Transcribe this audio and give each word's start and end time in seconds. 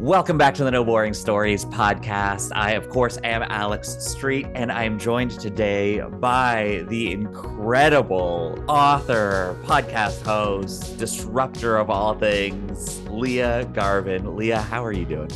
Welcome 0.00 0.38
back 0.38 0.54
to 0.54 0.64
the 0.64 0.70
No 0.70 0.82
Boring 0.82 1.12
Stories 1.12 1.66
podcast. 1.66 2.52
I, 2.54 2.70
of 2.70 2.88
course, 2.88 3.18
am 3.22 3.42
Alex 3.42 4.02
Street, 4.02 4.46
and 4.54 4.72
I'm 4.72 4.98
joined 4.98 5.32
today 5.32 6.00
by 6.00 6.86
the 6.88 7.12
incredible 7.12 8.64
author, 8.66 9.54
podcast 9.64 10.22
host, 10.22 10.96
disruptor 10.96 11.76
of 11.76 11.90
all 11.90 12.14
things, 12.14 12.98
Lia 13.10 13.66
Garvin. 13.74 14.36
Lia, 14.36 14.62
how 14.62 14.82
are 14.82 14.92
you 14.92 15.04
doing? 15.04 15.30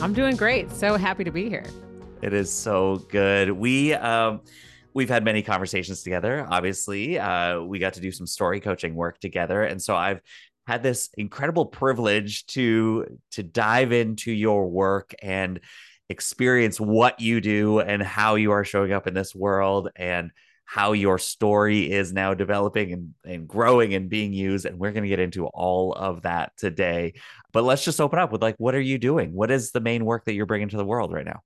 I'm 0.00 0.14
doing 0.14 0.36
great. 0.36 0.72
So 0.72 0.96
happy 0.96 1.24
to 1.24 1.30
be 1.30 1.50
here. 1.50 1.66
It 2.22 2.32
is 2.32 2.50
so 2.50 3.04
good. 3.10 3.50
We, 3.50 3.92
um, 3.92 4.40
we've 4.94 5.10
had 5.10 5.22
many 5.22 5.42
conversations 5.42 6.02
together 6.02 6.44
obviously 6.50 7.18
uh, 7.18 7.60
we 7.60 7.78
got 7.78 7.92
to 7.92 8.00
do 8.00 8.10
some 8.10 8.26
story 8.26 8.58
coaching 8.58 8.96
work 8.96 9.20
together 9.20 9.62
and 9.62 9.80
so 9.80 9.94
i've 9.94 10.20
had 10.68 10.82
this 10.82 11.08
incredible 11.16 11.64
privilege 11.64 12.44
to 12.44 13.18
to 13.30 13.42
dive 13.42 13.90
into 13.90 14.30
your 14.30 14.68
work 14.68 15.14
and 15.22 15.60
experience 16.10 16.78
what 16.78 17.20
you 17.20 17.40
do 17.40 17.80
and 17.80 18.02
how 18.02 18.34
you 18.34 18.50
are 18.50 18.64
showing 18.64 18.92
up 18.92 19.06
in 19.06 19.14
this 19.14 19.34
world 19.34 19.88
and 19.96 20.30
how 20.66 20.92
your 20.92 21.18
story 21.18 21.90
is 21.90 22.12
now 22.12 22.34
developing 22.34 22.92
and, 22.92 23.14
and 23.24 23.48
growing 23.48 23.94
and 23.94 24.10
being 24.10 24.34
used. 24.34 24.66
And 24.66 24.78
we're 24.78 24.92
going 24.92 25.04
to 25.04 25.08
get 25.08 25.20
into 25.20 25.46
all 25.46 25.94
of 25.94 26.20
that 26.22 26.52
today. 26.58 27.14
But 27.54 27.64
let's 27.64 27.82
just 27.82 27.98
open 27.98 28.18
up 28.18 28.30
with 28.30 28.42
like 28.42 28.56
what 28.58 28.74
are 28.74 28.80
you 28.80 28.98
doing? 28.98 29.32
What 29.32 29.50
is 29.50 29.72
the 29.72 29.80
main 29.80 30.04
work 30.04 30.26
that 30.26 30.34
you're 30.34 30.44
bringing 30.44 30.68
to 30.68 30.76
the 30.76 30.84
world 30.84 31.14
right 31.14 31.24
now 31.24 31.40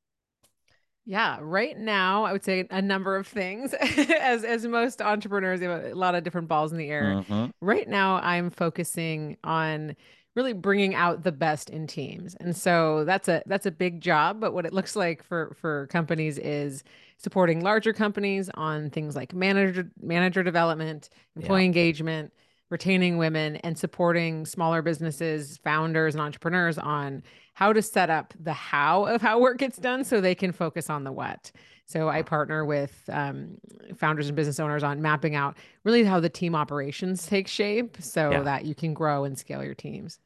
yeah, 1.05 1.39
right 1.41 1.77
now 1.77 2.25
I 2.25 2.33
would 2.33 2.45
say 2.45 2.67
a 2.71 2.81
number 2.81 3.17
of 3.17 3.27
things. 3.27 3.75
as 4.21 4.45
as 4.45 4.67
most 4.67 5.03
entrepreneurs, 5.03 5.61
they 5.61 5.67
have 5.67 5.85
a 5.85 5.95
lot 5.95 6.15
of 6.15 6.23
different 6.23 6.49
balls 6.49 6.73
in 6.73 6.79
the 6.79 6.89
air. 6.89 7.17
Mm-hmm. 7.17 7.47
Right 7.61 7.89
now, 7.89 8.17
I'm 8.17 8.51
focusing 8.51 9.37
on 9.43 9.97
really 10.35 10.53
bringing 10.53 10.95
out 10.95 11.25
the 11.25 11.33
best 11.33 11.71
in 11.71 11.87
teams, 11.87 12.37
and 12.37 12.57
so 12.57 13.05
that's 13.05 13.29
a 13.29 13.43
that's 13.47 13.67
a 13.67 13.73
big 13.73 14.01
job. 14.01 14.41
But 14.41 14.55
what 14.55 14.65
it 14.65 14.73
looks 14.73 14.95
like 14.95 15.25
for 15.25 15.57
for 15.61 15.89
companies 15.89 16.39
is 16.39 16.85
supporting 17.19 17.63
larger 17.63 17.93
companies 17.93 18.49
on 18.55 18.91
things 18.91 19.17
like 19.17 19.35
manager 19.35 19.91
manager 20.01 20.45
development, 20.45 21.09
employee 21.35 21.63
yeah. 21.63 21.67
engagement, 21.67 22.33
retaining 22.71 23.19
women, 23.19 23.57
and 23.57 23.77
supporting 23.77 24.47
smaller 24.47 24.83
businesses, 24.83 25.59
founders, 25.65 26.15
and 26.15 26.23
entrepreneurs 26.23 26.79
on 26.79 27.25
how 27.55 27.73
to 27.73 27.83
set 27.83 28.11
up 28.11 28.35
the 28.41 28.53
how 28.53 29.07
of 29.07 29.21
how 29.21 29.39
work 29.39 29.59
gets 29.59 29.77
done 29.77 30.05
so 30.05 30.21
they 30.21 30.35
can 30.35 30.53
focus 30.53 30.89
on 30.89 31.05
the 31.05 31.13
what. 31.13 31.53
So 31.87 32.09
I 32.09 32.23
partner 32.23 32.65
with 32.65 32.93
um, 33.11 33.59
founders 33.97 34.29
and 34.29 34.37
business 34.37 34.59
owners 34.59 34.83
on 34.83 35.03
mapping 35.03 35.35
out 35.35 35.57
really 35.85 36.05
how 36.05 36.21
the 36.21 36.31
team 36.31 36.55
operations 36.55 37.27
take 37.27 37.49
shape 37.49 37.97
so 38.01 38.31
yeah. 38.31 38.43
that 38.43 38.65
you 38.65 38.75
can 38.75 38.95
grow 38.95 39.25
and 39.25 39.39
scale 39.39 39.63
your 39.63 39.75
teams. 39.75 40.19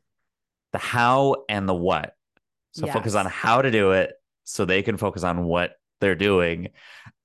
The 0.73 0.79
how 0.79 1.45
and 1.49 1.69
the 1.69 1.75
what. 1.75 2.15
So 2.73 2.87
yes. 2.87 2.95
focus 2.95 3.15
on 3.15 3.27
how 3.27 3.63
to 3.63 3.71
do 3.71 3.93
it 3.93 4.13
so 4.45 4.65
they 4.65 4.83
can 4.83 4.97
focus 4.97 5.25
on 5.25 5.45
what 5.45 5.77
they're 6.01 6.15
doing. 6.15 6.69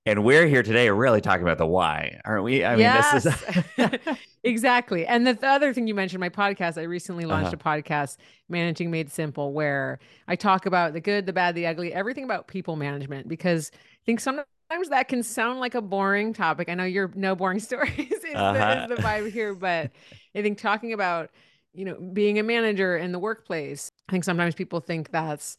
And 0.08 0.24
we're 0.24 0.48
here 0.48 0.64
today 0.64 0.90
really 0.90 1.22
talking 1.22 1.44
about 1.44 1.60
the 1.60 1.68
why, 1.68 2.20
aren't 2.26 2.44
we? 2.44 2.66
I 2.66 2.72
mean, 2.72 2.80
yes. 2.80 3.24
this 3.24 3.36
is 3.78 4.18
exactly. 4.44 5.06
And 5.06 5.28
the, 5.28 5.34
the, 5.34 5.48
other 5.48 5.76
thing 5.76 5.86
you 5.86 5.94
mentioned, 5.94 6.20
my 6.20 6.30
podcast, 6.30 6.80
I 6.80 6.84
recently 6.84 7.26
launched 7.26 7.54
uh-huh. 7.54 7.76
a 7.78 7.82
podcast, 7.84 8.18
Managing 8.50 8.90
Made 8.90 9.12
Simple, 9.12 9.54
where 9.54 10.00
I 10.28 10.36
talk 10.36 10.66
about 10.66 10.94
the 10.94 11.02
good, 11.02 11.28
the 11.28 11.34
bad, 11.34 11.54
the 11.54 11.68
ugly, 11.68 11.94
everything 11.94 12.24
about 12.24 12.48
people 12.48 12.76
management, 12.76 13.28
because 13.28 13.70
I 13.76 14.06
think 14.08 14.22
sometimes 14.22 14.48
that 14.90 15.08
can 15.08 15.22
sound 15.22 15.60
like 15.60 15.76
a 15.76 15.82
boring 15.84 16.34
topic. 16.34 16.68
I 16.68 16.74
know 16.74 16.84
you're 16.84 17.12
no 17.14 17.36
boring 17.36 17.60
stories 17.60 17.94
is, 18.00 18.34
uh-huh. 18.34 18.88
the, 18.88 18.94
is 18.94 18.98
the 18.98 19.08
vibe 19.08 19.32
here, 19.32 19.54
but 19.54 19.92
I 20.34 20.42
think 20.42 20.58
talking 20.58 20.94
about, 20.94 21.30
you 21.76 21.86
know, 21.86 21.94
being 21.94 22.40
a 22.40 22.44
manager 22.44 22.98
in 22.98 23.12
the 23.12 23.20
workplace, 23.20 23.92
I 24.10 24.14
think 24.14 24.24
sometimes 24.24 24.56
people 24.56 24.80
think 24.80 25.12
that's 25.12 25.58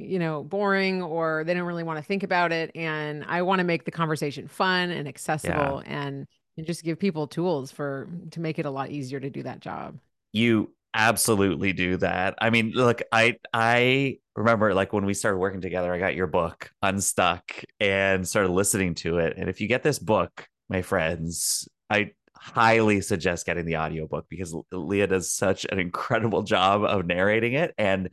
you 0.00 0.18
know, 0.18 0.42
boring 0.42 1.02
or 1.02 1.44
they 1.44 1.54
don't 1.54 1.64
really 1.64 1.82
want 1.82 1.98
to 1.98 2.04
think 2.04 2.22
about 2.22 2.52
it. 2.52 2.70
And 2.74 3.24
I 3.24 3.42
want 3.42 3.60
to 3.60 3.64
make 3.64 3.84
the 3.84 3.90
conversation 3.90 4.48
fun 4.48 4.90
and 4.90 5.06
accessible 5.06 5.82
yeah. 5.84 6.06
and, 6.06 6.26
and 6.56 6.66
just 6.66 6.82
give 6.82 6.98
people 6.98 7.26
tools 7.26 7.70
for 7.70 8.08
to 8.32 8.40
make 8.40 8.58
it 8.58 8.66
a 8.66 8.70
lot 8.70 8.90
easier 8.90 9.20
to 9.20 9.30
do 9.30 9.42
that 9.42 9.60
job. 9.60 9.98
You 10.32 10.72
absolutely 10.94 11.72
do 11.72 11.96
that. 11.98 12.34
I 12.40 12.50
mean, 12.50 12.72
look, 12.74 13.02
I 13.12 13.36
I 13.52 14.18
remember 14.34 14.74
like 14.74 14.92
when 14.92 15.04
we 15.04 15.14
started 15.14 15.38
working 15.38 15.60
together, 15.60 15.92
I 15.92 15.98
got 15.98 16.14
your 16.14 16.26
book 16.26 16.70
Unstuck 16.82 17.64
and 17.78 18.26
started 18.26 18.50
listening 18.50 18.94
to 18.96 19.18
it. 19.18 19.36
And 19.36 19.48
if 19.48 19.60
you 19.60 19.68
get 19.68 19.82
this 19.82 19.98
book, 19.98 20.48
my 20.68 20.82
friends, 20.82 21.68
I 21.88 22.12
highly 22.34 23.02
suggest 23.02 23.44
getting 23.44 23.66
the 23.66 23.76
audiobook 23.76 24.26
because 24.28 24.54
Lia 24.72 25.06
does 25.06 25.30
such 25.30 25.66
an 25.70 25.78
incredible 25.78 26.42
job 26.42 26.84
of 26.84 27.06
narrating 27.06 27.52
it 27.52 27.74
and 27.76 28.08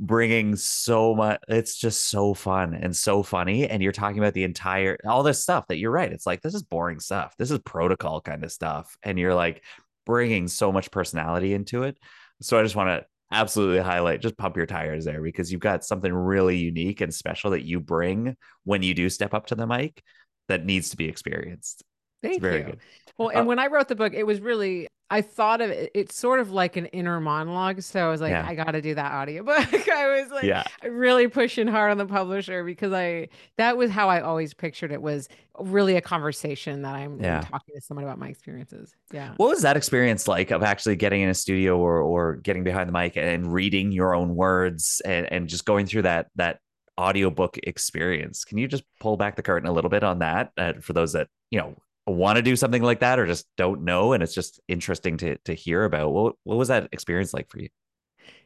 bringing 0.00 0.54
so 0.54 1.12
much 1.14 1.40
it's 1.48 1.76
just 1.76 2.08
so 2.08 2.32
fun 2.32 2.72
and 2.72 2.94
so 2.94 3.22
funny 3.22 3.66
and 3.68 3.82
you're 3.82 3.90
talking 3.90 4.18
about 4.18 4.32
the 4.32 4.44
entire 4.44 4.96
all 5.04 5.24
this 5.24 5.42
stuff 5.42 5.66
that 5.66 5.78
you're 5.78 5.90
right 5.90 6.12
it's 6.12 6.26
like 6.26 6.40
this 6.40 6.54
is 6.54 6.62
boring 6.62 7.00
stuff 7.00 7.34
this 7.36 7.50
is 7.50 7.58
protocol 7.60 8.20
kind 8.20 8.44
of 8.44 8.52
stuff 8.52 8.96
and 9.02 9.18
you're 9.18 9.34
like 9.34 9.64
bringing 10.06 10.46
so 10.46 10.70
much 10.70 10.92
personality 10.92 11.52
into 11.52 11.82
it 11.82 11.98
so 12.40 12.58
i 12.58 12.62
just 12.62 12.76
want 12.76 12.88
to 12.88 13.04
absolutely 13.32 13.80
highlight 13.80 14.22
just 14.22 14.38
pump 14.38 14.56
your 14.56 14.66
tires 14.66 15.04
there 15.04 15.20
because 15.20 15.50
you've 15.50 15.60
got 15.60 15.84
something 15.84 16.12
really 16.12 16.56
unique 16.56 17.00
and 17.00 17.12
special 17.12 17.50
that 17.50 17.64
you 17.64 17.80
bring 17.80 18.36
when 18.64 18.82
you 18.82 18.94
do 18.94 19.10
step 19.10 19.34
up 19.34 19.46
to 19.46 19.56
the 19.56 19.66
mic 19.66 20.02
that 20.46 20.64
needs 20.64 20.90
to 20.90 20.96
be 20.96 21.08
experienced 21.08 21.82
Thank 22.22 22.36
it's 22.36 22.42
very 22.42 22.58
you. 22.58 22.64
Good. 22.64 22.78
Well, 23.16 23.28
and 23.28 23.40
uh, 23.40 23.44
when 23.44 23.58
I 23.58 23.66
wrote 23.66 23.88
the 23.88 23.94
book, 23.94 24.12
it 24.12 24.26
was 24.26 24.40
really 24.40 24.88
I 25.10 25.22
thought 25.22 25.62
of 25.62 25.70
it, 25.70 25.90
it's 25.94 26.14
sort 26.14 26.38
of 26.38 26.50
like 26.50 26.76
an 26.76 26.86
inner 26.86 27.18
monologue. 27.18 27.80
So 27.80 28.06
I 28.06 28.10
was 28.10 28.20
like, 28.20 28.30
yeah. 28.30 28.46
I 28.46 28.54
got 28.54 28.72
to 28.72 28.82
do 28.82 28.94
that 28.94 29.12
audiobook. 29.12 29.88
I 29.88 30.20
was 30.20 30.30
like, 30.30 30.44
yeah. 30.44 30.64
really 30.82 31.28
pushing 31.28 31.66
hard 31.66 31.90
on 31.90 31.98
the 31.98 32.06
publisher 32.06 32.62
because 32.62 32.92
I, 32.92 33.28
that 33.56 33.78
was 33.78 33.90
how 33.90 34.10
I 34.10 34.20
always 34.20 34.52
pictured 34.52 34.92
it 34.92 35.00
was 35.00 35.28
really 35.58 35.96
a 35.96 36.02
conversation 36.02 36.82
that 36.82 36.94
I'm, 36.94 37.20
yeah. 37.22 37.40
talking 37.40 37.74
to 37.74 37.80
someone 37.80 38.04
about 38.04 38.18
my 38.18 38.28
experiences. 38.28 38.92
Yeah. 39.10 39.32
What 39.38 39.48
was 39.48 39.62
that 39.62 39.78
experience 39.78 40.28
like 40.28 40.50
of 40.50 40.62
actually 40.62 40.96
getting 40.96 41.22
in 41.22 41.30
a 41.30 41.34
studio 41.34 41.78
or, 41.78 42.02
or 42.02 42.36
getting 42.36 42.62
behind 42.62 42.86
the 42.88 42.92
mic 42.92 43.16
and 43.16 43.52
reading 43.52 43.92
your 43.92 44.14
own 44.14 44.36
words 44.36 45.00
and, 45.06 45.30
and 45.32 45.48
just 45.48 45.64
going 45.64 45.86
through 45.86 46.02
that, 46.02 46.26
that 46.36 46.58
audiobook 47.00 47.56
experience? 47.62 48.44
Can 48.44 48.58
you 48.58 48.68
just 48.68 48.84
pull 49.00 49.16
back 49.16 49.36
the 49.36 49.42
curtain 49.42 49.68
a 49.70 49.72
little 49.72 49.90
bit 49.90 50.04
on 50.04 50.18
that 50.18 50.52
uh, 50.58 50.74
for 50.82 50.92
those 50.92 51.14
that, 51.14 51.28
you 51.50 51.58
know, 51.58 51.76
want 52.08 52.36
to 52.36 52.42
do 52.42 52.56
something 52.56 52.82
like 52.82 53.00
that 53.00 53.18
or 53.18 53.26
just 53.26 53.46
don't 53.56 53.82
know 53.82 54.12
and 54.12 54.22
it's 54.22 54.34
just 54.34 54.60
interesting 54.68 55.16
to 55.16 55.36
to 55.38 55.54
hear 55.54 55.84
about 55.84 56.12
what 56.12 56.34
what 56.44 56.56
was 56.56 56.68
that 56.68 56.88
experience 56.92 57.32
like 57.34 57.48
for 57.48 57.60
you 57.60 57.68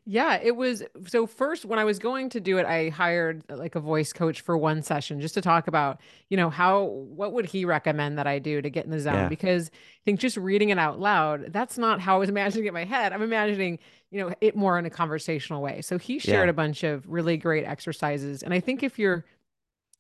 yeah 0.05 0.39
it 0.43 0.57
was 0.57 0.83
so 1.07 1.27
first 1.27 1.65
when 1.65 1.79
i 1.79 1.85
was 1.85 1.99
going 1.99 2.29
to 2.29 2.41
do 2.41 2.59
it 2.59 2.67
i 2.67 2.89
hired 2.89 3.43
uh, 3.49 3.57
like 3.57 3.77
a 3.77 3.81
voice 3.81 4.13
coach 4.13 4.41
for 4.41 4.59
one 4.59 4.83
session 4.83 5.21
just 5.21 5.35
to 5.35 5.41
talk 5.41 5.69
about 5.69 6.01
you 6.29 6.37
know 6.37 6.51
how 6.51 6.85
what 6.85 7.33
would 7.33 7.47
he 7.47 7.65
recommend 7.65 8.19
that 8.19 8.27
i 8.27 8.39
do 8.39 8.61
to 8.61 8.69
get 8.69 8.85
in 8.85 8.91
the 8.91 8.99
zone 8.99 9.15
yeah. 9.15 9.29
because 9.29 9.71
i 9.73 10.01
think 10.05 10.19
just 10.19 10.37
reading 10.37 10.71
it 10.71 10.79
out 10.79 10.99
loud 10.99 11.53
that's 11.53 11.79
not 11.79 12.01
how 12.01 12.17
i 12.17 12.19
was 12.19 12.29
imagining 12.29 12.65
it 12.65 12.69
in 12.69 12.75
my 12.75 12.85
head 12.85 13.13
i'm 13.13 13.23
imagining 13.23 13.79
you 14.11 14.19
know 14.21 14.35
it 14.41 14.57
more 14.57 14.79
in 14.79 14.87
a 14.87 14.91
conversational 14.91 15.63
way 15.63 15.81
so 15.81 15.99
he 15.99 16.19
shared 16.19 16.47
yeah. 16.47 16.51
a 16.51 16.55
bunch 16.55 16.83
of 16.83 17.09
really 17.09 17.37
great 17.37 17.65
exercises 17.65 18.43
and 18.43 18.53
i 18.53 18.59
think 18.59 18.83
if 18.83 18.99
you're 18.99 19.25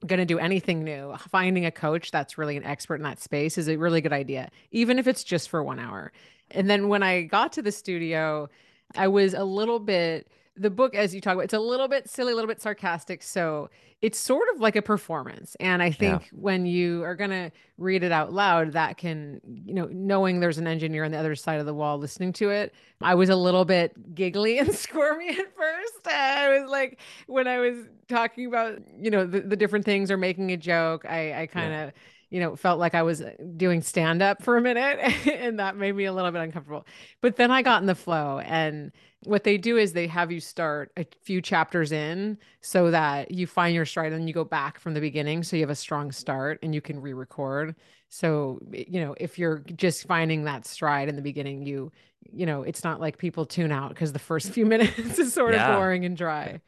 going 0.06 0.18
to 0.18 0.24
do 0.24 0.38
anything 0.38 0.84
new, 0.84 1.14
finding 1.30 1.64
a 1.64 1.70
coach 1.70 2.10
that's 2.10 2.38
really 2.38 2.56
an 2.56 2.64
expert 2.64 2.96
in 2.96 3.02
that 3.02 3.20
space 3.20 3.58
is 3.58 3.68
a 3.68 3.76
really 3.76 4.00
good 4.00 4.12
idea, 4.12 4.50
even 4.70 4.98
if 4.98 5.06
it's 5.06 5.24
just 5.24 5.48
for 5.48 5.62
one 5.62 5.78
hour. 5.78 6.12
And 6.50 6.68
then 6.68 6.88
when 6.88 7.02
I 7.02 7.22
got 7.22 7.52
to 7.54 7.62
the 7.62 7.72
studio, 7.72 8.48
I 8.96 9.08
was 9.08 9.34
a 9.34 9.44
little 9.44 9.78
bit 9.78 10.28
the 10.56 10.70
book 10.70 10.94
as 10.94 11.14
you 11.14 11.20
talk 11.20 11.34
about 11.34 11.44
it's 11.44 11.54
a 11.54 11.58
little 11.58 11.88
bit 11.88 12.08
silly 12.08 12.32
a 12.32 12.34
little 12.34 12.48
bit 12.48 12.60
sarcastic 12.60 13.22
so 13.22 13.70
it's 14.02 14.18
sort 14.18 14.46
of 14.54 14.60
like 14.60 14.76
a 14.76 14.82
performance 14.82 15.56
and 15.60 15.82
i 15.82 15.90
think 15.90 16.22
yeah. 16.22 16.28
when 16.32 16.66
you 16.66 17.02
are 17.04 17.14
going 17.14 17.30
to 17.30 17.50
read 17.78 18.02
it 18.02 18.12
out 18.12 18.32
loud 18.32 18.72
that 18.72 18.98
can 18.98 19.40
you 19.64 19.72
know 19.72 19.86
knowing 19.92 20.40
there's 20.40 20.58
an 20.58 20.66
engineer 20.66 21.04
on 21.04 21.10
the 21.10 21.16
other 21.16 21.34
side 21.34 21.58
of 21.58 21.64
the 21.64 21.72
wall 21.72 21.98
listening 21.98 22.32
to 22.32 22.50
it 22.50 22.74
i 23.00 23.14
was 23.14 23.30
a 23.30 23.36
little 23.36 23.64
bit 23.64 24.14
giggly 24.14 24.58
and 24.60 24.74
squirmy 24.74 25.30
at 25.30 25.56
first 25.56 26.06
i 26.06 26.58
was 26.58 26.70
like 26.70 26.98
when 27.26 27.48
i 27.48 27.58
was 27.58 27.76
talking 28.08 28.46
about 28.46 28.78
you 28.98 29.10
know 29.10 29.25
the, 29.25 29.40
the 29.40 29.56
different 29.56 29.84
things 29.84 30.10
or 30.10 30.19
making 30.19 30.52
a 30.52 30.56
joke 30.56 31.06
i 31.06 31.43
i 31.43 31.46
kind 31.46 31.72
of 31.72 31.87
yeah 31.87 31.90
you 32.32 32.40
know, 32.40 32.56
felt 32.56 32.78
like 32.78 32.94
I 32.94 33.02
was 33.02 33.20
uh, 33.20 33.32
doing 33.58 33.82
stand 33.82 34.22
up 34.22 34.43
for 34.43 34.56
a 34.56 34.62
minute 34.62 34.98
and 35.26 35.58
that 35.58 35.76
made 35.76 35.94
me 35.94 36.06
a 36.06 36.14
little 36.14 36.31
bit 36.31 36.40
uncomfortable. 36.40 36.87
But 37.20 37.37
then 37.37 37.50
I 37.50 37.60
got 37.60 37.82
in 37.82 37.87
the 37.87 37.94
flow 37.94 38.38
and 38.38 38.90
what 39.24 39.44
they 39.44 39.56
do 39.56 39.76
is 39.76 39.92
they 39.92 40.06
have 40.08 40.32
you 40.32 40.40
start 40.40 40.90
a 40.96 41.06
few 41.22 41.40
chapters 41.40 41.92
in 41.92 42.38
so 42.60 42.90
that 42.90 43.30
you 43.30 43.46
find 43.46 43.74
your 43.74 43.86
stride 43.86 44.12
and 44.12 44.26
you 44.26 44.34
go 44.34 44.44
back 44.44 44.80
from 44.80 44.94
the 44.94 45.00
beginning 45.00 45.42
so 45.42 45.56
you 45.56 45.62
have 45.62 45.70
a 45.70 45.76
strong 45.76 46.10
start 46.10 46.58
and 46.62 46.74
you 46.74 46.80
can 46.80 47.00
re-record. 47.00 47.76
So 48.08 48.58
you 48.72 49.00
know 49.00 49.14
if 49.19 49.38
you're 49.38 49.58
just 49.76 50.06
finding 50.06 50.44
that 50.44 50.66
stride 50.66 51.08
in 51.08 51.16
the 51.16 51.22
beginning 51.22 51.64
you 51.64 51.92
you 52.30 52.46
know 52.46 52.62
it's 52.62 52.84
not 52.84 53.00
like 53.00 53.16
people 53.16 53.46
tune 53.46 53.72
out 53.72 53.90
because 53.90 54.12
the 54.12 54.19
first 54.19 54.50
few 54.52 54.66
minutes 54.66 55.19
is 55.19 55.32
sort 55.32 55.54
yeah. 55.54 55.72
of 55.72 55.78
boring 55.78 56.04
and 56.04 56.16
dry. 56.16 56.60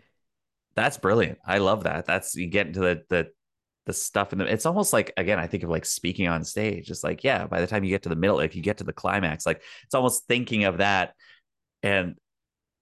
That's 0.74 0.96
brilliant. 0.96 1.38
I 1.46 1.58
love 1.58 1.84
that. 1.84 2.06
That's 2.06 2.34
you 2.34 2.46
get 2.46 2.68
into 2.68 2.80
the 2.80 3.02
the 3.08 3.28
the 3.86 3.92
stuff 3.92 4.32
in 4.32 4.38
the 4.38 4.46
it's 4.46 4.64
almost 4.64 4.94
like 4.94 5.12
again 5.18 5.38
i 5.38 5.46
think 5.46 5.62
of 5.62 5.68
like 5.68 5.84
speaking 5.84 6.28
on 6.28 6.44
stage. 6.44 6.90
It's 6.90 7.04
like 7.04 7.24
yeah 7.24 7.46
by 7.46 7.60
the 7.60 7.66
time 7.66 7.84
you 7.84 7.90
get 7.90 8.04
to 8.04 8.08
the 8.08 8.16
middle 8.16 8.36
like 8.36 8.54
you 8.54 8.62
get 8.62 8.78
to 8.78 8.84
the 8.84 8.92
climax 8.92 9.44
like 9.44 9.62
it's 9.84 9.94
almost 9.94 10.26
thinking 10.26 10.64
of 10.64 10.78
that 10.78 11.14
and 11.82 12.14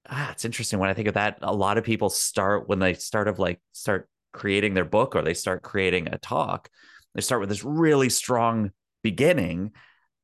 ah, 0.08 0.30
it's 0.32 0.44
interesting 0.44 0.78
when 0.78 0.90
I 0.90 0.94
think 0.94 1.08
of 1.08 1.14
that. 1.14 1.38
A 1.42 1.54
lot 1.54 1.78
of 1.78 1.84
people 1.84 2.10
start 2.10 2.68
when 2.68 2.78
they 2.78 2.94
start 2.94 3.28
of 3.28 3.38
like 3.38 3.60
start 3.72 4.08
creating 4.32 4.74
their 4.74 4.84
book 4.84 5.14
or 5.14 5.22
they 5.22 5.34
start 5.34 5.62
creating 5.62 6.08
a 6.08 6.18
talk, 6.18 6.68
they 7.14 7.20
start 7.20 7.40
with 7.40 7.48
this 7.48 7.64
really 7.64 8.08
strong 8.08 8.70
beginning 9.02 9.72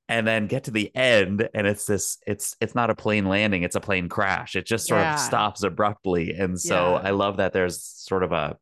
and 0.08 0.26
then 0.26 0.46
get 0.46 0.64
to 0.64 0.70
the 0.70 0.94
end 0.96 1.48
and 1.54 1.66
it's 1.66 1.84
this 1.84 2.18
it's 2.26 2.56
it's 2.60 2.74
not 2.74 2.90
a 2.90 2.94
plane 2.94 3.26
landing 3.26 3.62
it's 3.62 3.76
a 3.76 3.80
plane 3.80 4.08
crash 4.08 4.56
it 4.56 4.66
just 4.66 4.86
sort 4.86 5.00
yeah. 5.00 5.14
of 5.14 5.20
stops 5.20 5.62
abruptly 5.62 6.32
and 6.32 6.58
so 6.58 6.92
yeah. 6.92 7.08
i 7.08 7.10
love 7.10 7.36
that 7.36 7.52
there's 7.52 7.82
sort 7.82 8.22
of 8.22 8.32
a, 8.32 8.56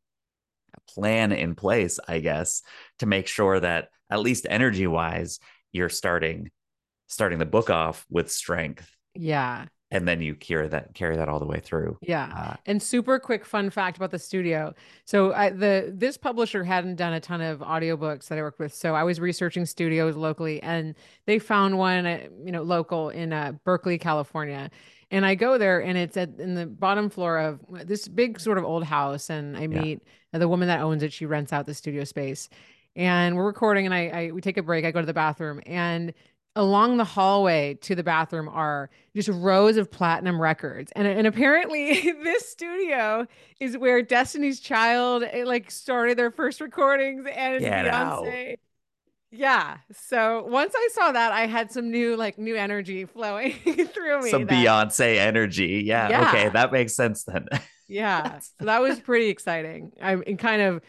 a 0.74 0.92
plan 0.92 1.32
in 1.32 1.54
place 1.54 2.00
i 2.08 2.18
guess 2.18 2.62
to 2.98 3.06
make 3.06 3.28
sure 3.28 3.60
that 3.60 3.88
at 4.10 4.20
least 4.20 4.46
energy 4.50 4.86
wise 4.86 5.38
you're 5.72 5.88
starting 5.88 6.50
starting 7.06 7.38
the 7.38 7.46
book 7.46 7.70
off 7.70 8.04
with 8.10 8.30
strength 8.30 8.90
yeah 9.14 9.66
and 9.90 10.06
then 10.08 10.20
you 10.20 10.34
carry 10.34 10.66
that 10.68 10.94
carry 10.94 11.16
that 11.16 11.28
all 11.28 11.38
the 11.38 11.46
way 11.46 11.60
through. 11.60 11.96
Yeah. 12.02 12.32
Uh, 12.36 12.56
and 12.66 12.82
super 12.82 13.18
quick 13.18 13.44
fun 13.44 13.70
fact 13.70 13.96
about 13.96 14.10
the 14.10 14.18
studio. 14.18 14.74
So 15.04 15.32
I, 15.32 15.50
the 15.50 15.92
this 15.94 16.16
publisher 16.16 16.64
hadn't 16.64 16.96
done 16.96 17.12
a 17.12 17.20
ton 17.20 17.40
of 17.40 17.60
audiobooks 17.60 18.28
that 18.28 18.38
I 18.38 18.42
worked 18.42 18.58
with. 18.58 18.74
So 18.74 18.94
I 18.94 19.04
was 19.04 19.20
researching 19.20 19.64
studios 19.64 20.16
locally 20.16 20.60
and 20.62 20.94
they 21.26 21.38
found 21.38 21.78
one 21.78 22.04
uh, 22.06 22.26
you 22.44 22.50
know 22.50 22.62
local 22.62 23.10
in 23.10 23.32
uh, 23.32 23.52
Berkeley, 23.64 23.98
California. 23.98 24.70
And 25.12 25.24
I 25.24 25.36
go 25.36 25.56
there 25.56 25.80
and 25.80 25.96
it's 25.96 26.16
at 26.16 26.40
in 26.40 26.54
the 26.56 26.66
bottom 26.66 27.08
floor 27.08 27.38
of 27.38 27.60
this 27.84 28.08
big 28.08 28.40
sort 28.40 28.58
of 28.58 28.64
old 28.64 28.82
house 28.82 29.30
and 29.30 29.56
I 29.56 29.68
meet 29.68 30.02
yeah. 30.32 30.40
the 30.40 30.48
woman 30.48 30.66
that 30.66 30.80
owns 30.80 31.04
it. 31.04 31.12
She 31.12 31.26
rents 31.26 31.52
out 31.52 31.64
the 31.66 31.74
studio 31.74 32.02
space. 32.02 32.48
And 32.96 33.36
we're 33.36 33.46
recording 33.46 33.84
and 33.84 33.94
I, 33.94 34.08
I 34.08 34.30
we 34.32 34.40
take 34.40 34.56
a 34.56 34.64
break. 34.64 34.84
I 34.84 34.90
go 34.90 35.00
to 35.00 35.06
the 35.06 35.14
bathroom 35.14 35.60
and 35.64 36.12
along 36.56 36.96
the 36.96 37.04
hallway 37.04 37.74
to 37.82 37.94
the 37.94 38.02
bathroom 38.02 38.48
are 38.48 38.90
just 39.14 39.28
rows 39.28 39.76
of 39.76 39.90
platinum 39.90 40.40
records. 40.40 40.90
And, 40.96 41.06
and 41.06 41.26
apparently 41.26 42.10
this 42.24 42.48
studio 42.48 43.26
is 43.60 43.76
where 43.78 44.02
destiny's 44.02 44.58
child 44.58 45.22
eh, 45.30 45.44
like 45.44 45.70
started 45.70 46.18
their 46.18 46.30
first 46.30 46.60
recordings 46.60 47.26
and 47.32 47.60
Get 47.60 47.84
beyonce. 47.86 48.52
out. 48.52 48.58
yeah. 49.30 49.76
So 49.92 50.44
once 50.48 50.72
i 50.74 50.88
saw 50.92 51.12
that 51.12 51.32
i 51.32 51.46
had 51.46 51.70
some 51.70 51.90
new 51.90 52.16
like 52.16 52.38
new 52.38 52.56
energy 52.56 53.04
flowing 53.04 53.52
through 53.94 54.22
me 54.22 54.30
some 54.30 54.46
that, 54.46 54.54
beyonce 54.54 55.18
energy. 55.18 55.82
Yeah, 55.86 56.08
yeah. 56.08 56.28
Okay. 56.28 56.48
That 56.48 56.72
makes 56.72 56.94
sense 56.94 57.24
then. 57.24 57.46
Yeah. 57.88 58.40
So 58.40 58.64
that 58.64 58.80
was 58.80 58.98
pretty 58.98 59.28
exciting. 59.28 59.92
I 60.02 60.14
and 60.14 60.36
kind 60.40 60.60
of 60.60 60.82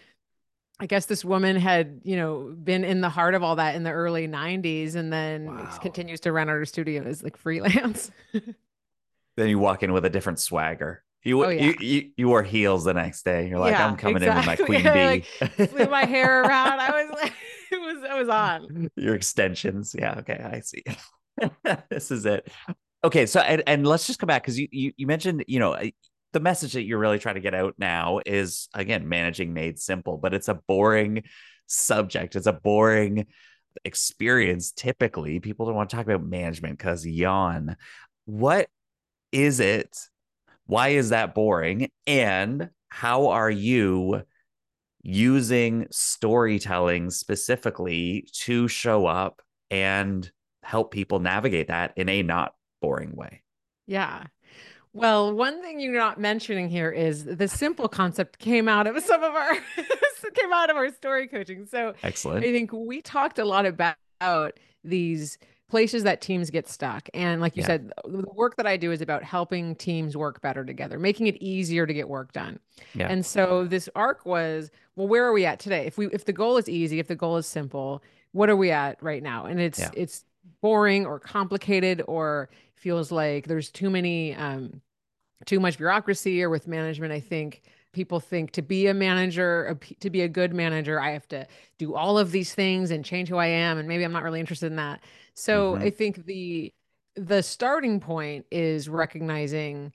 I 0.79 0.85
guess 0.85 1.07
this 1.07 1.25
woman 1.25 1.55
had, 1.55 2.01
you 2.03 2.15
know, 2.15 2.55
been 2.63 2.83
in 2.83 3.01
the 3.01 3.09
heart 3.09 3.33
of 3.33 3.41
all 3.41 3.55
that 3.55 3.75
in 3.75 3.83
the 3.83 3.91
early 3.91 4.27
90s 4.27 4.95
and 4.95 5.11
then 5.11 5.47
wow. 5.47 5.77
continues 5.81 6.19
to 6.21 6.31
run 6.31 6.49
out 6.49 6.53
her 6.53 6.65
studio 6.65 7.03
as 7.03 7.23
like 7.23 7.35
freelance. 7.35 8.11
then 9.37 9.49
you 9.49 9.57
walk 9.57 9.81
in 9.81 9.91
with 9.91 10.05
a 10.05 10.09
different 10.09 10.39
swagger. 10.39 11.03
You, 11.23 11.43
oh, 11.43 11.49
yeah. 11.49 11.61
you, 11.63 11.75
you 11.79 12.09
you 12.15 12.27
wore 12.29 12.43
heels 12.43 12.85
the 12.85 12.93
next 12.93 13.25
day. 13.25 13.49
You're 13.49 13.59
like, 13.59 13.73
yeah, 13.73 13.85
I'm 13.85 13.97
coming 13.97 14.23
exactly. 14.23 14.65
in 14.65 14.81
with 14.81 14.83
my 14.83 14.83
queen 14.83 14.83
bee. 14.93 15.49
like, 15.57 15.69
flew 15.71 15.87
my 15.87 16.05
hair 16.05 16.41
around. 16.43 16.79
I 16.79 17.03
was 17.03 17.11
like, 17.21 17.33
it 17.71 17.81
was 17.81 18.09
I 18.09 18.19
was 18.19 18.29
on. 18.29 18.89
Your 18.95 19.15
extensions. 19.15 19.95
Yeah. 19.97 20.19
Okay. 20.19 20.39
I 20.39 20.61
see. 20.61 20.83
this 21.89 22.11
is 22.11 22.25
it. 22.25 22.49
Okay. 23.03 23.25
So 23.25 23.41
and, 23.41 23.61
and 23.67 23.85
let's 23.85 24.07
just 24.07 24.19
come 24.19 24.27
back 24.27 24.43
because 24.43 24.57
you, 24.57 24.69
you 24.71 24.93
you 24.95 25.07
mentioned, 25.07 25.43
you 25.47 25.59
know, 25.59 25.77
the 26.33 26.39
message 26.39 26.73
that 26.73 26.83
you're 26.83 26.99
really 26.99 27.19
trying 27.19 27.35
to 27.35 27.41
get 27.41 27.55
out 27.55 27.75
now 27.77 28.19
is 28.25 28.67
again 28.73 29.07
managing 29.07 29.53
made 29.53 29.79
simple 29.79 30.17
but 30.17 30.33
it's 30.33 30.49
a 30.49 30.59
boring 30.67 31.23
subject. 31.67 32.35
It's 32.35 32.47
a 32.47 32.53
boring 32.53 33.27
experience 33.85 34.71
typically. 34.71 35.39
People 35.39 35.65
don't 35.65 35.75
want 35.75 35.89
to 35.89 35.95
talk 35.95 36.05
about 36.05 36.25
management 36.25 36.77
because 36.77 37.05
yawn. 37.05 37.77
What 38.25 38.69
is 39.31 39.59
it? 39.59 39.97
Why 40.65 40.89
is 40.89 41.09
that 41.09 41.35
boring? 41.35 41.89
And 42.05 42.69
how 42.89 43.27
are 43.27 43.51
you 43.51 44.23
using 45.01 45.87
storytelling 45.91 47.11
specifically 47.11 48.27
to 48.33 48.67
show 48.67 49.05
up 49.05 49.41
and 49.69 50.29
help 50.63 50.91
people 50.91 51.19
navigate 51.19 51.67
that 51.67 51.93
in 51.95 52.09
a 52.09 52.23
not 52.23 52.53
boring 52.81 53.15
way? 53.15 53.43
Yeah 53.85 54.25
well, 54.97 55.33
one 55.33 55.61
thing 55.61 55.79
you're 55.79 55.93
not 55.93 56.19
mentioning 56.19 56.69
here 56.69 56.91
is 56.91 57.25
the 57.25 57.47
simple 57.47 57.87
concept 57.87 58.39
came 58.39 58.67
out 58.67 58.87
of 58.87 59.01
some 59.03 59.23
of 59.23 59.33
our 59.33 59.53
came 60.33 60.53
out 60.53 60.69
of 60.69 60.77
our 60.77 60.91
story 60.91 61.27
coaching. 61.27 61.65
So 61.65 61.93
excellent. 62.03 62.45
I 62.45 62.51
think 62.51 62.71
we 62.73 63.01
talked 63.01 63.39
a 63.39 63.45
lot 63.45 63.65
about 63.65 63.97
these 64.83 65.37
places 65.69 66.03
that 66.03 66.21
teams 66.21 66.49
get 66.49 66.67
stuck. 66.67 67.09
And 67.13 67.41
like 67.41 67.55
you 67.57 67.61
yeah. 67.61 67.67
said, 67.67 67.91
the 68.05 68.23
work 68.33 68.55
that 68.55 68.65
I 68.65 68.77
do 68.77 68.91
is 68.91 69.01
about 69.01 69.23
helping 69.23 69.75
teams 69.75 70.15
work 70.15 70.41
better 70.41 70.63
together, 70.63 70.97
making 70.97 71.27
it 71.27 71.35
easier 71.41 71.85
to 71.85 71.93
get 71.93 72.07
work 72.07 72.31
done. 72.31 72.59
Yeah. 72.93 73.07
And 73.09 73.25
so 73.25 73.65
this 73.65 73.89
arc 73.95 74.25
was, 74.25 74.71
well, 74.95 75.07
where 75.07 75.25
are 75.25 75.33
we 75.33 75.45
at 75.45 75.59
today? 75.59 75.85
If 75.85 75.97
we 75.97 76.07
if 76.07 76.25
the 76.25 76.33
goal 76.33 76.57
is 76.57 76.69
easy, 76.69 76.99
if 76.99 77.07
the 77.07 77.15
goal 77.15 77.37
is 77.37 77.45
simple, 77.45 78.01
what 78.31 78.49
are 78.49 78.55
we 78.55 78.71
at 78.71 79.01
right 79.03 79.21
now? 79.21 79.45
And 79.45 79.59
it's 79.59 79.79
yeah. 79.79 79.89
it's 79.93 80.23
boring 80.61 81.05
or 81.05 81.19
complicated 81.19 82.01
or 82.07 82.49
feels 82.75 83.11
like 83.11 83.47
there's 83.47 83.69
too 83.69 83.89
many 83.89 84.33
um 84.35 84.81
too 85.45 85.59
much 85.59 85.77
bureaucracy 85.77 86.41
or 86.43 86.49
with 86.49 86.67
management 86.67 87.13
i 87.13 87.19
think 87.19 87.61
people 87.93 88.19
think 88.19 88.51
to 88.51 88.61
be 88.61 88.87
a 88.87 88.93
manager 88.93 89.77
to 89.99 90.09
be 90.09 90.21
a 90.21 90.27
good 90.27 90.53
manager 90.53 90.99
i 90.99 91.11
have 91.11 91.27
to 91.27 91.45
do 91.77 91.95
all 91.95 92.17
of 92.17 92.31
these 92.31 92.53
things 92.53 92.91
and 92.91 93.05
change 93.05 93.29
who 93.29 93.37
i 93.37 93.47
am 93.47 93.77
and 93.77 93.87
maybe 93.87 94.03
i'm 94.03 94.11
not 94.11 94.23
really 94.23 94.39
interested 94.39 94.67
in 94.67 94.75
that 94.75 95.01
so 95.33 95.73
mm-hmm. 95.73 95.83
i 95.83 95.89
think 95.89 96.25
the 96.25 96.71
the 97.15 97.41
starting 97.41 97.99
point 97.99 98.45
is 98.51 98.87
recognizing 98.87 99.91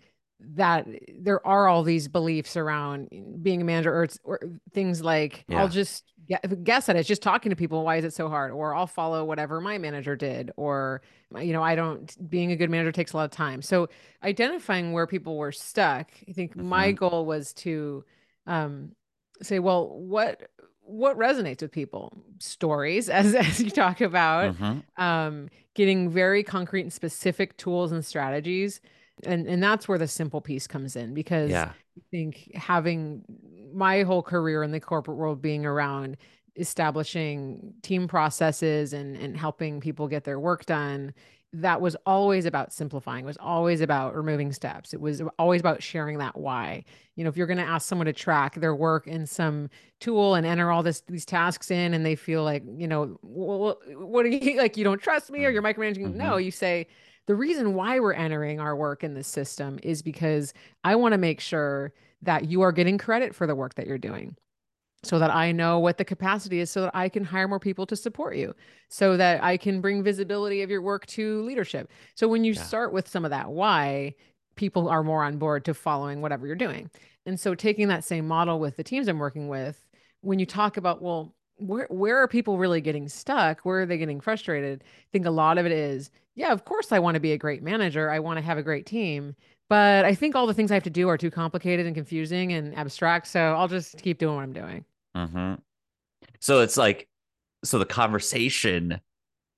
that 0.54 0.86
there 1.18 1.44
are 1.46 1.68
all 1.68 1.82
these 1.82 2.08
beliefs 2.08 2.56
around 2.56 3.08
being 3.42 3.62
a 3.62 3.64
manager 3.64 3.92
or, 3.92 4.08
or 4.24 4.40
things 4.72 5.02
like 5.02 5.44
yeah. 5.48 5.60
i'll 5.60 5.68
just 5.68 6.04
guess 6.62 6.88
at 6.88 6.96
it 6.96 7.04
just 7.04 7.22
talking 7.22 7.50
to 7.50 7.56
people 7.56 7.84
why 7.84 7.96
is 7.96 8.04
it 8.04 8.14
so 8.14 8.28
hard 8.28 8.50
or 8.50 8.74
i'll 8.74 8.86
follow 8.86 9.24
whatever 9.24 9.60
my 9.60 9.78
manager 9.78 10.16
did 10.16 10.50
or 10.56 11.02
you 11.40 11.52
know 11.52 11.62
i 11.62 11.74
don't 11.74 12.16
being 12.30 12.52
a 12.52 12.56
good 12.56 12.70
manager 12.70 12.92
takes 12.92 13.12
a 13.12 13.16
lot 13.16 13.24
of 13.24 13.30
time 13.30 13.62
so 13.62 13.88
identifying 14.22 14.92
where 14.92 15.06
people 15.06 15.36
were 15.36 15.52
stuck 15.52 16.10
i 16.28 16.32
think 16.32 16.52
mm-hmm. 16.52 16.68
my 16.68 16.92
goal 16.92 17.26
was 17.26 17.52
to 17.52 18.04
um, 18.46 18.92
say 19.42 19.58
well 19.58 19.88
what 19.88 20.48
what 20.84 21.16
resonates 21.16 21.62
with 21.62 21.72
people 21.72 22.12
stories 22.38 23.08
as 23.08 23.34
as 23.34 23.60
you 23.60 23.70
talk 23.70 24.00
about 24.00 24.54
mm-hmm. 24.56 25.02
um, 25.02 25.48
getting 25.74 26.10
very 26.10 26.42
concrete 26.42 26.82
and 26.82 26.92
specific 26.92 27.56
tools 27.56 27.92
and 27.92 28.04
strategies 28.04 28.80
and 29.24 29.46
and 29.46 29.62
that's 29.62 29.88
where 29.88 29.98
the 29.98 30.08
simple 30.08 30.40
piece 30.40 30.66
comes 30.66 30.96
in 30.96 31.14
because 31.14 31.50
yeah. 31.50 31.72
i 31.96 32.00
think 32.10 32.50
having 32.54 33.22
my 33.72 34.02
whole 34.02 34.22
career 34.22 34.62
in 34.62 34.70
the 34.70 34.80
corporate 34.80 35.16
world 35.16 35.40
being 35.40 35.64
around 35.64 36.16
establishing 36.56 37.72
team 37.82 38.06
processes 38.06 38.92
and 38.92 39.16
and 39.16 39.36
helping 39.36 39.80
people 39.80 40.08
get 40.08 40.24
their 40.24 40.38
work 40.38 40.66
done 40.66 41.14
that 41.54 41.82
was 41.82 41.94
always 42.06 42.46
about 42.46 42.72
simplifying 42.72 43.24
was 43.24 43.36
always 43.38 43.80
about 43.80 44.14
removing 44.14 44.52
steps 44.52 44.94
it 44.94 45.00
was 45.00 45.22
always 45.38 45.60
about 45.60 45.82
sharing 45.82 46.18
that 46.18 46.36
why 46.36 46.82
you 47.14 47.24
know 47.24 47.28
if 47.28 47.36
you're 47.36 47.46
going 47.46 47.58
to 47.58 47.64
ask 47.64 47.86
someone 47.86 48.06
to 48.06 48.12
track 48.12 48.54
their 48.56 48.74
work 48.74 49.06
in 49.06 49.26
some 49.26 49.68
tool 50.00 50.34
and 50.34 50.46
enter 50.46 50.70
all 50.70 50.82
this 50.82 51.02
these 51.08 51.26
tasks 51.26 51.70
in 51.70 51.92
and 51.94 52.04
they 52.04 52.16
feel 52.16 52.42
like 52.42 52.62
you 52.76 52.88
know 52.88 53.18
well, 53.22 53.78
what 53.94 54.24
are 54.24 54.30
you 54.30 54.56
like 54.58 54.76
you 54.76 54.84
don't 54.84 55.00
trust 55.00 55.30
me 55.30 55.44
or 55.44 55.50
you're 55.50 55.62
micromanaging 55.62 56.06
mm-hmm. 56.06 56.18
no 56.18 56.36
you 56.36 56.50
say 56.50 56.86
the 57.26 57.34
reason 57.34 57.74
why 57.74 58.00
we're 58.00 58.12
entering 58.12 58.60
our 58.60 58.74
work 58.74 59.04
in 59.04 59.14
this 59.14 59.28
system 59.28 59.78
is 59.82 60.02
because 60.02 60.52
I 60.84 60.96
want 60.96 61.12
to 61.12 61.18
make 61.18 61.40
sure 61.40 61.92
that 62.22 62.46
you 62.46 62.62
are 62.62 62.72
getting 62.72 62.98
credit 62.98 63.34
for 63.34 63.46
the 63.46 63.54
work 63.54 63.74
that 63.74 63.86
you're 63.86 63.98
doing 63.98 64.36
so 65.04 65.18
that 65.18 65.34
I 65.34 65.50
know 65.50 65.80
what 65.80 65.98
the 65.98 66.04
capacity 66.04 66.60
is 66.60 66.70
so 66.70 66.82
that 66.82 66.94
I 66.94 67.08
can 67.08 67.24
hire 67.24 67.48
more 67.48 67.58
people 67.58 67.86
to 67.86 67.96
support 67.96 68.36
you, 68.36 68.54
so 68.88 69.16
that 69.16 69.42
I 69.42 69.56
can 69.56 69.80
bring 69.80 70.04
visibility 70.04 70.62
of 70.62 70.70
your 70.70 70.82
work 70.82 71.06
to 71.06 71.42
leadership. 71.42 71.90
So 72.14 72.28
when 72.28 72.44
you 72.44 72.52
yeah. 72.52 72.62
start 72.62 72.92
with 72.92 73.08
some 73.08 73.24
of 73.24 73.32
that 73.32 73.50
why, 73.50 74.14
people 74.54 74.88
are 74.88 75.02
more 75.02 75.24
on 75.24 75.38
board 75.38 75.64
to 75.64 75.74
following 75.74 76.20
whatever 76.20 76.46
you're 76.46 76.54
doing. 76.54 76.90
And 77.26 77.38
so 77.38 77.54
taking 77.54 77.88
that 77.88 78.04
same 78.04 78.28
model 78.28 78.60
with 78.60 78.76
the 78.76 78.84
teams 78.84 79.08
I'm 79.08 79.18
working 79.18 79.48
with, 79.48 79.84
when 80.20 80.38
you 80.38 80.46
talk 80.46 80.76
about, 80.76 81.02
well, 81.02 81.34
where 81.66 81.86
where 81.90 82.18
are 82.18 82.28
people 82.28 82.58
really 82.58 82.80
getting 82.80 83.08
stuck? 83.08 83.60
Where 83.60 83.82
are 83.82 83.86
they 83.86 83.98
getting 83.98 84.20
frustrated? 84.20 84.82
I 84.84 85.08
think 85.12 85.26
a 85.26 85.30
lot 85.30 85.58
of 85.58 85.66
it 85.66 85.72
is, 85.72 86.10
yeah, 86.34 86.52
of 86.52 86.64
course 86.64 86.92
I 86.92 86.98
want 86.98 87.14
to 87.14 87.20
be 87.20 87.32
a 87.32 87.38
great 87.38 87.62
manager. 87.62 88.10
I 88.10 88.18
want 88.18 88.38
to 88.38 88.42
have 88.42 88.58
a 88.58 88.62
great 88.62 88.86
team, 88.86 89.34
but 89.68 90.04
I 90.04 90.14
think 90.14 90.34
all 90.34 90.46
the 90.46 90.54
things 90.54 90.70
I 90.70 90.74
have 90.74 90.82
to 90.84 90.90
do 90.90 91.08
are 91.08 91.18
too 91.18 91.30
complicated 91.30 91.86
and 91.86 91.94
confusing 91.94 92.52
and 92.52 92.76
abstract. 92.76 93.26
So 93.26 93.40
I'll 93.40 93.68
just 93.68 94.02
keep 94.02 94.18
doing 94.18 94.36
what 94.36 94.42
I'm 94.42 94.52
doing. 94.52 94.84
Mm-hmm. 95.16 95.54
So 96.40 96.60
it's 96.60 96.76
like, 96.76 97.08
so 97.64 97.78
the 97.78 97.86
conversation 97.86 99.00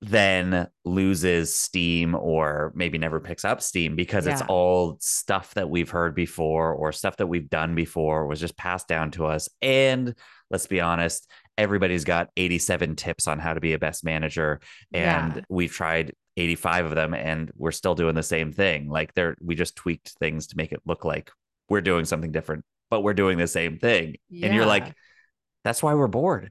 then 0.01 0.69
loses 0.85 1.55
steam 1.57 2.15
or 2.15 2.73
maybe 2.75 2.99
never 2.99 3.21
picks 3.21 3.45
up 3.45 3.63
steam 3.63 3.97
because 3.97 4.27
yeah. 4.27 4.33
it's 4.33 4.43
all 4.43 4.99
stuff 5.01 5.55
that 5.55 5.71
we've 5.71 5.91
heard 5.91 6.15
before 6.15 6.75
or 6.75 6.93
stuff 6.93 7.17
that 7.17 7.27
we've 7.27 7.49
done 7.49 7.75
before 7.75 8.27
was 8.27 8.39
just 8.39 8.57
passed 8.57 8.87
down 8.87 9.11
to 9.13 9.27
us. 9.27 9.49
And 9.63 10.15
let's 10.51 10.67
be 10.67 10.81
honest, 10.81 11.29
everybody's 11.57 12.05
got 12.05 12.31
87 12.37 12.97
tips 12.97 13.29
on 13.29 13.39
how 13.39 13.55
to 13.55 13.61
be 13.61 13.73
a 13.73 13.79
best 13.79 14.05
manager 14.05 14.61
and 14.93 15.37
yeah. 15.37 15.43
we've 15.49 15.73
tried 15.73 16.13
85 16.37 16.87
of 16.87 16.95
them 16.95 17.15
and 17.15 17.51
we're 17.57 17.73
still 17.73 17.95
doing 17.95 18.15
the 18.15 18.23
same 18.23 18.53
thing. 18.53 18.89
Like 18.89 19.15
they're 19.15 19.37
we 19.41 19.55
just 19.55 19.77
tweaked 19.77 20.15
things 20.19 20.49
to 20.49 20.57
make 20.57 20.73
it 20.73 20.81
look 20.85 21.05
like 21.05 21.31
we're 21.69 21.81
doing 21.81 22.05
something 22.05 22.33
different, 22.33 22.65
but 22.91 23.03
we're 23.03 23.15
doing 23.15 23.39
the 23.39 23.47
same 23.47 23.79
thing. 23.79 24.17
Yeah. 24.29 24.47
And 24.47 24.55
you're 24.55 24.67
like, 24.67 24.95
that's 25.63 25.83
why 25.83 25.95
we're 25.95 26.09
bored. 26.09 26.51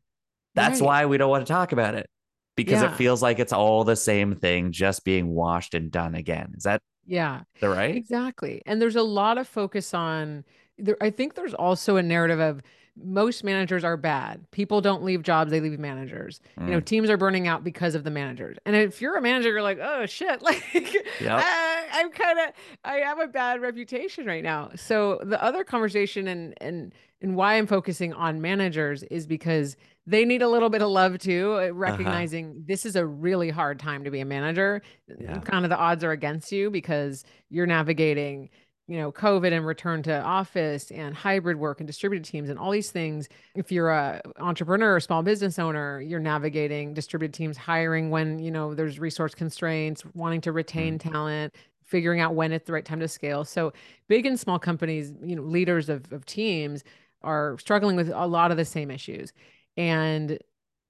That's 0.56 0.80
right. 0.80 0.86
why 0.86 1.06
we 1.06 1.18
don't 1.18 1.30
want 1.30 1.46
to 1.46 1.52
talk 1.52 1.72
about 1.72 1.96
it. 1.96 2.10
Because 2.56 2.82
yeah. 2.82 2.92
it 2.92 2.96
feels 2.96 3.22
like 3.22 3.40
it's 3.40 3.54
all 3.54 3.84
the 3.84 3.96
same 3.96 4.36
thing 4.36 4.72
just 4.72 5.04
being 5.04 5.28
washed 5.28 5.74
and 5.74 5.92
done 5.92 6.14
again. 6.16 6.54
Is 6.56 6.64
that 6.64 6.82
yeah. 7.06 7.42
The 7.60 7.70
right? 7.70 7.96
Exactly. 7.96 8.62
And 8.66 8.82
there's 8.82 8.96
a 8.96 9.04
lot 9.04 9.38
of 9.38 9.48
focus 9.48 9.94
on 9.94 10.46
there 10.78 10.98
I 11.02 11.10
think 11.10 11.36
there's 11.36 11.54
also 11.54 11.98
a 11.98 12.04
narrative 12.04 12.40
of 12.40 12.62
most 12.96 13.44
managers 13.44 13.84
are 13.84 13.98
bad. 13.98 14.46
People 14.52 14.82
don't 14.82 15.04
leave 15.04 15.24
jobs, 15.24 15.52
they 15.52 15.60
leave 15.60 15.80
managers. 15.80 16.42
Mm. 16.60 16.66
You 16.66 16.72
know, 16.72 16.82
mm. 16.82 16.86
teams 16.86 17.10
are 17.10 17.18
burning 17.18 17.48
out 17.48 17.64
because 17.64 17.96
of 17.96 18.04
the 18.04 18.12
managers. 18.12 18.58
And 18.66 18.76
if 18.76 19.02
you're 19.02 19.18
a 19.18 19.22
manager, 19.22 19.50
you're 19.50 19.64
like, 19.64 19.80
oh 19.82 20.06
shit, 20.06 20.42
like 20.44 20.64
yep. 20.74 21.44
I, 21.44 21.88
I'm 21.94 22.12
kind 22.12 22.40
of 22.40 22.54
I 22.84 22.96
have 22.98 23.20
a 23.20 23.28
bad 23.28 23.62
reputation 23.62 24.26
right 24.26 24.44
now. 24.44 24.72
So 24.76 25.20
the 25.24 25.42
other 25.44 25.64
conversation 25.64 26.28
and 26.28 26.54
and 26.62 26.94
and 27.22 27.36
why 27.36 27.56
I'm 27.56 27.68
focusing 27.68 28.14
on 28.14 28.42
managers 28.42 29.04
is 29.04 29.26
because 29.26 29.78
they 30.06 30.26
need 30.26 30.42
a 30.42 30.50
little 30.50 30.70
bit 30.70 30.82
of 30.82 30.90
love 30.90 31.18
too, 31.18 31.54
uh, 31.54 31.56
uh-huh. 31.56 31.74
recognizing 31.74 32.50
uh-huh. 32.50 32.60
this 32.66 32.86
is 32.86 32.96
a 32.96 33.06
really 33.06 33.50
hard 33.50 33.80
time 33.80 34.04
to 34.04 34.12
be 34.12 34.20
a 34.20 34.26
manager. 34.26 34.82
Yeah. 35.20 35.40
Kind 35.40 35.66
of 35.66 35.70
the 35.70 35.78
odds 35.78 36.04
are 36.04 36.12
against 36.12 36.52
you 36.52 36.70
because 36.70 37.24
you're 37.50 37.66
navigating 37.66 38.50
you 38.88 38.98
know, 38.98 39.12
COVID 39.12 39.54
and 39.54 39.66
return 39.66 40.04
to 40.04 40.22
office 40.22 40.92
and 40.92 41.16
hybrid 41.16 41.58
work 41.58 41.80
and 41.80 41.88
distributed 41.88 42.26
teams 42.26 42.50
and 42.50 42.60
all 42.60 42.72
these 42.72 42.92
things. 42.92 43.30
If 43.56 43.72
you're 43.72 43.90
a 43.90 44.22
entrepreneur 44.38 44.96
or 44.96 45.00
small 45.00 45.24
business 45.24 45.58
owner, 45.58 46.02
you're 46.02 46.20
navigating 46.20 46.94
distributed 46.94 47.34
teams, 47.34 47.56
hiring 47.56 48.10
when, 48.10 48.40
you 48.40 48.52
know, 48.52 48.74
there's 48.74 49.00
resource 49.00 49.34
constraints, 49.34 50.04
wanting 50.14 50.42
to 50.42 50.52
retain 50.52 51.00
mm. 51.00 51.12
talent, 51.12 51.56
figuring 51.86 52.20
out 52.20 52.36
when 52.36 52.52
it's 52.52 52.66
the 52.66 52.74
right 52.74 52.86
time 52.86 53.00
to 53.00 53.08
scale. 53.08 53.46
So 53.46 53.72
big 54.10 54.26
and 54.26 54.38
small 54.40 54.60
companies, 54.60 55.14
you 55.24 55.36
know, 55.36 55.44
leaders 55.44 55.88
of, 55.88 56.12
of 56.12 56.26
teams 56.26 56.84
are 57.22 57.58
struggling 57.60 57.96
with 57.96 58.10
a 58.10 58.28
lot 58.28 58.52
of 58.52 58.58
the 58.58 58.66
same 58.66 58.92
issues. 58.92 59.32
And 59.78 60.40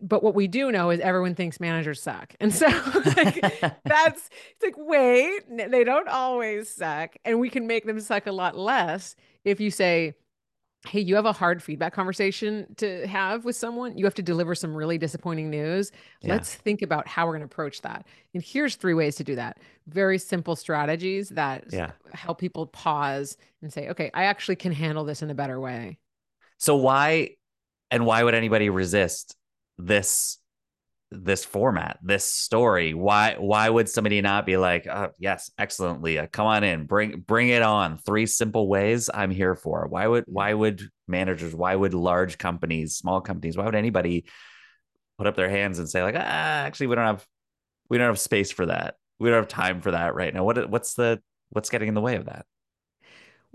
but 0.04 0.22
what 0.22 0.36
we 0.36 0.48
do 0.48 0.72
know 0.72 0.90
is 0.90 1.00
everyone 1.00 1.34
thinks 1.34 1.60
managers 1.60 2.02
suck. 2.02 2.36
And 2.40 2.54
so 2.54 2.68
like, 3.18 3.42
that's 3.86 4.30
it's 4.52 4.64
like, 4.64 4.76
wait, 4.78 5.42
they 5.50 5.84
don't 5.84 6.10
always 6.10 6.70
suck. 6.70 7.16
And 7.24 7.40
we 7.40 7.50
can 7.50 7.66
make 7.66 7.86
them 7.86 8.00
suck 8.00 8.28
a 8.28 8.32
lot 8.32 8.58
less 8.58 9.16
if 9.46 9.62
you 9.62 9.72
say, 9.72 10.14
hey, 10.86 11.00
you 11.00 11.16
have 11.16 11.26
a 11.26 11.32
hard 11.32 11.64
feedback 11.64 11.94
conversation 11.94 12.68
to 12.76 13.08
have 13.08 13.46
with 13.46 13.56
someone. 13.56 13.98
You 13.98 14.04
have 14.04 14.14
to 14.16 14.22
deliver 14.22 14.54
some 14.54 14.76
really 14.76 14.98
disappointing 14.98 15.50
news. 15.50 15.94
Yeah. 16.22 16.34
Let's 16.34 16.54
think 16.54 16.82
about 16.82 17.08
how 17.08 17.26
we're 17.26 17.32
going 17.32 17.42
to 17.42 17.46
approach 17.46 17.82
that. 17.82 18.06
And 18.34 18.44
here's 18.44 18.76
three 18.76 18.94
ways 18.94 19.16
to 19.16 19.24
do 19.24 19.36
that. 19.36 19.60
Very 19.88 20.18
simple 20.18 20.58
strategies 20.58 21.30
that 21.30 21.64
yeah. 21.70 21.92
help 22.12 22.40
people 22.40 22.68
pause 22.68 23.38
and 23.62 23.72
say, 23.72 23.88
okay, 23.90 24.12
I 24.14 24.26
actually 24.26 24.58
can 24.58 24.74
handle 24.74 25.06
this 25.06 25.22
in 25.22 25.30
a 25.30 25.36
better 25.36 25.58
way. 25.58 26.00
So 26.58 26.76
why 26.76 27.36
and 27.90 28.06
why 28.06 28.24
would 28.24 28.34
anybody 28.34 28.70
resist 28.70 29.38
this 29.78 30.38
this 31.12 31.46
format, 31.46 32.00
this 32.04 32.26
story? 32.26 32.94
Why 32.94 33.36
why 33.38 33.70
would 33.70 33.90
somebody 33.90 34.22
not 34.22 34.46
be 34.46 34.58
like, 34.58 34.88
oh, 34.88 35.10
yes, 35.20 35.52
excellent, 35.58 36.02
Lia, 36.02 36.28
come 36.28 36.48
on 36.48 36.64
in, 36.64 36.86
bring 36.86 37.20
bring 37.20 37.50
it 37.50 37.62
on. 37.62 37.98
Three 37.98 38.26
simple 38.26 38.68
ways 38.68 39.10
I'm 39.14 39.32
here 39.32 39.56
for. 39.56 39.88
Why 39.88 40.08
would 40.08 40.26
why 40.28 40.54
would 40.54 40.82
managers, 41.08 41.56
why 41.56 41.76
would 41.76 41.94
large 41.94 42.38
companies, 42.38 42.96
small 42.96 43.22
companies, 43.22 43.58
why 43.58 43.66
would 43.66 43.76
anybody 43.76 44.26
put 45.18 45.28
up 45.28 45.36
their 45.36 45.50
hands 45.50 45.80
and 45.80 45.90
say 45.90 46.04
like, 46.04 46.16
ah, 46.16 46.20
actually, 46.20 46.88
we 46.88 46.96
don't 46.96 47.06
have 47.06 47.26
we 47.90 47.98
don't 47.98 48.08
have 48.08 48.20
space 48.20 48.52
for 48.52 48.66
that. 48.66 48.96
We 49.20 49.30
don't 49.30 49.38
have 49.38 49.48
time 49.48 49.82
for 49.82 49.92
that 49.92 50.16
right 50.16 50.34
now. 50.34 50.44
What 50.44 50.70
what's 50.70 50.96
the 50.96 51.22
what's 51.50 51.70
getting 51.70 51.88
in 51.88 51.94
the 51.94 52.02
way 52.02 52.16
of 52.16 52.26
that? 52.26 52.46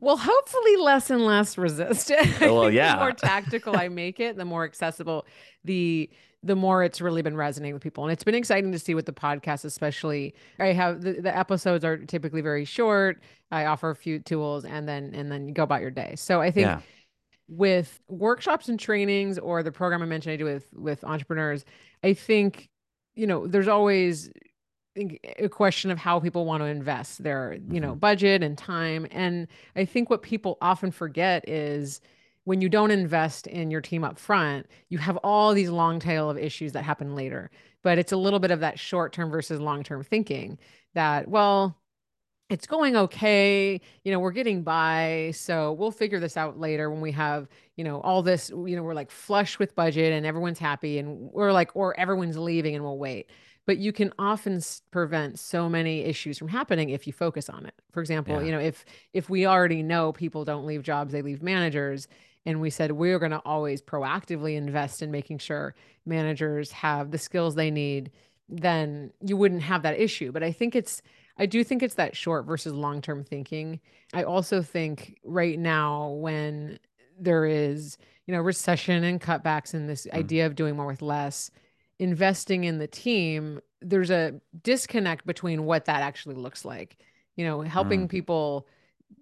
Well, 0.01 0.17
hopefully 0.17 0.77
less 0.77 1.11
and 1.11 1.25
less 1.25 1.59
resistant. 1.59 2.41
Well, 2.41 2.71
yeah. 2.71 2.95
the 2.95 3.01
more 3.01 3.13
tactical 3.13 3.77
I 3.77 3.89
make 3.89 4.21
it, 4.21 4.37
the 4.37 4.45
more 4.45 4.65
accessible, 4.65 5.27
the 5.65 6.09
the 6.45 6.55
more 6.55 6.85
it's 6.85 7.01
really 7.01 7.21
been 7.21 7.37
resonating 7.37 7.75
with 7.75 7.83
people. 7.83 8.05
And 8.05 8.13
it's 8.13 8.23
been 8.23 8.37
exciting 8.37 8.71
to 8.71 8.79
see 8.79 8.95
with 8.95 9.07
the 9.07 9.13
podcast, 9.13 9.65
especially. 9.65 10.35
I 10.61 10.67
have 10.67 11.03
the, 11.03 11.15
the 11.15 11.37
episodes 11.37 11.85
are 11.85 11.97
typically 11.97 12.43
very 12.43 12.65
short. 12.65 13.21
I 13.51 13.65
offer 13.65 13.91
a 13.91 13.97
few 13.97 14.21
tools 14.21 14.65
and 14.65 14.89
then 14.89 15.13
and 15.15 15.33
then 15.33 15.49
you 15.49 15.55
go 15.55 15.65
about 15.65 15.81
your 15.81 15.91
day. 15.91 16.15
So 16.17 16.41
I 16.41 16.53
think 16.53 16.67
yeah. 16.67 16.81
with 17.49 17.99
workshops 18.09 18.69
and 18.69 18.79
trainings 18.79 19.37
or 19.37 19.65
the 19.65 19.73
program 19.73 20.01
I 20.01 20.07
mentioned 20.07 20.35
I 20.35 20.37
do 20.37 20.45
with 20.45 20.73
with 20.75 21.03
entrepreneurs, 21.03 21.65
I 22.05 22.13
think 22.13 22.69
you 23.17 23.27
know, 23.27 23.49
there's 23.49 23.67
always 23.67 24.31
a 25.39 25.49
question 25.49 25.91
of 25.91 25.99
how 25.99 26.21
people 26.21 26.45
want 26.45 26.63
to 26.63 26.67
invest 26.67 27.23
their 27.23 27.59
you 27.71 27.81
know 27.81 27.91
mm-hmm. 27.91 27.99
budget 27.99 28.43
and 28.43 28.57
time. 28.59 29.07
And 29.11 29.47
i 29.77 29.85
think 29.85 30.11
what 30.11 30.23
people 30.23 30.59
often 30.61 30.91
forget 30.91 31.49
is 31.49 32.01
when 32.45 32.61
you 32.61 32.69
don't 32.69 32.91
invest 32.91 33.47
in 33.47 33.71
your 33.71 33.81
team 33.81 34.05
up 34.05 34.19
front 34.19 34.67
you 34.89 34.99
have 34.99 35.17
all 35.19 35.55
these 35.55 35.71
long 35.71 36.01
tail 36.01 36.31
of 36.31 36.39
issues 36.39 36.73
that 36.73 36.83
happen 36.83 37.15
later. 37.15 37.51
But 37.83 37.99
it's 37.99 38.13
a 38.13 38.17
little 38.17 38.41
bit 38.41 38.51
of 38.51 38.61
that 38.61 38.79
short 38.79 39.13
term 39.13 39.31
versus 39.31 39.61
long 39.61 39.83
term 39.83 40.03
thinking 40.03 40.59
that 40.95 41.29
well 41.29 41.77
it's 42.49 42.67
going 42.67 42.97
okay 42.97 43.81
you 44.05 44.13
know 44.13 44.19
we're 44.19 44.31
getting 44.33 44.63
by 44.63 45.31
so 45.35 45.73
we'll 45.73 45.91
figure 45.91 46.19
this 46.19 46.37
out 46.37 46.59
later 46.59 46.91
when 46.91 47.01
we 47.01 47.13
have 47.13 47.47
you 47.77 47.85
know 47.85 48.01
all 48.01 48.23
this 48.23 48.51
you 48.51 48.75
know 48.75 48.83
we're 48.83 48.95
like 48.95 49.11
flush 49.11 49.59
with 49.59 49.75
budget 49.75 50.13
and 50.13 50.25
everyone's 50.25 50.59
happy 50.59 50.99
and 50.99 51.31
we're 51.33 51.53
like 51.53 51.71
or 51.75 51.99
everyone's 52.01 52.39
leaving 52.39 52.75
and 52.75 52.83
we'll 52.83 52.99
wait 52.99 53.31
but 53.69 53.77
you 53.77 53.93
can 53.93 54.11
often 54.19 54.63
prevent 54.91 55.39
so 55.39 55.69
many 55.69 56.01
issues 56.01 56.39
from 56.39 56.49
happening 56.49 56.89
if 56.89 57.07
you 57.07 57.13
focus 57.13 57.51
on 57.51 57.67
it 57.67 57.75
for 57.93 58.01
example 58.01 58.37
yeah. 58.37 58.47
you 58.47 58.51
know 58.51 58.59
if 58.59 58.85
if 59.13 59.29
we 59.29 59.45
already 59.45 59.83
know 59.83 60.11
people 60.11 60.43
don't 60.43 60.65
leave 60.65 60.83
jobs 60.83 61.13
they 61.13 61.21
leave 61.21 61.43
managers 61.43 62.09
and 62.47 62.63
we 62.63 62.71
said 62.71 62.93
we're 62.93 63.19
going 63.19 63.31
to 63.31 63.43
always 63.45 63.83
proactively 63.83 64.57
invest 64.57 65.03
in 65.03 65.11
making 65.11 65.37
sure 65.37 65.75
managers 66.07 66.73
have 66.73 67.11
the 67.11 67.19
skills 67.19 67.55
they 67.55 67.71
need 67.71 68.11
then 68.49 69.13
you 69.21 69.37
wouldn't 69.37 69.63
have 69.63 69.83
that 69.83 70.01
issue 70.01 70.33
but 70.33 70.43
i 70.43 70.51
think 70.51 70.75
it's 70.75 71.03
i 71.37 71.45
do 71.45 71.63
think 71.63 71.83
it's 71.83 71.97
that 71.97 72.17
short 72.17 72.47
versus 72.47 72.73
long 72.73 73.03
term 73.03 73.23
thinking 73.23 73.79
i 74.15 74.23
also 74.23 74.63
think 74.63 75.19
right 75.25 75.59
now 75.59 76.09
when 76.09 76.79
there 77.21 77.45
is 77.45 77.99
you 78.27 78.33
know 78.33 78.41
recession 78.41 79.05
and 79.05 79.21
cutbacks 79.21 79.75
and 79.75 79.91
this 79.91 80.07
mm. 80.07 80.17
idea 80.17 80.47
of 80.47 80.55
doing 80.55 80.75
more 80.75 80.87
with 80.87 81.03
less 81.03 81.51
investing 81.99 82.65
in 82.65 82.79
the 82.79 82.87
team, 82.87 83.61
there's 83.81 84.11
a 84.11 84.41
disconnect 84.63 85.27
between 85.27 85.65
what 85.65 85.87
that 85.87 86.03
actually 86.03 86.35
looks 86.35 86.65
like. 86.65 86.99
You 87.37 87.45
know, 87.45 87.61
helping 87.61 88.07
mm. 88.07 88.11
people, 88.11 88.67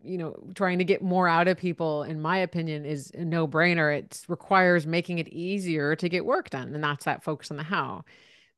you 0.02 0.16
know, 0.16 0.35
trying 0.54 0.78
to 0.78 0.85
get 0.85 1.02
more 1.02 1.28
out 1.28 1.49
of 1.49 1.59
people, 1.59 2.02
in 2.02 2.21
my 2.21 2.38
opinion, 2.38 2.87
is 2.87 3.11
a 3.12 3.25
no 3.25 3.47
brainer. 3.47 3.97
It 3.97 4.23
requires 4.28 4.87
making 4.87 5.18
it 5.18 5.28
easier 5.28 5.95
to 5.97 6.09
get 6.09 6.25
work 6.25 6.50
done. 6.50 6.75
And 6.75 6.83
that's 6.83 7.04
that 7.04 7.23
focus 7.23 7.50
on 7.50 7.59
the 7.59 7.62
how. 7.62 8.04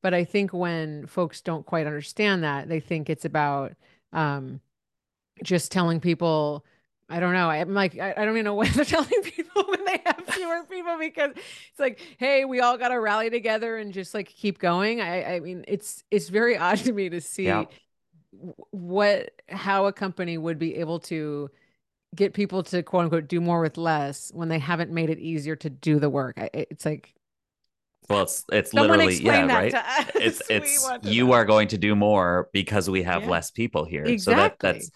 But 0.01 0.13
I 0.13 0.23
think 0.23 0.53
when 0.53 1.07
folks 1.07 1.41
don't 1.41 1.65
quite 1.65 1.87
understand 1.87 2.43
that, 2.43 2.69
they 2.69 2.79
think 2.79 3.09
it's 3.09 3.25
about 3.25 3.73
um, 4.13 4.61
just 5.43 5.71
telling 5.73 5.99
people, 5.99 6.65
I 7.09 7.19
don't 7.19 7.33
know. 7.33 7.49
I'm 7.49 7.73
like, 7.73 7.97
I, 7.97 8.13
I 8.15 8.25
don't 8.25 8.35
even 8.35 8.45
know 8.45 8.53
what 8.53 8.71
they're 8.73 8.85
telling 8.85 9.21
people 9.23 9.63
when 9.67 9.83
they 9.85 10.01
have 10.05 10.23
fewer 10.27 10.63
people 10.69 10.97
because 10.99 11.31
it's 11.31 11.79
like, 11.79 11.99
hey, 12.17 12.45
we 12.45 12.59
all 12.59 12.77
got 12.77 12.89
to 12.89 12.99
rally 12.99 13.29
together 13.29 13.77
and 13.77 13.91
just 13.91 14.13
like 14.13 14.27
keep 14.27 14.59
going. 14.59 15.01
I, 15.01 15.35
I 15.35 15.39
mean, 15.39 15.65
it's 15.67 16.03
it's 16.11 16.29
very 16.29 16.57
odd 16.59 16.77
to 16.79 16.91
me 16.91 17.09
to 17.09 17.19
see 17.19 17.45
yeah. 17.45 17.65
what 18.71 19.31
how 19.49 19.87
a 19.87 19.93
company 19.93 20.37
would 20.37 20.59
be 20.59 20.75
able 20.75 20.99
to 21.01 21.49
get 22.15 22.33
people 22.33 22.63
to 22.63 22.83
quote 22.83 23.03
unquote 23.03 23.27
do 23.27 23.41
more 23.41 23.61
with 23.61 23.77
less 23.77 24.31
when 24.33 24.49
they 24.49 24.59
haven't 24.59 24.91
made 24.91 25.09
it 25.09 25.19
easier 25.19 25.55
to 25.55 25.69
do 25.69 25.99
the 25.99 26.09
work. 26.09 26.37
I, 26.37 26.49
it's 26.53 26.85
like 26.85 27.13
well, 28.09 28.23
it's 28.23 28.43
it's 28.51 28.73
literally 28.73 29.15
yeah, 29.15 29.45
right. 29.45 29.73
It's 30.15 30.41
it's 30.49 30.89
you 31.03 31.27
know. 31.27 31.33
are 31.33 31.45
going 31.45 31.67
to 31.69 31.77
do 31.77 31.95
more 31.95 32.49
because 32.53 32.89
we 32.89 33.03
have 33.03 33.23
yeah. 33.23 33.29
less 33.29 33.51
people 33.51 33.85
here. 33.85 34.03
Exactly. 34.03 34.33
So 34.33 34.35
that 34.35 34.59
that's 34.59 34.91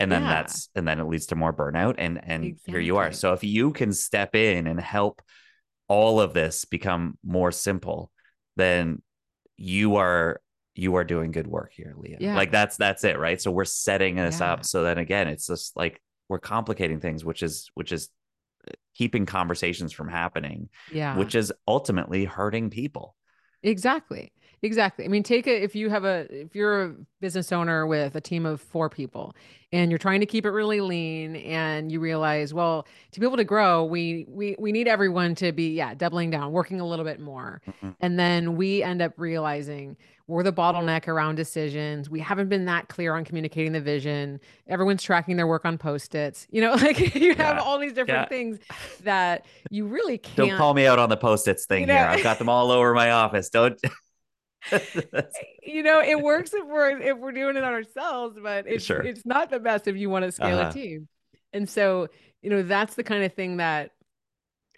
and 0.00 0.10
then 0.10 0.22
yeah. 0.22 0.28
that's 0.42 0.68
and 0.74 0.88
then 0.88 0.98
it 0.98 1.04
leads 1.04 1.26
to 1.26 1.36
more 1.36 1.52
burnout 1.52 1.94
and 1.98 2.18
and 2.24 2.44
exactly. 2.44 2.72
here 2.72 2.80
you 2.80 2.96
are 2.96 3.12
so 3.12 3.32
if 3.32 3.44
you 3.44 3.72
can 3.72 3.92
step 3.92 4.34
in 4.34 4.66
and 4.66 4.80
help 4.80 5.22
all 5.88 6.20
of 6.20 6.32
this 6.32 6.64
become 6.64 7.18
more 7.22 7.52
simple 7.52 8.10
then 8.56 9.02
you 9.56 9.96
are 9.96 10.40
you 10.74 10.94
are 10.94 11.04
doing 11.04 11.30
good 11.30 11.46
work 11.46 11.72
here 11.74 11.94
lia 11.98 12.16
yeah. 12.18 12.34
like 12.34 12.50
that's 12.50 12.76
that's 12.76 13.04
it 13.04 13.18
right 13.18 13.40
so 13.40 13.50
we're 13.50 13.64
setting 13.64 14.16
this 14.16 14.40
yeah. 14.40 14.52
up 14.52 14.64
so 14.64 14.82
then 14.82 14.98
again 14.98 15.28
it's 15.28 15.46
just 15.46 15.76
like 15.76 16.00
we're 16.28 16.38
complicating 16.38 16.98
things 16.98 17.24
which 17.24 17.42
is 17.42 17.70
which 17.74 17.92
is 17.92 18.08
uh, 18.66 18.72
keeping 18.94 19.26
conversations 19.26 19.92
from 19.92 20.08
happening 20.08 20.68
yeah 20.90 21.16
which 21.16 21.34
is 21.34 21.52
ultimately 21.68 22.24
hurting 22.24 22.70
people 22.70 23.14
exactly 23.62 24.32
Exactly. 24.62 25.04
I 25.06 25.08
mean, 25.08 25.22
take 25.22 25.46
it 25.46 25.62
if 25.62 25.74
you 25.74 25.88
have 25.88 26.04
a 26.04 26.26
if 26.30 26.54
you're 26.54 26.82
a 26.84 26.94
business 27.20 27.50
owner 27.50 27.86
with 27.86 28.14
a 28.14 28.20
team 28.20 28.44
of 28.44 28.60
four 28.60 28.90
people 28.90 29.34
and 29.72 29.90
you're 29.90 29.98
trying 29.98 30.20
to 30.20 30.26
keep 30.26 30.44
it 30.44 30.50
really 30.50 30.80
lean 30.82 31.36
and 31.36 31.90
you 31.90 31.98
realize, 32.00 32.52
well, 32.52 32.86
to 33.12 33.20
be 33.20 33.24
able 33.26 33.38
to 33.38 33.44
grow, 33.44 33.84
we 33.84 34.26
we 34.28 34.56
we 34.58 34.70
need 34.70 34.86
everyone 34.86 35.34
to 35.36 35.52
be 35.52 35.72
yeah, 35.74 35.94
doubling 35.94 36.28
down, 36.30 36.52
working 36.52 36.78
a 36.78 36.86
little 36.86 37.06
bit 37.06 37.20
more. 37.20 37.62
Mhm. 37.82 37.94
And 38.00 38.18
then 38.18 38.56
we 38.56 38.82
end 38.82 39.00
up 39.00 39.14
realizing 39.16 39.96
we're 40.26 40.42
the 40.42 40.52
bottleneck 40.52 41.08
around 41.08 41.34
decisions. 41.36 42.08
We 42.10 42.20
haven't 42.20 42.48
been 42.50 42.66
that 42.66 42.88
clear 42.88 43.16
on 43.16 43.24
communicating 43.24 43.72
the 43.72 43.80
vision. 43.80 44.40
Everyone's 44.68 45.02
tracking 45.02 45.36
their 45.36 45.46
work 45.48 45.64
on 45.64 45.76
post-its. 45.78 46.46
You 46.50 46.60
know, 46.60 46.74
like 46.74 47.14
you 47.16 47.30
have 47.34 47.56
Yeah. 47.56 47.62
all 47.62 47.78
these 47.78 47.94
different 47.94 48.24
Yeah. 48.24 48.28
things 48.28 48.58
that 49.04 49.46
you 49.70 49.86
really 49.86 50.18
can't 50.18 50.36
Don't 50.50 50.56
call 50.58 50.74
me 50.74 50.86
out 50.86 50.98
on 50.98 51.08
the 51.08 51.16
post-its 51.16 51.64
thing 51.64 51.80
You 51.80 51.86
know- 51.86 51.94
here. 51.94 52.04
I've 52.06 52.22
got 52.22 52.38
them 52.38 52.48
all 52.50 52.70
over 52.70 52.92
my 52.94 53.10
office. 53.10 53.48
Don't 53.48 53.80
you 55.62 55.82
know, 55.82 56.00
it 56.02 56.20
works 56.20 56.52
if 56.54 56.66
we're 56.66 56.98
if 57.00 57.18
we're 57.18 57.32
doing 57.32 57.56
it 57.56 57.64
on 57.64 57.72
ourselves, 57.72 58.38
but 58.42 58.66
it's 58.66 58.84
Sure. 58.86 59.02
it's 59.02 59.24
not 59.26 59.50
the 59.50 59.60
best 59.60 59.88
if 59.88 59.96
you 59.96 60.10
want 60.10 60.24
to 60.24 60.32
scale 60.32 60.58
Uh-huh. 60.58 60.70
a 60.70 60.72
team. 60.72 61.08
And 61.52 61.68
so, 61.68 62.08
you 62.42 62.50
know, 62.50 62.62
that's 62.62 62.94
the 62.94 63.02
kind 63.02 63.24
of 63.24 63.32
thing 63.34 63.56
that 63.58 63.92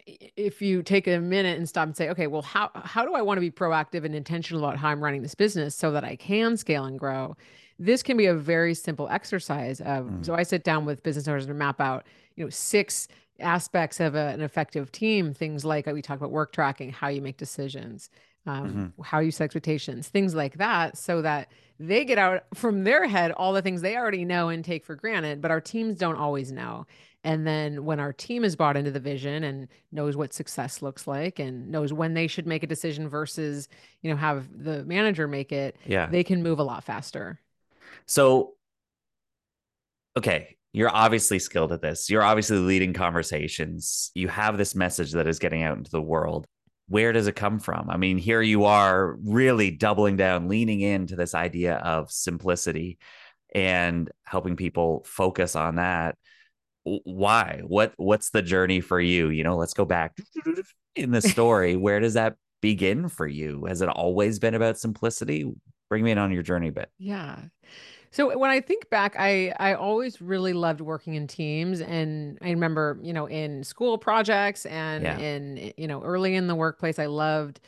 if 0.06 0.60
you 0.60 0.82
take 0.82 1.06
a 1.06 1.20
minute 1.20 1.58
and 1.58 1.68
stop 1.68 1.86
and 1.86 1.96
say, 1.96 2.08
okay, 2.10 2.26
well, 2.26 2.42
how 2.42 2.70
how 2.74 3.04
do 3.04 3.14
I 3.14 3.22
want 3.22 3.36
to 3.38 3.40
be 3.40 3.50
proactive 3.50 4.04
and 4.04 4.14
intentional 4.14 4.64
about 4.64 4.78
how 4.78 4.88
I'm 4.88 5.02
running 5.02 5.22
this 5.22 5.34
business 5.34 5.74
so 5.74 5.92
that 5.92 6.04
I 6.04 6.16
can 6.16 6.56
scale 6.56 6.84
and 6.84 6.98
grow? 6.98 7.36
This 7.78 8.02
can 8.02 8.16
be 8.16 8.26
a 8.26 8.34
very 8.34 8.74
simple 8.74 9.08
exercise 9.10 9.80
of 9.80 10.06
Mm. 10.06 10.24
so 10.26 10.34
I 10.34 10.42
sit 10.42 10.64
down 10.64 10.84
with 10.84 11.02
business 11.02 11.28
owners 11.28 11.46
and 11.46 11.58
map 11.58 11.80
out, 11.80 12.06
you 12.36 12.44
know, 12.44 12.50
six 12.50 13.08
aspects 13.40 14.00
of 14.00 14.14
a, 14.14 14.28
an 14.28 14.40
effective 14.40 14.90
team, 14.92 15.32
things 15.34 15.64
like 15.64 15.86
we 15.86 16.02
talk 16.02 16.16
about 16.18 16.30
work 16.30 16.52
tracking, 16.52 16.90
how 16.92 17.08
you 17.08 17.22
make 17.22 17.36
decisions, 17.36 18.10
um, 18.46 18.92
how 19.02 19.20
you 19.20 19.30
set 19.30 19.44
expectations, 19.44 20.08
things 20.08 20.34
like 20.34 20.58
that, 20.58 20.96
so 20.98 21.22
that 21.22 21.48
they 21.78 22.04
get 22.04 22.18
out 22.18 22.44
from 22.54 22.84
their 22.84 23.06
head 23.06 23.32
all 23.32 23.52
the 23.52 23.62
things 23.62 23.80
they 23.82 23.96
already 23.96 24.24
know 24.24 24.48
and 24.48 24.64
take 24.64 24.84
for 24.84 24.94
granted, 24.94 25.40
but 25.40 25.50
our 25.50 25.60
teams 25.60 25.96
don't 25.96 26.16
always 26.16 26.52
know. 26.52 26.86
And 27.24 27.46
then 27.46 27.84
when 27.84 28.00
our 28.00 28.12
team 28.12 28.42
is 28.44 28.56
bought 28.56 28.76
into 28.76 28.90
the 28.90 29.00
vision 29.00 29.44
and 29.44 29.68
knows 29.92 30.16
what 30.16 30.34
success 30.34 30.82
looks 30.82 31.06
like 31.06 31.38
and 31.38 31.70
knows 31.70 31.92
when 31.92 32.14
they 32.14 32.26
should 32.26 32.46
make 32.46 32.64
a 32.64 32.66
decision 32.66 33.08
versus, 33.08 33.68
you 34.02 34.10
know, 34.10 34.16
have 34.16 34.48
the 34.52 34.84
manager 34.84 35.28
make 35.28 35.52
it, 35.52 35.76
yeah. 35.86 36.06
they 36.06 36.24
can 36.24 36.42
move 36.42 36.58
a 36.58 36.64
lot 36.64 36.82
faster. 36.82 37.38
So, 38.06 38.54
okay, 40.16 40.56
you're 40.72 40.94
obviously 40.94 41.38
skilled 41.38 41.72
at 41.72 41.80
this. 41.80 42.10
You're 42.10 42.22
obviously 42.24 42.58
leading 42.58 42.92
conversations. 42.92 44.10
You 44.14 44.26
have 44.28 44.58
this 44.58 44.74
message 44.74 45.12
that 45.12 45.28
is 45.28 45.38
getting 45.38 45.62
out 45.62 45.78
into 45.78 45.90
the 45.90 46.02
world. 46.02 46.46
Where 46.92 47.12
does 47.12 47.26
it 47.26 47.36
come 47.36 47.58
from? 47.58 47.88
I 47.88 47.96
mean, 47.96 48.18
here 48.18 48.42
you 48.42 48.66
are 48.66 49.16
really 49.24 49.70
doubling 49.70 50.18
down, 50.18 50.46
leaning 50.46 50.82
into 50.82 51.16
this 51.16 51.34
idea 51.34 51.76
of 51.76 52.10
simplicity 52.10 52.98
and 53.54 54.10
helping 54.24 54.56
people 54.56 55.02
focus 55.06 55.56
on 55.56 55.76
that. 55.76 56.16
Why? 56.84 57.62
What 57.64 57.94
what's 57.96 58.28
the 58.28 58.42
journey 58.42 58.82
for 58.82 59.00
you? 59.00 59.30
You 59.30 59.42
know, 59.42 59.56
let's 59.56 59.72
go 59.72 59.86
back 59.86 60.18
in 60.94 61.12
the 61.12 61.22
story. 61.22 61.76
Where 61.76 61.98
does 61.98 62.12
that 62.12 62.36
begin 62.60 63.08
for 63.08 63.26
you? 63.26 63.64
Has 63.64 63.80
it 63.80 63.88
always 63.88 64.38
been 64.38 64.52
about 64.52 64.78
simplicity? 64.78 65.50
Bring 65.88 66.04
me 66.04 66.10
in 66.10 66.18
on 66.18 66.30
your 66.30 66.42
journey 66.42 66.68
a 66.68 66.72
bit. 66.72 66.90
Yeah. 66.98 67.38
So 68.12 68.36
when 68.38 68.50
I 68.50 68.60
think 68.60 68.90
back, 68.90 69.16
I 69.18 69.54
I 69.58 69.74
always 69.74 70.20
really 70.20 70.52
loved 70.52 70.80
working 70.80 71.14
in 71.14 71.26
teams, 71.26 71.80
and 71.80 72.38
I 72.42 72.50
remember, 72.50 72.98
you 73.02 73.12
know, 73.12 73.26
in 73.26 73.64
school 73.64 73.98
projects 73.98 74.66
and 74.66 75.06
Yeah. 75.06 75.16
in 75.16 75.72
you 75.76 75.86
know 75.88 76.02
early 76.02 76.34
in 76.34 76.46
the 76.46 76.54
workplace, 76.54 76.98
I 76.98 77.06
loved 77.06 77.60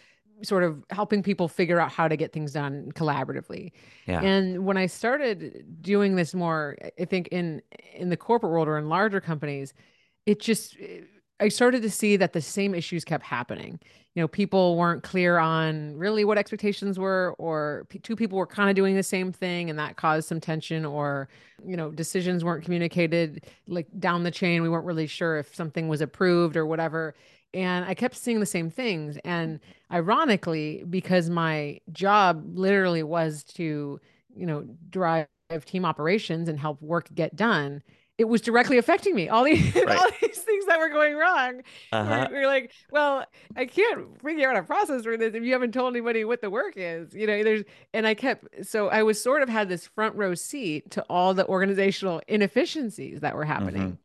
sort 0.42 0.64
of 0.64 0.84
helping 0.90 1.22
people 1.22 1.48
figure 1.48 1.80
out 1.80 1.90
how 1.92 2.08
to 2.08 2.16
get 2.16 2.32
things 2.32 2.52
done 2.52 2.92
collaboratively. 2.92 3.72
Yeah. 4.06 4.22
And 4.22 4.66
when 4.66 4.76
I 4.76 4.86
started 4.86 5.80
doing 5.82 6.16
this 6.16 6.34
more, 6.34 6.76
I 7.00 7.04
think 7.06 7.28
in 7.28 7.62
in 7.94 8.10
the 8.10 8.16
corporate 8.16 8.52
world 8.52 8.68
or 8.68 8.78
in 8.78 8.88
larger 8.88 9.20
companies, 9.20 9.74
it 10.26 10.40
just 10.40 10.76
eh, 10.80 11.00
I 11.40 11.48
started 11.48 11.82
to 11.82 11.90
see 11.90 12.16
that 12.16 12.32
the 12.32 12.40
same 12.40 12.74
issues 12.74 13.04
kept 13.04 13.24
happening. 13.24 13.80
You 14.14 14.22
know, 14.22 14.28
people 14.28 14.76
weren't 14.76 15.02
clear 15.02 15.38
on 15.38 15.96
really 15.96 16.24
what 16.24 16.38
expectations 16.38 16.98
were, 16.98 17.34
or 17.38 17.86
p- 17.88 17.98
two 17.98 18.14
people 18.14 18.38
were 18.38 18.46
kind 18.46 18.70
of 18.70 18.76
doing 18.76 18.94
the 18.94 19.02
same 19.02 19.32
thing, 19.32 19.68
and 19.68 19.78
that 19.78 19.96
caused 19.96 20.28
some 20.28 20.40
tension, 20.40 20.84
or, 20.84 21.28
you 21.66 21.76
know, 21.76 21.90
decisions 21.90 22.44
weren't 22.44 22.64
communicated 22.64 23.44
like 23.66 23.88
down 23.98 24.22
the 24.22 24.30
chain. 24.30 24.62
We 24.62 24.68
weren't 24.68 24.86
really 24.86 25.08
sure 25.08 25.38
if 25.38 25.54
something 25.54 25.88
was 25.88 26.00
approved 26.00 26.56
or 26.56 26.64
whatever. 26.66 27.14
And 27.52 27.84
I 27.84 27.94
kept 27.94 28.16
seeing 28.16 28.40
the 28.40 28.46
same 28.46 28.70
things. 28.70 29.18
And 29.24 29.58
ironically, 29.90 30.84
because 30.88 31.28
my 31.30 31.80
job 31.92 32.44
literally 32.56 33.02
was 33.02 33.42
to, 33.54 34.00
you 34.36 34.46
know, 34.46 34.64
drive 34.90 35.26
team 35.64 35.84
operations 35.84 36.48
and 36.48 36.58
help 36.58 36.80
work 36.82 37.08
get 37.14 37.36
done, 37.36 37.82
it 38.16 38.24
was 38.28 38.40
directly 38.40 38.78
affecting 38.78 39.14
me. 39.14 39.28
All 39.28 39.42
these, 39.44 39.74
Right. 39.74 39.98
all 39.98 40.08
these 40.20 40.38
things 40.38 40.66
that 40.66 40.78
were 40.78 40.88
going 40.88 41.14
wrong 41.16 41.62
Uh-huh. 41.92 42.28
we're, 42.30 42.40
we're 42.42 42.46
like, 42.46 42.70
well, 42.90 43.24
I 43.56 43.66
can't 43.66 44.20
figure 44.22 44.48
out 44.48 44.56
a 44.56 44.62
process 44.62 45.02
for 45.02 45.16
this 45.16 45.34
if 45.34 45.42
you 45.42 45.52
haven't 45.52 45.72
told 45.72 45.92
anybody 45.94 46.24
what 46.24 46.40
the 46.40 46.48
work 46.50 46.74
is. 46.76 47.12
You 47.14 47.26
know, 47.26 47.42
there's, 47.42 47.64
and 47.92 48.06
I 48.06 48.14
kept, 48.14 48.66
so 48.66 48.88
I 48.88 49.02
was 49.02 49.20
sort 49.22 49.42
of 49.42 49.48
had 49.48 49.68
this 49.68 49.86
front 49.88 50.14
row 50.14 50.34
seat 50.34 50.92
to 50.92 51.04
all 51.10 51.34
the 51.34 51.46
organizational 51.48 52.22
inefficiencies 52.28 53.20
that 53.20 53.34
were 53.34 53.44
happening. 53.44 53.98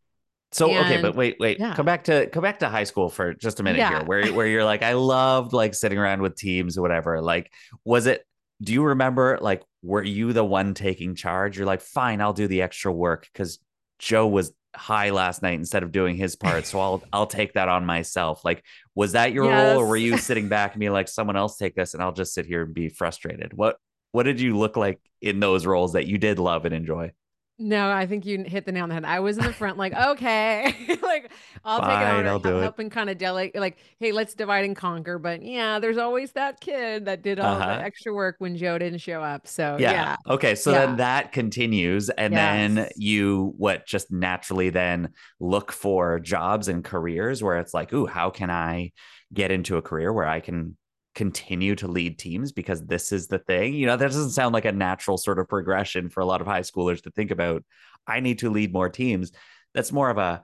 So 0.52 0.76
okay, 0.80 1.00
but 1.00 1.16
wait, 1.16 1.38
wait. 1.40 1.60
yeah. 1.60 1.76
Come 1.76 1.86
back 1.86 2.06
to 2.06 2.26
come 2.28 2.42
back 2.42 2.58
to 2.60 2.70
high 2.70 2.86
school 2.86 3.10
for 3.10 3.36
just 3.36 3.60
a 3.60 3.64
minute 3.64 3.78
Yeah. 3.78 4.00
here, 4.00 4.04
where 4.04 4.34
where 4.34 4.48
you're 4.48 4.66
like, 4.66 4.82
I 4.82 4.94
loved 4.94 5.54
like 5.54 5.76
sitting 5.76 6.00
around 6.00 6.24
with 6.24 6.36
teams 6.36 6.76
or 6.76 6.82
whatever. 6.82 7.22
Like, 7.22 7.54
was 7.86 8.08
it? 8.08 8.26
Do 8.64 8.74
you 8.74 8.84
remember? 8.84 9.38
Like, 9.40 9.62
were 9.84 10.02
you 10.04 10.34
the 10.34 10.44
one 10.44 10.74
taking 10.74 11.14
charge? 11.14 11.56
You're 11.56 11.68
like, 11.68 11.82
fine, 11.82 12.20
I'll 12.20 12.34
do 12.34 12.48
the 12.48 12.64
extra 12.64 12.92
work 12.92 13.28
because 13.32 13.60
Joe 14.00 14.28
was 14.28 14.54
high 14.76 15.10
last 15.10 15.42
night 15.42 15.60
instead 15.60 15.84
of 15.84 15.92
doing 15.92 16.16
his 16.16 16.36
part, 16.36 16.66
so 16.66 16.80
I'll 16.80 17.04
I'll 17.14 17.28
take 17.28 17.54
that 17.54 17.70
on 17.70 17.86
myself. 17.86 18.44
Like, 18.44 18.64
was 18.96 19.12
that 19.12 19.34
your 19.34 19.50
role, 19.50 19.80
or 19.80 19.88
were 19.88 19.98
you 19.98 20.18
sitting 20.30 20.48
back 20.50 20.74
and 20.74 20.80
being 20.80 20.94
like, 20.94 21.08
someone 21.08 21.36
else 21.36 21.58
take 21.58 21.76
this, 21.76 21.94
and 21.94 22.02
I'll 22.02 22.14
just 22.14 22.34
sit 22.34 22.46
here 22.46 22.64
and 22.64 22.74
be 22.74 22.90
frustrated? 22.90 23.54
What 23.54 23.78
what 24.12 24.24
did 24.24 24.42
you 24.42 24.58
look 24.58 24.76
like 24.78 25.00
in 25.22 25.40
those 25.40 25.66
roles 25.66 25.94
that 25.94 26.08
you 26.08 26.18
did 26.18 26.40
love 26.40 26.66
and 26.66 26.74
enjoy? 26.74 27.12
No, 27.62 27.92
I 27.92 28.06
think 28.06 28.26
you 28.26 28.42
hit 28.44 28.66
the 28.66 28.72
nail 28.72 28.84
on 28.84 28.90
the 28.90 28.96
head. 28.96 29.04
I 29.04 29.20
was 29.20 29.38
in 29.38 29.44
the 29.44 29.52
front, 29.52 29.78
like, 29.78 29.94
okay, 29.94 30.74
like 31.02 31.30
I'll 31.66 31.82
take 31.82 32.00
it 32.02 32.06
Fine, 32.06 32.20
on, 32.20 32.28
I'll 32.28 32.40
do 32.40 32.60
it. 32.62 32.74
kind 32.90 33.10
of 33.10 33.18
delegate, 33.18 33.60
like, 33.60 33.78
hey, 34.00 34.14
let's 34.14 34.34
divide 34.34 34.64
and 34.64 34.78
conquer. 34.78 35.20
But 35.20 35.42
yeah, 35.42 35.78
there's 35.80 35.98
always 35.98 36.32
that 36.34 36.62
kid 36.62 37.04
that 37.06 37.22
did 37.22 37.38
all 37.38 37.58
Uh-huh. 37.58 37.76
the 37.76 37.84
extra 37.84 38.14
work 38.14 38.36
when 38.40 38.56
Joe 38.56 38.78
didn't 38.78 39.00
show 39.00 39.22
up. 39.22 39.46
So 39.46 39.76
yeah. 39.78 39.92
yeah, 39.92 40.16
Okay. 40.26 40.56
So 40.56 40.72
Yeah. 40.72 40.86
then 40.86 40.98
that 40.98 41.34
continues. 41.34 42.10
And 42.10 42.38
then 42.38 42.88
you, 42.96 43.54
what, 43.58 43.86
just 43.86 44.10
naturally 44.10 44.70
then 44.70 45.10
look 45.42 45.74
for 45.74 46.20
jobs 46.22 46.70
and 46.70 46.82
careers 46.82 47.44
where 47.44 47.58
it's 47.60 47.74
like, 47.74 47.92
ooh, 47.92 48.06
how 48.06 48.30
can 48.30 48.50
I 48.50 48.94
get 49.34 49.52
into 49.52 49.76
a 49.76 49.82
career 49.82 50.14
where 50.14 50.26
I 50.28 50.40
can 50.40 50.78
continue 51.20 51.76
to 51.76 51.86
lead 51.86 52.18
teams 52.18 52.54
because 52.54 52.82
this 52.86 53.12
is 53.12 53.28
the 53.28 53.40
thing? 53.40 53.74
You 53.74 53.88
know, 53.88 53.98
that 53.98 54.06
doesn't 54.06 54.30
sound 54.30 54.54
like 54.54 54.64
a 54.64 54.72
natural 54.72 55.18
sort 55.18 55.38
of 55.38 55.50
progression 55.50 56.10
for 56.10 56.22
a 56.22 56.26
lot 56.26 56.40
of 56.40 56.48
high 56.48 56.62
schoolers 56.62 57.04
to 57.04 57.12
think 57.12 57.30
about. 57.30 57.66
I 58.08 58.22
need 58.22 58.40
to 58.40 58.50
lead 58.50 58.72
more 58.72 58.88
teams. 58.88 59.34
That's 59.74 59.92
more 59.92 60.10
of 60.10 60.18
a, 60.18 60.44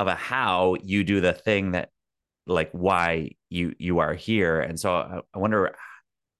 of 0.00 0.08
a 0.08 0.16
how 0.16 0.74
you 0.82 1.04
do 1.04 1.20
the 1.20 1.32
thing 1.32 1.72
that 1.72 1.90
like 2.48 2.70
why 2.72 3.30
you 3.50 3.72
you 3.78 4.00
are 4.00 4.14
here 4.14 4.60
and 4.60 4.80
so 4.80 4.92
I, 4.92 5.20
I 5.32 5.38
wonder 5.38 5.76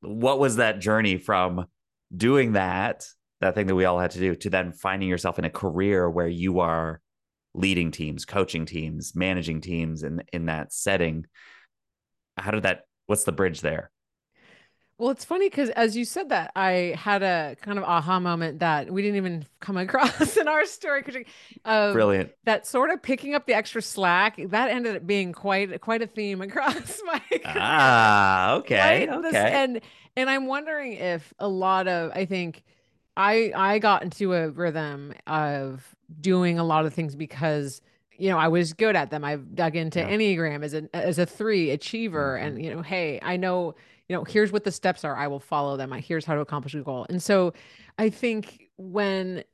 what 0.01 0.41
was 0.41 0.57
that 0.57 0.81
journey 0.81 1.19
from 1.19 1.67
doing 2.17 2.55
that 2.55 3.07
that 3.41 3.55
thing 3.55 3.69
that 3.69 3.77
we 3.77 3.85
all 3.85 4.01
had 4.01 4.11
to 4.13 4.19
do 4.19 4.35
to 4.35 4.51
then 4.51 4.73
finding 4.73 5.09
yourself 5.09 5.39
in 5.39 5.45
a 5.45 5.51
career 5.51 6.11
where 6.11 6.27
you 6.27 6.61
are 6.61 7.01
leading 7.55 7.91
teams 7.91 8.25
coaching 8.25 8.65
teams 8.65 9.15
managing 9.15 9.61
teams 9.61 10.03
in 10.03 10.23
in 10.33 10.47
that 10.47 10.73
setting 10.73 11.27
how 12.37 12.51
did 12.51 12.63
that 12.63 12.85
what's 13.11 13.25
the 13.25 13.33
bridge 13.33 13.61
there 13.61 13.91
Well, 14.99 15.11
it's 15.11 15.25
funny 15.25 15.49
because 15.49 15.71
as 15.71 15.97
you 15.97 16.05
said 16.05 16.29
that, 16.29 16.53
I 16.55 16.95
had 16.99 17.23
a 17.23 17.57
kind 17.63 17.79
of 17.79 17.85
aha 17.85 18.21
moment 18.21 18.59
that 18.59 18.91
we 18.91 19.01
didn't 19.03 19.17
even 19.17 19.47
come 19.61 19.77
across 19.77 20.37
in 20.37 20.47
our 20.49 20.67
story. 20.67 21.27
Of 21.65 21.95
brilliant 21.95 22.33
that 22.45 22.67
sort 22.67 22.91
of 22.91 23.03
picking 23.03 23.35
up 23.35 23.47
the 23.47 23.55
extra 23.55 23.83
slack 23.83 24.37
that 24.51 24.71
ended 24.71 24.97
up 24.97 25.07
being 25.07 25.33
quite 25.33 25.81
quite 25.81 26.03
a 26.03 26.07
theme 26.07 26.41
across 26.43 27.01
my 27.07 27.19
career. 27.19 27.41
ah 27.45 28.55
okay 28.57 29.07
right? 29.09 29.23
This- 29.23 29.35
okay 29.37 29.53
and 29.53 29.81
and 30.17 30.29
I'm 30.31 30.47
wondering 30.47 30.95
if 30.95 31.33
a 31.39 31.49
lot 31.49 31.89
of 31.89 32.11
I 32.15 32.25
think 32.27 32.63
I 33.17 33.53
I 33.55 33.79
got 33.79 34.03
into 34.03 34.35
a 34.35 34.51
rhythm 34.51 35.15
of 35.27 35.95
doing 36.21 36.59
a 36.59 36.65
lot 36.65 36.87
of 36.87 36.95
things 36.95 37.15
because 37.15 37.81
you 38.21 38.29
know 38.31 38.39
I 38.39 38.49
was 38.49 38.73
good 38.73 38.95
at 38.97 39.11
them. 39.11 39.25
I've 39.25 39.55
dug 39.55 39.75
into 39.77 39.99
Yeah. 40.01 40.11
Enneagram 40.11 40.63
as 40.63 40.75
a 40.75 40.89
as 40.95 41.19
a 41.19 41.27
three 41.27 41.71
achiever, 41.71 42.39
Mhm. 42.41 42.47
and 42.47 42.65
you 42.65 42.75
know, 42.75 42.83
hey, 42.83 43.19
I 43.23 43.37
know 43.37 43.75
you 44.09 44.17
know 44.17 44.25
here's 44.25 44.53
what 44.53 44.65
the 44.65 44.73
steps 44.73 45.05
are. 45.05 45.17
I 45.17 45.27
will 45.29 45.41
follow 45.41 45.77
them. 45.77 45.93
I 45.93 46.01
here's 46.01 46.25
how 46.25 46.35
to 46.35 46.41
accomplish 46.41 46.75
a 46.75 46.83
goal. 46.83 47.07
And 47.09 47.23
so 47.23 47.53
I 47.99 48.11
think 48.11 48.69
when 48.77 49.45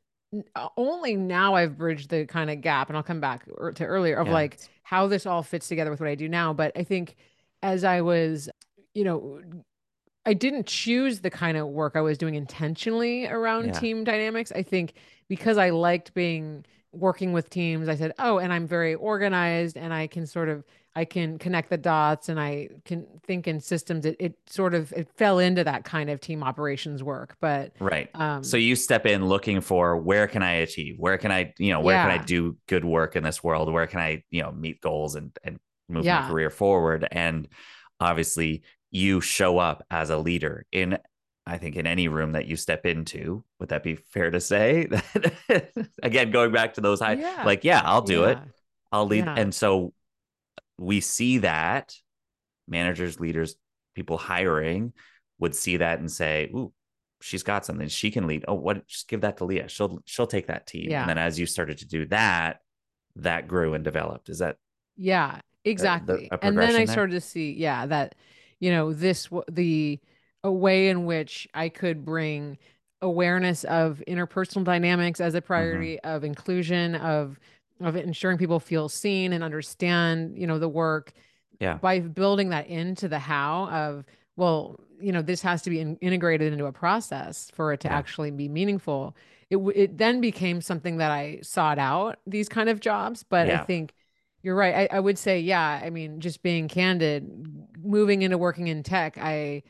uh, 0.57 0.69
only 0.77 1.15
now 1.17 1.55
I've 1.55 1.79
bridged 1.79 2.11
the 2.11 2.27
kind 2.27 2.51
of 2.51 2.61
gap, 2.61 2.89
and 2.89 2.97
I'll 2.97 3.03
come 3.03 3.21
back 3.21 3.47
er- 3.61 3.73
to 3.73 3.85
earlier 3.85 4.17
of 4.17 4.27
Yeah. 4.27 4.33
like 4.33 4.59
how 4.83 5.07
this 5.07 5.25
all 5.27 5.43
fits 5.43 5.69
together 5.69 5.91
with 5.91 6.01
what 6.01 6.09
I 6.09 6.15
do 6.17 6.29
now. 6.29 6.53
But 6.53 6.73
I 6.77 6.83
think 6.83 7.15
as 7.63 7.85
I 7.85 8.01
was, 8.01 8.51
you 8.95 9.05
know, 9.05 9.41
I 10.27 10.35
didn't 10.35 10.67
choose 10.67 11.21
the 11.21 11.31
kind 11.31 11.57
of 11.57 11.69
work 11.69 11.95
I 11.95 12.01
was 12.01 12.19
doing 12.19 12.35
intentionally 12.35 13.27
around 13.29 13.67
Yeah. 13.67 13.73
team 13.73 14.03
dynamics. 14.05 14.51
I 14.53 14.63
think 14.63 14.95
because 15.29 15.57
I 15.59 15.71
liked 15.71 16.13
being 16.15 16.65
working 16.97 17.33
with 17.33 17.51
teams, 17.51 17.89
I 17.89 17.97
said, 17.97 18.13
"Oh, 18.19 18.39
and 18.39 18.53
I'm 18.53 18.67
very 18.67 18.95
organized 18.95 19.77
and 19.77 19.93
I 19.95 20.07
can 20.07 20.27
sort 20.27 20.49
of 20.49 20.65
I 20.95 21.05
can 21.05 21.39
connect 21.39 21.71
the 21.71 21.79
dots 21.79 22.29
and 22.29 22.41
I 22.41 22.69
can 22.85 23.07
think 23.27 23.47
in 23.49 23.61
systems." 23.61 24.05
It, 24.07 24.17
it 24.21 24.39
sort 24.49 24.75
of 24.75 24.93
it 24.93 25.09
fell 25.17 25.39
into 25.39 25.65
that 25.65 25.85
kind 25.85 26.11
of 26.11 26.21
team 26.21 26.43
operations 26.43 27.03
work. 27.03 27.37
But 27.41 27.75
Right. 27.79 28.11
um 28.15 28.43
So 28.43 28.57
you 28.57 28.77
step 28.77 29.07
in 29.07 29.27
looking 29.27 29.61
for 29.61 29.97
where 29.97 30.27
can 30.27 30.43
I 30.43 30.53
achieve? 30.53 30.97
Where 30.99 31.19
can 31.19 31.31
I, 31.31 31.53
you 31.59 31.73
know, 31.73 31.81
where 31.81 31.99
can 31.99 32.11
I 32.11 32.19
do 32.19 32.57
good 32.69 32.85
work 32.85 33.17
in 33.17 33.23
this 33.23 33.43
world? 33.43 33.73
Where 33.73 33.87
can 33.87 34.01
I, 34.01 34.23
you 34.31 34.43
know, 34.43 34.53
meet 34.53 34.81
goals 34.81 35.15
and 35.15 35.37
and 35.45 35.59
move 35.89 36.09
my 36.09 36.19
career 36.19 36.51
forward? 36.51 37.07
And 37.11 37.49
obviously 38.01 38.63
you 38.91 39.21
show 39.21 39.59
up 39.59 39.85
as 39.91 40.11
a 40.11 40.17
leader 40.17 40.65
in 40.73 40.99
I 41.47 41.59
think 41.59 41.77
in 41.77 41.87
any 41.87 42.09
room 42.09 42.33
that 42.33 42.47
you 42.47 42.57
step 42.57 42.87
into. 42.87 43.45
Would 43.61 43.69
that 43.69 43.83
be 43.83 43.95
fair 43.95 44.31
to 44.31 44.41
say? 44.41 44.89
Again, 46.03 46.31
going 46.31 46.53
back 46.53 46.75
to 46.75 46.81
those 46.81 47.01
high 47.01 47.15
yeah. 47.15 47.43
like, 47.45 47.63
yeah, 47.65 47.83
I'll 47.85 48.03
do 48.03 48.25
it. 48.25 48.39
I'll 48.91 49.07
lead. 49.07 49.25
Yeah. 49.25 49.35
And 49.37 49.55
so 49.55 49.93
we 50.79 51.01
see 51.01 51.39
that 51.39 51.95
managers, 52.67 53.21
leaders, 53.21 53.57
people 53.95 54.19
hiring 54.19 54.93
would 55.39 55.55
see 55.55 55.77
that 55.79 56.01
and 56.01 56.11
say, 56.11 56.51
"Ooh, 56.55 56.73
she's 57.21 57.43
got 57.43 57.65
something. 57.65 57.89
She 57.89 58.11
can 58.11 58.27
lead. 58.27 58.45
Oh, 58.49 58.55
what? 58.55 58.87
Just 58.87 59.09
give 59.09 59.21
that 59.23 59.37
to 59.39 59.45
Lia. 59.45 59.69
She'll 59.69 60.01
she'll 60.05 60.27
take 60.27 60.49
that 60.49 60.67
team." 60.67 60.91
Yeah. 60.91 61.03
And 61.03 61.11
then 61.11 61.19
as 61.19 61.39
you 61.39 61.47
started 61.47 61.79
to 61.79 61.87
do 61.87 62.07
that, 62.07 62.61
that 63.17 63.49
grew 63.49 63.75
and 63.75 63.85
developed. 63.85 64.29
Is 64.29 64.39
that 64.39 64.57
Yeah, 64.97 65.41
exactly. 65.65 66.29
a 66.31 66.39
and 66.45 66.59
then 66.59 66.75
I 66.77 66.85
there? 66.85 66.87
started 66.87 67.13
to 67.13 67.21
see, 67.21 67.53
yeah, 67.53 67.87
that, 67.87 68.15
you 68.61 68.71
know, 68.71 68.93
this, 68.93 69.29
the, 69.51 70.01
a 70.47 70.53
way 70.53 70.89
in 70.89 71.07
which 71.07 71.49
I 71.55 71.71
could 71.71 72.07
bring 72.07 72.59
awareness 73.03 73.65
of 73.65 74.03
interpersonal 74.09 74.65
dynamics 74.65 75.21
as 75.21 75.35
a 75.37 75.43
Mm-hmm. 75.59 75.85
priority, 75.85 76.01
of 76.01 76.25
inclusion, 76.25 76.97
of, 76.97 77.41
of 77.81 77.97
ensuring 77.97 78.39
people 78.39 78.61
feel 78.61 78.89
seen 78.89 79.35
and 79.35 79.45
understand, 79.45 80.39
you 80.39 80.47
know, 80.49 80.59
the 80.61 80.71
work 80.71 81.13
yeah, 81.61 81.81
by 81.81 82.01
building 82.01 82.51
that 82.51 82.67
into 82.69 83.09
the 83.09 83.19
how 83.19 83.69
of, 83.69 84.05
well, 84.37 84.81
you 85.01 85.13
know, 85.13 85.23
this 85.23 85.43
has 85.43 85.63
to 85.63 85.71
be 85.71 85.81
in, 85.81 85.97
integrated 85.97 86.53
into 86.53 86.67
a 86.67 86.73
process 86.73 87.51
for 87.55 87.73
it 87.73 87.81
to 87.81 87.89
Yeah. 87.89 87.93
actually 87.93 88.31
be 88.31 88.49
meaningful. 88.49 89.15
It, 89.51 89.57
w- 89.57 89.73
it 89.79 89.99
then 89.99 90.21
became 90.21 90.61
something 90.63 90.97
that 90.99 91.11
I 91.11 91.41
sought 91.43 91.79
out 91.79 92.19
these 92.27 92.49
kind 92.49 92.69
of 92.69 92.81
jobs, 92.81 93.23
but 93.25 93.49
I 93.49 93.59
think 93.59 93.95
you're 94.43 94.55
right. 94.55 94.89
I, 94.91 94.97
I 94.97 95.01
would 95.01 95.19
say, 95.19 95.41
yeah, 95.41 95.81
I 95.83 95.91
mean, 95.91 96.21
just 96.21 96.43
being 96.43 96.69
candid, 96.69 97.29
moving 97.83 98.23
into 98.23 98.39
working 98.39 98.69
in 98.69 98.83
tech, 98.83 99.19
I, 99.19 99.63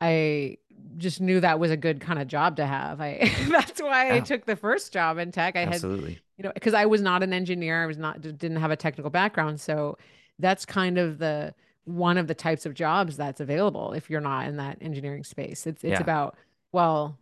I 0.00 0.58
just 0.96 1.20
knew 1.20 1.40
that 1.40 1.58
was 1.58 1.70
a 1.70 1.76
good 1.76 2.00
kind 2.00 2.18
of 2.18 2.28
job 2.28 2.56
to 2.56 2.66
have. 2.66 3.00
I, 3.00 3.30
that's 3.48 3.80
why 3.80 4.14
I 4.14 4.20
took 4.20 4.46
the 4.46 4.56
first 4.56 4.92
job 4.92 5.18
in 5.18 5.32
tech. 5.32 5.56
I 5.56 5.60
had 5.60 5.74
absolutely. 5.74 6.18
you 6.38 6.44
know 6.44 6.52
because 6.54 6.74
i 6.74 6.84
was 6.86 7.00
not 7.00 7.22
an 7.22 7.32
engineer 7.32 7.82
i 7.82 7.86
was 7.86 7.96
not 7.98 8.20
didn't 8.20 8.56
have 8.56 8.70
a 8.70 8.76
technical 8.76 9.10
background 9.10 9.58
so 9.60 9.96
that's 10.38 10.66
kind 10.66 10.98
of 10.98 11.18
the 11.18 11.54
one 11.84 12.18
of 12.18 12.26
the 12.26 12.34
types 12.34 12.66
of 12.66 12.74
jobs 12.74 13.16
that's 13.16 13.40
available 13.40 13.92
if 13.92 14.10
you're 14.10 14.20
not 14.20 14.46
in 14.46 14.56
that 14.56 14.76
engineering 14.82 15.24
space 15.24 15.66
it's 15.66 15.82
it's 15.82 15.92
Yeah. 15.92 16.00
about 16.00 16.36
well 16.72 17.18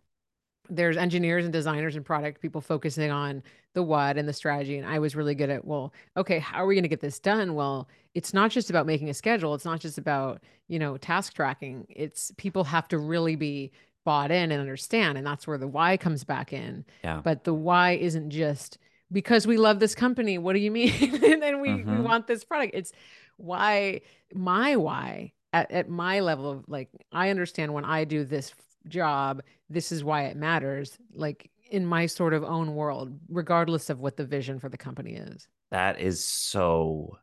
there's 0.69 0.97
engineers 0.97 1.43
and 1.45 1.53
designers 1.53 1.95
and 1.95 2.05
product 2.05 2.41
people 2.41 2.61
focusing 2.61 3.11
on 3.11 3.43
the 3.73 3.83
what 3.83 4.17
and 4.17 4.27
the 4.27 4.33
strategy 4.33 4.77
and 4.77 4.87
i 4.87 4.97
was 4.99 5.15
really 5.15 5.35
good 5.35 5.49
at 5.49 5.65
well 5.65 5.93
okay 6.15 6.39
how 6.39 6.57
are 6.57 6.65
we 6.65 6.75
going 6.75 6.83
to 6.83 6.87
get 6.89 7.01
this 7.01 7.19
done 7.19 7.55
well 7.55 7.87
it's 8.13 8.33
not 8.33 8.49
just 8.51 8.69
about 8.69 8.85
making 8.85 9.09
a 9.09 9.13
schedule 9.13 9.53
it's 9.53 9.65
not 9.65 9.79
just 9.79 9.97
about 9.97 10.41
you 10.67 10.79
know 10.79 10.97
task 10.97 11.33
tracking 11.33 11.85
it's 11.89 12.31
people 12.37 12.63
have 12.63 12.87
to 12.87 12.97
really 12.97 13.35
be 13.35 13.71
bought 14.05 14.31
in 14.31 14.51
and 14.51 14.61
understand 14.61 15.17
and 15.17 15.25
that's 15.27 15.45
where 15.47 15.57
the 15.57 15.67
why 15.67 15.97
comes 15.97 16.23
back 16.23 16.53
in 16.53 16.85
Yeah. 17.03 17.21
but 17.23 17.43
the 17.43 17.53
why 17.53 17.91
isn't 17.93 18.29
just 18.29 18.77
because 19.11 19.45
we 19.45 19.57
love 19.57 19.79
this 19.79 19.93
company 19.95 20.37
what 20.37 20.53
do 20.53 20.59
you 20.59 20.71
mean 20.71 20.91
and 21.23 21.41
then 21.41 21.59
we, 21.61 21.73
we 21.75 21.81
Mhm. 21.83 22.03
want 22.03 22.27
this 22.27 22.43
product 22.43 22.73
it's 22.75 22.91
why 23.37 24.01
my 24.33 24.75
why 24.75 25.33
at, 25.53 25.69
at 25.71 25.89
my 25.89 26.19
level 26.21 26.49
of 26.51 26.63
like 26.67 26.89
i 27.11 27.29
understand 27.29 27.73
when 27.73 27.85
i 27.85 28.03
do 28.03 28.23
this 28.23 28.53
job 28.87 29.41
this 29.69 29.91
is 29.91 30.03
why 30.03 30.23
it 30.23 30.37
matters 30.37 30.97
like 31.13 31.49
in 31.71 31.85
my 31.85 32.05
sort 32.05 32.33
of 32.33 32.43
own 32.43 32.75
world 32.75 33.19
regardless 33.29 33.89
of 33.89 33.99
what 33.99 34.15
the 34.17 34.25
vision 34.25 34.59
for 34.59 34.69
the 34.69 34.77
company 34.77 35.15
is 35.15 35.47
That 35.71 35.99
is 35.99 36.23
so 36.23 37.17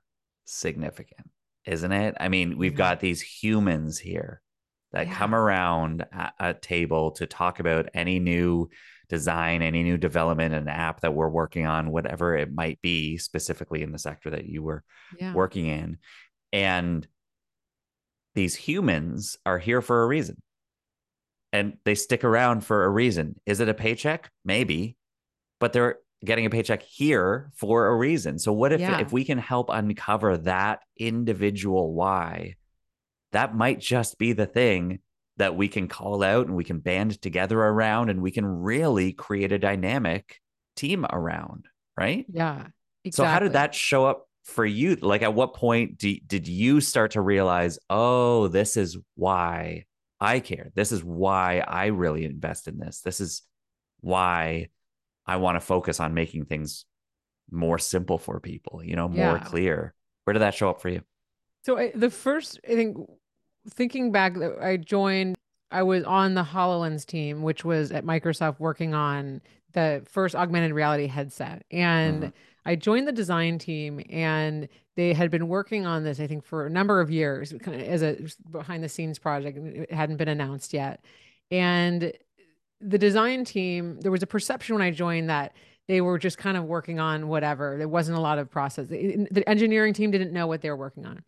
significant, 0.45 1.31
isn't 1.65 1.93
it? 1.93 2.17
I 2.19 2.29
mean, 2.29 2.59
we've 2.59 2.73
Mhm. 2.73 2.77
got 2.77 3.01
these 3.01 3.21
humans 3.23 3.99
here 3.99 4.43
that 4.91 5.07
Yeah. 5.07 5.15
come 5.15 5.35
around 5.35 6.03
a, 6.03 6.33
a 6.41 6.55
table 6.55 7.13
to 7.13 7.27
talk 7.27 7.61
about 7.61 7.89
any 7.95 8.19
new 8.19 8.69
design, 9.09 9.63
any 9.63 9.83
new 9.85 9.97
development, 9.97 10.55
an 10.55 10.69
app 10.69 11.01
that 11.01 11.15
we're 11.15 11.29
working 11.29 11.67
on, 11.67 11.91
whatever 11.91 12.37
it 12.37 12.53
might 12.53 12.81
be, 12.83 13.17
specifically 13.19 13.83
in 13.83 13.93
the 13.93 13.99
sector 13.99 14.31
that 14.31 14.47
you 14.47 14.63
were 14.63 14.83
yeah 15.19 15.35
working 15.35 15.67
in. 15.67 15.99
And 16.53 17.07
these 18.35 18.55
humans 18.55 19.37
are 19.47 19.59
here 19.59 19.81
for 19.83 20.03
a 20.03 20.07
reason. 20.07 20.37
And 21.53 21.77
they 21.85 21.95
stick 21.95 22.25
around 22.25 22.65
for 22.65 22.85
a 22.85 22.91
reason. 22.91 23.39
Is 23.45 23.61
it 23.61 23.69
a 23.69 23.75
paycheck? 23.75 24.31
Maybe. 24.45 24.97
But 25.61 25.73
they're 25.73 25.99
getting 26.25 26.47
a 26.47 26.51
paycheck 26.51 26.83
here 26.83 27.51
for 27.55 27.89
a 27.89 27.97
reason. 27.97 28.39
So 28.39 28.53
what 28.53 28.73
if 28.73 28.81
Yeah. 28.81 29.01
if 29.01 29.13
we 29.13 29.25
can 29.25 29.39
help 29.39 29.69
uncover 29.71 30.39
that 30.39 30.81
individual 30.97 31.93
why? 31.93 32.57
That 33.33 33.55
might 33.57 33.81
just 33.81 34.19
be 34.19 34.33
the 34.33 34.47
thing 34.47 35.01
that 35.39 35.57
we 35.57 35.69
can 35.69 35.89
call 35.89 36.23
out 36.23 36.47
and 36.47 36.55
we 36.57 36.65
can 36.65 36.79
band 36.79 37.21
together 37.21 37.59
around 37.59 38.11
and 38.11 38.21
we 38.21 38.31
can 38.31 38.45
really 38.47 39.13
create 39.13 39.51
a 39.53 39.59
dynamic 39.59 40.41
team 40.77 41.07
around, 41.11 41.67
right? 41.99 42.25
yeah 42.33 42.67
exactly. 43.05 43.11
So 43.13 43.25
how 43.25 43.39
did 43.41 43.55
that 43.55 43.75
show 43.75 44.05
up 44.07 44.29
for 44.45 44.65
you? 44.65 44.95
Like 44.97 45.23
at 45.23 45.35
what 45.35 45.55
point 45.55 45.99
do, 45.99 46.15
did 46.27 46.47
you 46.47 46.81
start 46.81 47.13
to 47.13 47.21
realize, 47.21 47.79
oh, 47.91 48.49
this 48.49 48.77
is 48.77 48.97
why 49.17 49.85
I 50.23 50.41
care. 50.41 50.71
This 50.75 50.93
is 50.93 51.03
why 51.03 51.59
I 51.67 51.87
really 51.87 52.25
invest 52.25 52.69
in 52.69 52.79
this. 52.79 53.01
This 53.01 53.21
is 53.21 53.43
why 54.01 54.69
I 55.27 55.37
want 55.37 55.57
to 55.57 55.61
focus 55.61 56.01
on 56.01 56.15
making 56.15 56.45
things 56.47 56.85
more 57.51 57.79
simple 57.79 58.19
for 58.19 58.39
people, 58.41 58.83
you 58.85 58.97
know, 58.97 59.09
more 59.09 59.37
Yeah. 59.37 59.45
clear. 59.45 59.95
Where 60.25 60.33
did 60.33 60.41
that 60.41 60.55
show 60.55 60.71
up 60.71 60.81
for 60.81 60.89
you? 60.89 61.03
So 61.65 61.79
I, 61.79 61.93
the 61.95 62.11
first, 62.11 62.61
I 62.65 62.75
think, 62.75 62.97
thinking 63.69 64.13
back, 64.13 64.35
that 64.35 64.59
I 64.61 64.77
joined. 64.77 65.37
I 65.71 65.83
was 65.83 66.05
on 66.05 66.35
the 66.35 66.43
Hololens 66.43 67.07
team, 67.07 67.43
which 67.43 67.65
was 67.65 67.93
at 67.93 68.05
Microsoft 68.05 68.61
working 68.61 68.95
on 68.95 69.41
the 69.73 70.03
first 70.05 70.35
augmented 70.35 70.73
reality 70.73 71.07
headset, 71.07 71.65
and 71.71 72.25
Mhm. 72.25 72.33
I 72.67 72.77
joined 72.77 73.09
the 73.09 73.13
design 73.13 73.59
team, 73.59 74.05
and 74.11 74.69
they 74.97 75.13
had 75.13 75.31
been 75.31 75.49
working 75.49 75.87
on 75.87 76.05
this, 76.05 76.21
I 76.21 76.27
think, 76.27 76.45
for 76.45 76.67
a 76.67 76.71
number 76.71 77.01
of 77.01 77.11
years, 77.11 77.55
kind 77.63 77.81
of 77.81 77.87
as 77.87 78.03
a 78.03 78.17
behind 78.51 78.85
the 78.85 78.89
scenes 78.89 79.19
project. 79.19 79.59
It 79.59 79.93
hadn't 79.93 80.17
been 80.17 80.29
announced 80.29 80.73
yet, 80.73 81.05
and 81.51 82.13
the 82.81 82.99
design 82.99 83.45
team, 83.45 84.01
there 84.01 84.11
was 84.11 84.23
a 84.23 84.27
perception 84.27 84.75
when 84.75 84.83
I 84.83 84.91
joined 84.91 85.31
that 85.31 85.55
they 85.89 86.01
were 86.01 86.19
just 86.19 86.39
kind 86.39 86.57
of 86.57 86.65
working 86.65 87.01
on 87.01 87.29
whatever. 87.29 87.77
There 87.79 87.89
wasn't 87.89 88.19
a 88.19 88.21
lot 88.21 88.39
of 88.39 88.51
process. 88.51 88.87
The 88.89 89.45
engineering 89.47 89.95
team 89.95 90.11
didn't 90.11 90.33
know 90.33 90.47
what 90.47 90.63
they 90.63 90.71
were 90.71 90.77
working 90.77 91.07
on. 91.07 91.23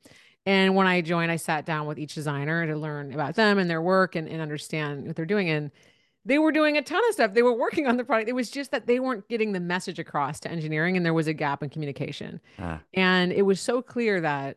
And 0.46 0.74
when 0.74 0.86
I 0.86 1.00
joined, 1.00 1.32
I 1.32 1.36
sat 1.36 1.64
down 1.64 1.86
with 1.86 1.98
each 1.98 2.14
designer 2.14 2.66
to 2.66 2.76
learn 2.76 3.14
about 3.14 3.34
them 3.34 3.58
and 3.58 3.68
their 3.68 3.80
work 3.80 4.14
and, 4.14 4.28
and 4.28 4.42
understand 4.42 5.06
what 5.06 5.16
they're 5.16 5.24
doing. 5.24 5.48
And 5.48 5.70
they 6.24 6.38
were 6.38 6.52
doing 6.52 6.76
a 6.76 6.82
ton 6.82 7.00
of 7.08 7.14
stuff. 7.14 7.34
They 7.34 7.42
were 7.42 7.52
working 7.52 7.86
on 7.86 7.96
the 7.96 8.04
product. 8.04 8.28
It 8.28 8.34
was 8.34 8.50
just 8.50 8.70
that 8.70 8.86
they 8.86 8.98
weren't 9.00 9.28
getting 9.28 9.52
the 9.52 9.60
message 9.60 9.98
across 9.98 10.40
to 10.40 10.50
engineering 10.50 10.96
and 10.96 11.04
there 11.04 11.14
was 11.14 11.26
a 11.26 11.34
gap 11.34 11.62
in 11.62 11.68
communication. 11.70 12.40
Ah, 12.58 12.80
And 12.94 13.32
it 13.32 13.42
was 13.42 13.60
so 13.60 13.82
clear 13.82 14.20
that 14.20 14.56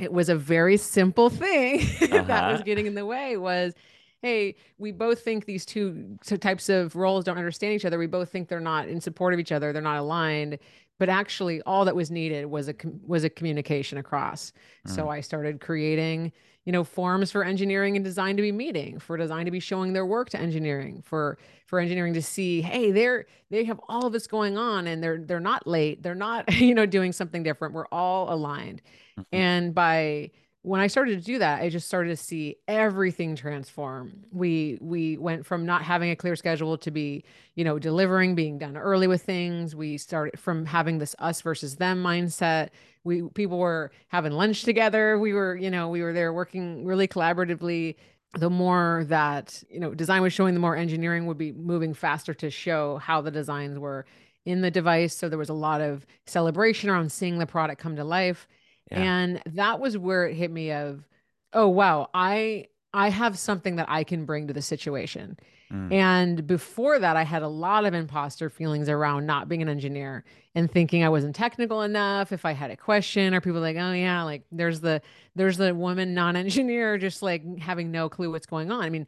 it 0.00 0.12
was 0.12 0.28
a 0.28 0.34
very 0.36 0.76
simple 0.76 1.30
thing 1.30 1.78
that 2.00 2.10
was 2.26 2.30
Uh-huh. 2.30 2.62
getting 2.64 2.86
in 2.86 2.94
the 2.94 3.06
way 3.06 3.36
was 3.36 3.74
hey 4.22 4.54
we 4.78 4.92
both 4.92 5.20
think 5.22 5.44
these 5.46 5.64
two 5.64 6.16
types 6.40 6.68
of 6.68 6.94
roles 6.96 7.24
don't 7.24 7.38
understand 7.38 7.72
each 7.74 7.84
other 7.84 7.98
we 7.98 8.06
both 8.06 8.30
think 8.30 8.48
they're 8.48 8.60
not 8.60 8.88
in 8.88 9.00
support 9.00 9.32
of 9.34 9.40
each 9.40 9.52
other 9.52 9.72
they're 9.72 9.80
not 9.82 9.96
aligned 9.98 10.58
but 11.00 11.08
actually 11.08 11.60
all 11.62 11.84
that 11.86 11.96
was 11.96 12.10
needed 12.10 12.46
was 12.46 12.68
a 12.68 12.74
was 13.06 13.24
a 13.24 13.30
communication 13.30 13.98
across 13.98 14.52
so 14.86 15.06
Mm. 15.06 15.12
i 15.16 15.20
started 15.20 15.60
creating 15.60 16.30
you 16.66 16.72
know 16.72 16.84
forums 16.84 17.32
for 17.32 17.42
engineering 17.42 17.96
and 17.96 18.04
design 18.04 18.36
to 18.36 18.42
be 18.42 18.52
meeting 18.52 18.98
for 19.00 19.16
design 19.16 19.44
to 19.46 19.50
be 19.50 19.60
showing 19.60 19.92
their 19.94 20.04
work 20.06 20.30
to 20.30 20.38
engineering 20.38 21.02
for 21.04 21.38
for 21.66 21.80
engineering 21.80 22.14
to 22.14 22.22
see 22.22 22.60
hey 22.60 22.92
they're 22.92 23.26
they 23.50 23.64
have 23.64 23.80
all 23.88 24.06
of 24.06 24.12
this 24.12 24.26
going 24.26 24.56
on 24.58 24.86
and 24.86 25.02
they're 25.02 25.18
they're 25.28 25.40
not 25.52 25.66
late 25.66 26.02
they're 26.02 26.14
not 26.28 26.52
you 26.68 26.74
know 26.74 26.86
doing 26.86 27.12
something 27.12 27.42
different 27.42 27.74
we're 27.74 27.86
all 27.90 28.32
aligned 28.32 28.82
Mhm. 29.18 29.24
and 29.32 29.74
by 29.74 30.30
when 30.62 30.80
I 30.80 30.88
started 30.88 31.18
to 31.18 31.24
do 31.24 31.38
that, 31.38 31.62
I 31.62 31.70
just 31.70 31.86
started 31.86 32.10
to 32.10 32.16
see 32.22 32.56
everything 32.68 33.34
transform. 33.34 34.24
We 34.30 34.76
we 34.80 35.16
went 35.16 35.46
from 35.46 35.64
not 35.64 35.82
having 35.82 36.10
a 36.10 36.16
clear 36.16 36.36
schedule 36.36 36.76
to 36.78 36.90
be, 36.90 37.24
you 37.54 37.64
know, 37.64 37.78
delivering, 37.78 38.34
being 38.34 38.58
done 38.58 38.76
early 38.76 39.06
with 39.06 39.22
things. 39.22 39.74
We 39.74 39.96
started 39.96 40.38
from 40.38 40.66
having 40.66 40.98
this 40.98 41.16
us 41.18 41.40
versus 41.40 41.76
them 41.76 42.02
mindset. 42.02 42.70
We 43.04 43.22
people 43.30 43.58
were 43.58 43.90
having 44.08 44.32
lunch 44.32 44.62
together. 44.64 45.18
We 45.18 45.32
were, 45.32 45.56
you 45.56 45.70
know, 45.70 45.88
we 45.88 46.02
were 46.02 46.12
there 46.12 46.32
working 46.32 46.84
really 46.84 47.08
collaboratively. 47.08 47.96
the 48.38 48.50
more 48.50 49.04
that 49.08 49.62
you 49.68 49.80
know 49.80 49.94
design 49.94 50.22
was 50.22 50.32
showing 50.32 50.54
the 50.54 50.60
more 50.60 50.76
engineering 50.76 51.26
would 51.26 51.38
be 51.38 51.52
moving 51.52 51.94
faster 51.94 52.32
to 52.34 52.50
show 52.50 52.98
how 52.98 53.20
the 53.20 53.30
designs 53.30 53.78
were 53.78 54.06
in 54.44 54.60
the 54.60 54.70
device 54.70 55.14
so 55.16 55.28
there 55.28 55.38
was 55.38 55.48
a 55.48 55.54
lot 55.54 55.80
of 55.80 56.06
celebration 56.26 56.88
around 56.90 57.10
seeing 57.10 57.38
the 57.38 57.46
product 57.46 57.80
come 57.80 57.96
to 57.96 58.04
life 58.04 58.46
and 58.90 59.42
that 59.46 59.80
was 59.80 59.96
where 59.96 60.26
it 60.26 60.34
hit 60.34 60.50
me 60.50 60.72
of 60.72 61.06
oh 61.52 61.68
wow 61.68 62.08
i 62.14 62.66
i 62.92 63.08
have 63.08 63.38
something 63.38 63.76
that 63.76 63.88
i 63.88 64.04
can 64.04 64.24
bring 64.24 64.46
to 64.46 64.52
the 64.52 64.62
situation 64.62 65.38
Mm. 65.72 65.92
And 65.92 66.46
before 66.46 66.98
that, 66.98 67.16
I 67.16 67.22
had 67.22 67.42
a 67.42 67.48
lot 67.48 67.84
of 67.84 67.94
imposter 67.94 68.50
feelings 68.50 68.88
around 68.88 69.26
not 69.26 69.48
being 69.48 69.62
an 69.62 69.68
engineer 69.68 70.24
and 70.54 70.70
thinking 70.70 71.04
I 71.04 71.08
wasn't 71.08 71.36
technical 71.36 71.82
enough. 71.82 72.32
If 72.32 72.44
I 72.44 72.52
had 72.52 72.70
a 72.70 72.76
question, 72.76 73.34
or 73.34 73.40
people 73.40 73.60
like, 73.60 73.76
oh 73.76 73.92
yeah, 73.92 74.22
like 74.24 74.42
there's 74.50 74.80
the 74.80 75.00
there's 75.36 75.56
the 75.56 75.74
woman 75.74 76.12
non-engineer 76.12 76.98
just 76.98 77.22
like 77.22 77.58
having 77.58 77.92
no 77.92 78.08
clue 78.08 78.30
what's 78.30 78.46
going 78.46 78.72
on. 78.72 78.82
I 78.82 78.90
mean, 78.90 79.06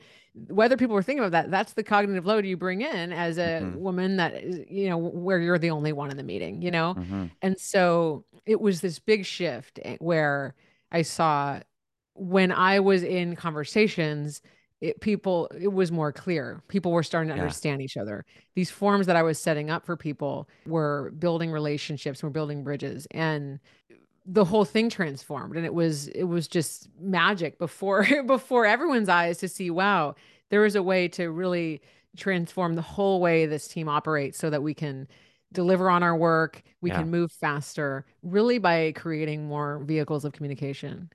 whether 0.49 0.77
people 0.77 0.95
were 0.95 1.03
thinking 1.03 1.25
about 1.25 1.33
that, 1.33 1.51
that's 1.51 1.73
the 1.73 1.83
cognitive 1.83 2.27
load 2.27 2.47
you 2.47 2.57
bring 2.57 2.81
in 2.81 3.13
as 3.13 3.39
a 3.39 3.61
mm-hmm. 3.63 3.79
woman 3.79 4.17
that 4.19 4.71
you 4.71 4.89
know, 4.89 4.99
where 4.99 5.41
you're 5.41 5.59
the 5.59 5.71
only 5.71 5.93
one 5.93 6.11
in 6.11 6.17
the 6.17 6.23
meeting, 6.23 6.63
you 6.63 6.71
know? 6.71 6.95
Mm-hmm. 6.95 7.27
And 7.43 7.59
so 7.59 8.25
it 8.47 8.61
was 8.61 8.81
this 8.81 8.99
big 8.99 9.27
shift 9.27 9.81
eh, 9.85 9.97
where 9.99 10.55
I 10.91 11.03
saw 11.03 11.61
when 12.15 12.53
I 12.53 12.81
was 12.81 13.03
in 13.03 13.37
conversations 13.37 14.43
it, 14.83 15.01
people 15.01 15.49
it 15.59 15.73
was 15.73 15.93
more 15.93 16.13
clear 16.13 16.61
people 16.69 16.91
were 16.91 17.05
starting 17.05 17.31
to 17.31 17.37
yeah. 17.37 17.43
understand 17.43 17.81
each 17.81 17.97
other 17.97 18.27
these 18.55 18.71
forms 18.71 19.07
that 19.07 19.17
i 19.17 19.23
was 19.23 19.39
setting 19.39 19.71
up 19.71 19.87
for 19.87 19.97
people 19.97 20.49
were 20.67 21.13
building 21.19 21.51
relationships 21.51 22.23
were 22.23 22.31
building 22.31 22.65
bridges 22.65 23.07
and 23.13 23.61
the 24.27 24.45
whole 24.45 24.65
thing 24.65 24.91
transformed 24.91 25.57
and 25.57 25.65
it 25.65 25.73
was 25.73 26.09
it 26.09 26.25
was 26.25 26.49
just 26.49 26.89
magic 27.01 27.59
before 27.59 28.07
before 28.27 28.67
everyone's 28.67 29.09
eyes 29.09 29.39
to 29.39 29.49
see 29.49 29.71
wow 29.71 30.15
there 30.51 30.67
is 30.67 30.75
a 30.75 30.83
way 30.83 31.09
to 31.09 31.31
really 31.31 31.81
transform 32.17 32.75
the 32.75 32.83
whole 32.83 33.21
way 33.21 33.47
this 33.47 33.69
team 33.69 33.89
operates 33.89 34.37
so 34.37 34.51
that 34.51 34.63
we 34.63 34.75
can 34.75 35.07
deliver 35.53 35.89
on 35.89 36.03
our 36.03 36.17
work 36.17 36.63
we 36.81 36.91
yeah. 36.91 36.99
can 36.99 37.11
move 37.11 37.31
faster 37.31 38.05
really 38.23 38.59
by 38.59 38.93
creating 38.93 39.47
more 39.47 39.81
vehicles 39.85 40.25
of 40.25 40.33
communication 40.33 41.09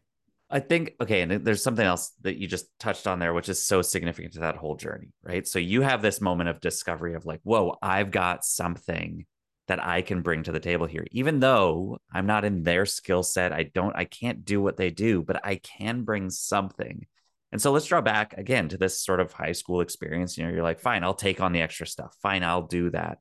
I 0.50 0.62
think 0.62 0.94
okay, 1.02 1.22
and 1.22 1.44
there's 1.44 1.64
something 1.64 1.86
else 1.86 2.14
that 2.22 2.38
you 2.38 2.48
just 2.48 2.68
touched 2.80 3.06
on 3.06 3.20
there, 3.20 3.34
which 3.34 3.50
is 3.50 3.66
so 3.66 3.82
significant 3.82 4.34
to 4.36 4.40
that 4.42 4.56
whole 4.56 4.76
journey, 4.76 5.10
right? 5.22 5.46
So 5.46 5.60
you 5.60 5.82
have 5.82 6.02
this 6.02 6.22
moment 6.22 6.50
of 6.50 6.62
discovery 6.62 7.16
of 7.16 7.26
like, 7.26 7.42
whoa, 7.44 7.76
I've 7.82 8.12
got 8.12 8.46
something 8.46 9.26
that 9.68 9.84
I 9.84 10.02
can 10.02 10.22
bring 10.22 10.44
to 10.44 10.54
the 10.54 10.62
table 10.62 10.86
here, 10.86 11.06
even 11.12 11.42
though 11.42 11.98
I'm 12.14 12.26
not 12.26 12.46
in 12.46 12.64
their 12.64 12.86
skill 12.86 13.24
set. 13.24 13.52
I 13.52 13.64
don't, 13.64 13.96
I 13.96 14.06
can't 14.06 14.46
do 14.46 14.62
what 14.62 14.78
they 14.78 14.90
do, 14.90 15.22
but 15.22 15.46
I 15.46 15.56
can 15.58 16.04
bring 16.04 16.30
something. 16.30 17.06
And 17.52 17.62
so 17.62 17.72
let's 17.72 17.86
draw 17.86 18.02
back 18.02 18.38
again 18.38 18.70
to 18.70 18.78
this 18.78 19.02
sort 19.02 19.20
of 19.20 19.34
high 19.34 19.52
school 19.52 19.82
experience. 19.82 20.38
You 20.38 20.46
know, 20.46 20.54
you're 20.54 20.64
like, 20.64 20.80
fine, 20.80 21.04
I'll 21.04 21.14
take 21.14 21.42
on 21.42 21.52
the 21.52 21.62
extra 21.62 21.86
stuff. 21.86 22.16
Fine, 22.22 22.44
I'll 22.44 22.68
do 22.68 22.90
that. 22.92 23.20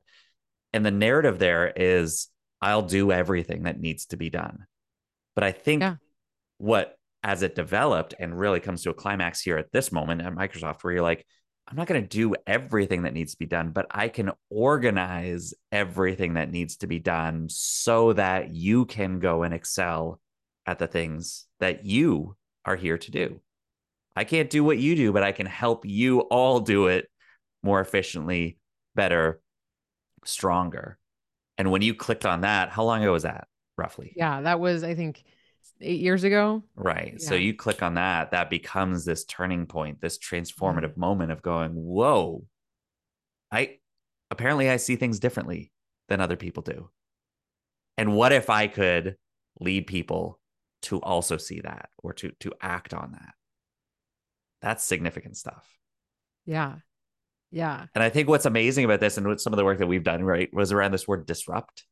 And 0.71 0.85
the 0.85 0.91
narrative 0.91 1.39
there 1.39 1.71
is, 1.75 2.29
I'll 2.61 2.81
do 2.81 3.11
everything 3.11 3.63
that 3.63 3.79
needs 3.79 4.07
to 4.07 4.17
be 4.17 4.29
done. 4.29 4.65
But 5.35 5.43
I 5.43 5.51
think 5.51 5.81
yeah. 5.81 5.95
what 6.57 6.97
as 7.23 7.43
it 7.43 7.55
developed 7.55 8.13
and 8.19 8.37
really 8.37 8.59
comes 8.59 8.83
to 8.83 8.89
a 8.89 8.93
climax 8.93 9.41
here 9.41 9.57
at 9.57 9.71
this 9.71 9.91
moment 9.91 10.21
at 10.21 10.33
Microsoft, 10.33 10.83
where 10.83 10.93
you're 10.93 11.03
like, 11.03 11.25
I'm 11.67 11.75
not 11.75 11.87
going 11.87 12.01
to 12.01 12.07
do 12.07 12.33
everything 12.45 13.03
that 13.03 13.13
needs 13.13 13.33
to 13.33 13.39
be 13.39 13.45
done, 13.45 13.71
but 13.71 13.87
I 13.91 14.07
can 14.07 14.31
organize 14.49 15.53
everything 15.71 16.35
that 16.35 16.49
needs 16.49 16.77
to 16.77 16.87
be 16.87 16.99
done 16.99 17.47
so 17.49 18.13
that 18.13 18.55
you 18.55 18.85
can 18.85 19.19
go 19.19 19.43
and 19.43 19.53
excel 19.53 20.21
at 20.65 20.79
the 20.79 20.87
things 20.87 21.45
that 21.59 21.85
you 21.85 22.37
are 22.63 22.77
here 22.77 22.97
to 22.97 23.11
do. 23.11 23.41
I 24.15 24.23
can't 24.23 24.49
do 24.49 24.63
what 24.63 24.77
you 24.77 24.95
do, 24.95 25.11
but 25.11 25.23
I 25.23 25.33
can 25.33 25.45
help 25.45 25.85
you 25.85 26.21
all 26.21 26.61
do 26.61 26.87
it 26.87 27.09
more 27.63 27.81
efficiently, 27.81 28.57
better, 28.95 29.41
stronger. 30.23 30.97
And 31.57 31.69
when 31.71 31.81
you 31.81 31.93
clicked 31.93 32.25
on 32.25 32.41
that, 32.41 32.69
how 32.69 32.83
long 32.83 33.01
ago 33.01 33.11
was 33.11 33.23
that 33.23 33.47
roughly? 33.77 34.13
Yeah, 34.15 34.41
that 34.41 34.59
was, 34.59 34.83
I 34.83 34.95
think, 34.95 35.23
eight 35.81 35.99
years 35.99 36.23
ago. 36.23 36.63
Right. 36.75 37.13
Yeah. 37.19 37.27
So 37.27 37.35
you 37.35 37.53
click 37.53 37.81
on 37.83 37.95
that, 37.95 38.31
that 38.31 38.49
becomes 38.49 39.05
this 39.05 39.25
turning 39.25 39.65
point, 39.65 40.01
this 40.01 40.17
transformative 40.17 40.91
mm-hmm. 40.91 40.99
moment 40.99 41.31
of 41.31 41.41
going, 41.41 41.71
whoa, 41.71 42.45
I 43.51 43.77
apparently 44.31 44.69
I 44.69 44.77
see 44.77 44.95
things 44.95 45.19
differently 45.19 45.71
than 46.09 46.21
other 46.21 46.35
people 46.35 46.63
do. 46.63 46.89
And 47.97 48.15
what 48.15 48.31
if 48.31 48.49
I 48.49 48.67
could 48.67 49.15
lead 49.59 49.87
people 49.87 50.39
to 50.83 51.01
also 51.01 51.37
see 51.37 51.61
that 51.61 51.89
or 51.97 52.13
to 52.13 52.31
to 52.41 52.53
act 52.61 52.93
on 52.93 53.13
that? 53.13 53.33
That's 54.61 54.83
significant 54.83 55.37
stuff. 55.37 55.67
Yeah. 56.45 56.75
Yeah. 57.51 57.85
And 57.95 58.03
I 58.03 58.09
think 58.09 58.27
what's 58.27 58.45
amazing 58.45 58.85
about 58.85 58.99
this 58.99 59.17
and 59.17 59.27
what 59.27 59.41
some 59.41 59.53
of 59.53 59.57
the 59.57 59.65
work 59.65 59.79
that 59.79 59.87
we've 59.87 60.03
done, 60.03 60.23
right, 60.23 60.53
was 60.53 60.71
around 60.71 60.91
this 60.91 61.07
word 61.07 61.25
disrupt. 61.25 61.85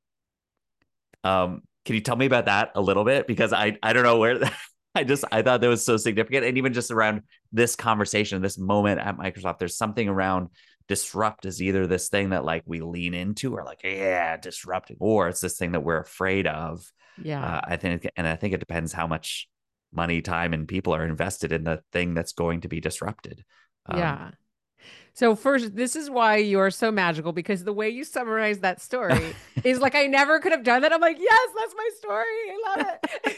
Um, 1.24 1.62
can 1.86 1.95
you 1.95 2.02
tell 2.02 2.15
me 2.15 2.26
about 2.26 2.45
that 2.45 2.71
a 2.76 2.82
little 2.82 3.06
bit? 3.06 3.28
Because 3.28 3.54
I 3.54 3.78
I 3.82 3.93
don't 3.93 4.04
know 4.04 4.17
where 4.17 4.39
I 4.95 5.04
just 5.04 5.24
I 5.32 5.41
thought 5.41 5.62
that 5.62 5.67
was 5.67 5.86
so 5.86 5.98
significant. 5.98 6.45
And 6.45 6.58
even 6.58 6.74
just 6.74 6.91
around 6.91 7.21
this 7.52 7.76
conversation, 7.76 8.41
this 8.41 8.58
moment 8.58 9.00
at 9.00 9.17
Microsoft, 9.17 9.60
there's 9.60 9.78
something 9.78 10.10
around 10.10 10.50
disrupt 10.88 11.45
is 11.45 11.62
either 11.62 11.88
this 11.88 12.10
thing 12.10 12.30
that 12.30 12.45
like 12.45 12.63
we 12.65 12.80
lean 12.82 13.13
into 13.13 13.56
or 13.56 13.63
like, 13.63 13.82
yeah, 13.84 14.38
disrupting, 14.38 14.98
or 15.00 15.28
it's 15.30 15.41
this 15.41 15.58
thing 15.58 15.71
that 15.74 15.82
we're 15.82 16.00
afraid 16.00 16.48
of. 16.48 16.89
Yeah. 17.21 17.43
Uh, 17.43 17.62
I 17.63 17.76
think 17.78 18.08
and 18.15 18.28
I 18.28 18.36
think 18.36 18.54
it 18.54 18.60
depends 18.60 18.93
how 18.93 19.08
much 19.08 19.48
money, 19.93 20.21
time, 20.21 20.54
and 20.54 20.67
people 20.67 20.93
are 20.93 21.06
invested 21.06 21.52
in 21.52 21.63
the 21.63 21.82
thing 21.91 22.13
that's 22.13 22.34
going 22.34 22.62
to 22.62 22.67
be 22.67 22.82
disrupted. 22.82 23.43
Um, 23.86 24.00
yeah. 24.00 24.32
So 25.15 25.34
first, 25.34 25.78
this 25.78 25.95
is 25.95 26.10
why 26.10 26.36
you 26.36 26.60
are 26.60 26.69
so 26.69 26.91
magical 26.91 27.32
because 27.32 27.63
the 27.63 27.71
way 27.71 27.89
you 27.89 28.04
summarize 28.04 28.60
that 28.60 28.82
story 28.82 29.34
is 29.63 29.80
like 29.80 29.95
I 29.95 30.08
never 30.08 30.39
could 30.39 30.51
have 30.51 30.63
done 30.63 30.82
that. 30.82 30.91
I'm 30.91 30.99
like, 30.99 31.17
yes, 31.17 31.49
that's 31.58 31.73
my 31.75 31.89
story. 31.97 32.25
I 32.25 32.63
love 32.67 32.88
it. 33.01 33.38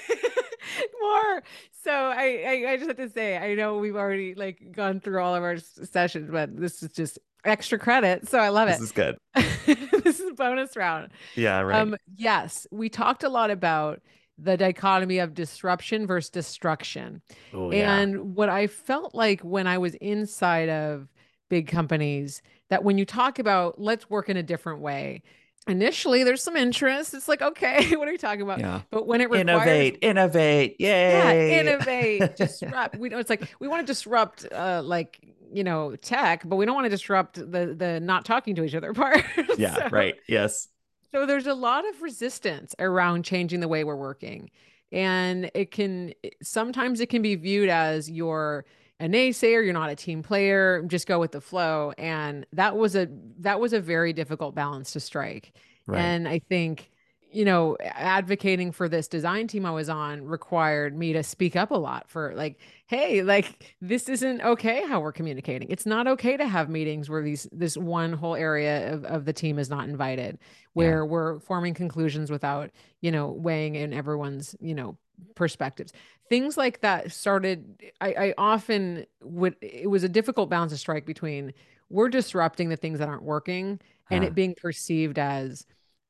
More. 1.01 1.43
So 1.83 1.91
I, 1.91 2.43
I, 2.65 2.71
I 2.71 2.77
just 2.77 2.87
have 2.87 2.97
to 2.97 3.09
say, 3.09 3.37
I 3.37 3.53
know 3.53 3.77
we've 3.77 3.95
already 3.95 4.33
like 4.33 4.71
gone 4.71 4.99
through 4.99 5.21
all 5.21 5.35
of 5.35 5.43
our 5.43 5.57
sessions, 5.57 6.31
but 6.31 6.57
this 6.57 6.81
is 6.81 6.91
just 6.93 7.19
extra 7.45 7.77
credit. 7.77 8.27
So 8.27 8.39
I 8.39 8.49
love 8.49 8.69
it. 8.69 8.71
This 8.79 8.81
is 8.81 8.91
good. 8.91 9.17
this 9.35 10.19
is 10.19 10.33
bonus 10.33 10.75
round. 10.75 11.11
Yeah, 11.35 11.61
right. 11.61 11.79
Um, 11.79 11.95
yes, 12.15 12.65
we 12.71 12.89
talked 12.89 13.23
a 13.23 13.29
lot 13.29 13.51
about 13.51 14.01
the 14.39 14.57
dichotomy 14.57 15.19
of 15.19 15.35
disruption 15.35 16.07
versus 16.07 16.31
destruction. 16.31 17.21
Ooh, 17.53 17.71
and 17.71 18.13
yeah. 18.13 18.19
what 18.19 18.49
I 18.49 18.65
felt 18.65 19.13
like 19.13 19.41
when 19.41 19.67
I 19.67 19.77
was 19.77 19.93
inside 19.95 20.69
of 20.69 21.07
big 21.49 21.67
companies 21.67 22.41
that 22.69 22.83
when 22.83 22.97
you 22.97 23.05
talk 23.05 23.39
about 23.39 23.79
let's 23.79 24.09
work 24.09 24.29
in 24.29 24.37
a 24.37 24.43
different 24.43 24.79
way, 24.79 25.21
initially 25.67 26.23
there's 26.23 26.43
some 26.43 26.55
interest. 26.55 27.13
It's 27.13 27.27
like, 27.27 27.41
okay, 27.41 27.95
what 27.95 28.07
are 28.07 28.11
you 28.11 28.17
talking 28.17 28.41
about? 28.41 28.59
Yeah. 28.59 28.81
But 28.89 29.07
when 29.07 29.21
it 29.21 29.29
requires 29.29 29.41
innovate, 29.41 29.99
innovate, 30.01 30.75
yay. 30.79 31.51
Yeah, 31.51 31.59
innovate, 31.61 32.35
disrupt. 32.37 32.97
we 32.97 33.09
know 33.09 33.19
it's 33.19 33.29
like 33.29 33.43
we 33.59 33.67
want 33.67 33.85
to 33.85 33.91
disrupt 33.91 34.45
uh 34.51 34.81
like 34.83 35.19
you 35.51 35.63
know 35.63 35.95
tech, 35.97 36.43
but 36.45 36.55
we 36.55 36.65
don't 36.65 36.75
want 36.75 36.85
to 36.85 36.89
disrupt 36.89 37.35
the 37.35 37.75
the 37.77 37.99
not 37.99 38.25
talking 38.25 38.55
to 38.55 38.63
each 38.63 38.75
other 38.75 38.93
part. 38.95 39.23
yeah, 39.57 39.75
so, 39.75 39.89
right. 39.89 40.15
Yes. 40.27 40.67
So 41.13 41.25
there's 41.25 41.47
a 41.47 41.53
lot 41.53 41.87
of 41.87 42.01
resistance 42.01 42.75
around 42.79 43.23
changing 43.23 43.59
the 43.61 43.67
way 43.67 43.83
we're 43.83 43.95
working. 43.95 44.51
And 44.91 45.51
it 45.53 45.71
can 45.71 46.13
sometimes 46.41 46.99
it 47.01 47.07
can 47.09 47.21
be 47.21 47.35
viewed 47.35 47.69
as 47.69 48.09
your 48.09 48.65
a 48.99 49.05
naysayer 49.05 49.63
you're 49.63 49.73
not 49.73 49.89
a 49.89 49.95
team 49.95 50.23
player 50.23 50.83
just 50.87 51.07
go 51.07 51.19
with 51.19 51.31
the 51.31 51.41
flow 51.41 51.93
and 51.97 52.45
that 52.53 52.75
was 52.75 52.95
a 52.95 53.07
that 53.39 53.59
was 53.59 53.73
a 53.73 53.79
very 53.79 54.13
difficult 54.13 54.55
balance 54.55 54.91
to 54.91 54.99
strike 54.99 55.53
right. 55.85 55.99
and 55.99 56.27
i 56.27 56.39
think 56.39 56.91
you 57.31 57.43
know 57.43 57.77
advocating 57.81 58.71
for 58.71 58.87
this 58.87 59.07
design 59.07 59.47
team 59.47 59.65
i 59.65 59.71
was 59.71 59.89
on 59.89 60.23
required 60.23 60.97
me 60.97 61.13
to 61.13 61.21
speak 61.21 61.55
up 61.55 61.71
a 61.71 61.75
lot 61.75 62.09
for 62.09 62.33
like 62.35 62.57
hey 62.87 63.21
like 63.21 63.75
this 63.81 64.09
isn't 64.09 64.41
okay 64.41 64.85
how 64.87 64.99
we're 64.99 65.11
communicating 65.11 65.67
it's 65.69 65.85
not 65.85 66.07
okay 66.07 66.37
to 66.37 66.47
have 66.47 66.69
meetings 66.69 67.09
where 67.09 67.21
these 67.21 67.47
this 67.51 67.77
one 67.77 68.13
whole 68.13 68.35
area 68.35 68.93
of, 68.93 69.03
of 69.05 69.25
the 69.25 69.33
team 69.33 69.59
is 69.59 69.69
not 69.69 69.87
invited 69.87 70.39
where 70.73 71.03
yeah. 71.03 71.09
we're 71.09 71.39
forming 71.39 71.73
conclusions 71.73 72.31
without 72.31 72.71
you 73.01 73.11
know 73.11 73.29
weighing 73.29 73.75
in 73.75 73.93
everyone's 73.93 74.55
you 74.59 74.73
know 74.73 74.97
perspectives 75.35 75.91
things 76.29 76.57
like 76.57 76.81
that 76.81 77.11
started 77.11 77.81
I, 78.01 78.13
I 78.13 78.33
often 78.37 79.05
would 79.23 79.55
it 79.61 79.89
was 79.89 80.03
a 80.03 80.09
difficult 80.09 80.49
balance 80.49 80.71
to 80.71 80.77
strike 80.77 81.05
between 81.05 81.53
we're 81.89 82.09
disrupting 82.09 82.69
the 82.69 82.75
things 82.75 82.99
that 82.99 83.07
aren't 83.07 83.23
working 83.23 83.79
and 84.09 84.23
huh. 84.23 84.27
it 84.27 84.35
being 84.35 84.55
perceived 84.55 85.17
as 85.17 85.65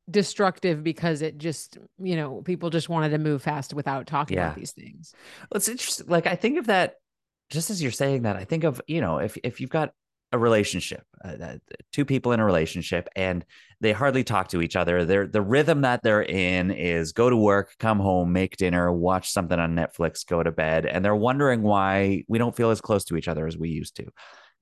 destructive 0.09 0.83
because 0.83 1.21
it 1.21 1.37
just 1.37 1.77
you 1.99 2.15
know 2.15 2.41
people 2.43 2.69
just 2.69 2.89
wanted 2.89 3.09
to 3.09 3.17
move 3.17 3.41
fast 3.41 3.73
without 3.73 4.07
talking 4.07 4.37
yeah. 4.37 4.47
about 4.47 4.55
these 4.55 4.71
things 4.71 5.13
well 5.51 5.57
it's 5.57 5.67
interesting 5.67 6.07
like 6.07 6.25
i 6.25 6.35
think 6.35 6.57
of 6.57 6.67
that 6.67 6.95
just 7.49 7.69
as 7.69 7.81
you're 7.81 7.91
saying 7.91 8.21
that 8.21 8.37
i 8.37 8.45
think 8.45 8.63
of 8.63 8.81
you 8.87 9.01
know 9.01 9.17
if 9.17 9.37
if 9.43 9.59
you've 9.59 9.69
got 9.69 9.91
a 10.31 10.37
relationship, 10.37 11.03
uh, 11.23 11.35
uh, 11.41 11.57
two 11.93 12.05
people 12.05 12.31
in 12.31 12.39
a 12.39 12.45
relationship, 12.45 13.07
and 13.15 13.45
they 13.79 13.93
hardly 13.93 14.23
talk 14.23 14.49
to 14.49 14.61
each 14.61 14.75
other. 14.75 15.05
They're, 15.05 15.27
the 15.27 15.41
rhythm 15.41 15.81
that 15.81 16.03
they're 16.03 16.23
in 16.23 16.71
is 16.71 17.13
go 17.13 17.29
to 17.29 17.37
work, 17.37 17.75
come 17.79 17.99
home, 17.99 18.33
make 18.33 18.57
dinner, 18.57 18.91
watch 18.91 19.31
something 19.31 19.59
on 19.59 19.75
Netflix, 19.75 20.25
go 20.25 20.43
to 20.43 20.51
bed. 20.51 20.85
And 20.85 21.03
they're 21.03 21.15
wondering 21.15 21.61
why 21.61 22.23
we 22.27 22.37
don't 22.37 22.55
feel 22.55 22.71
as 22.71 22.81
close 22.81 23.05
to 23.05 23.17
each 23.17 23.27
other 23.27 23.47
as 23.47 23.57
we 23.57 23.69
used 23.69 23.95
to. 23.97 24.07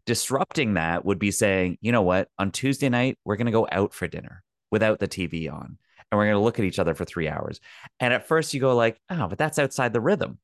Disrupting 0.05 0.75
that 0.75 1.03
would 1.03 1.17
be 1.17 1.31
saying, 1.31 1.77
you 1.81 1.91
know 1.91 2.03
what, 2.03 2.29
on 2.37 2.51
Tuesday 2.51 2.89
night, 2.89 3.17
we're 3.25 3.37
going 3.37 3.45
to 3.47 3.51
go 3.51 3.67
out 3.71 3.93
for 3.93 4.07
dinner 4.07 4.43
without 4.69 4.99
the 4.99 5.07
TV 5.07 5.51
on. 5.51 5.77
And 6.11 6.19
we're 6.19 6.25
going 6.25 6.37
to 6.37 6.43
look 6.43 6.59
at 6.59 6.65
each 6.65 6.77
other 6.77 6.93
for 6.93 7.05
three 7.05 7.27
hours. 7.27 7.59
And 7.99 8.13
at 8.13 8.27
first 8.27 8.53
you 8.53 8.59
go 8.59 8.75
like, 8.75 8.99
oh, 9.09 9.27
but 9.27 9.39
that's 9.39 9.57
outside 9.57 9.93
the 9.93 10.01
rhythm 10.01 10.37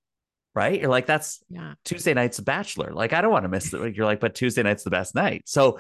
right? 0.53 0.79
You're 0.79 0.89
like, 0.89 1.05
that's 1.05 1.43
yeah. 1.49 1.73
Tuesday 1.85 2.13
night's 2.13 2.39
a 2.39 2.43
bachelor. 2.43 2.91
Like, 2.93 3.13
I 3.13 3.21
don't 3.21 3.31
want 3.31 3.45
to 3.45 3.49
miss 3.49 3.73
it. 3.73 3.95
You're 3.95 4.05
like, 4.05 4.19
but 4.19 4.35
Tuesday 4.35 4.63
night's 4.63 4.83
the 4.83 4.89
best 4.89 5.15
night. 5.15 5.43
So 5.45 5.79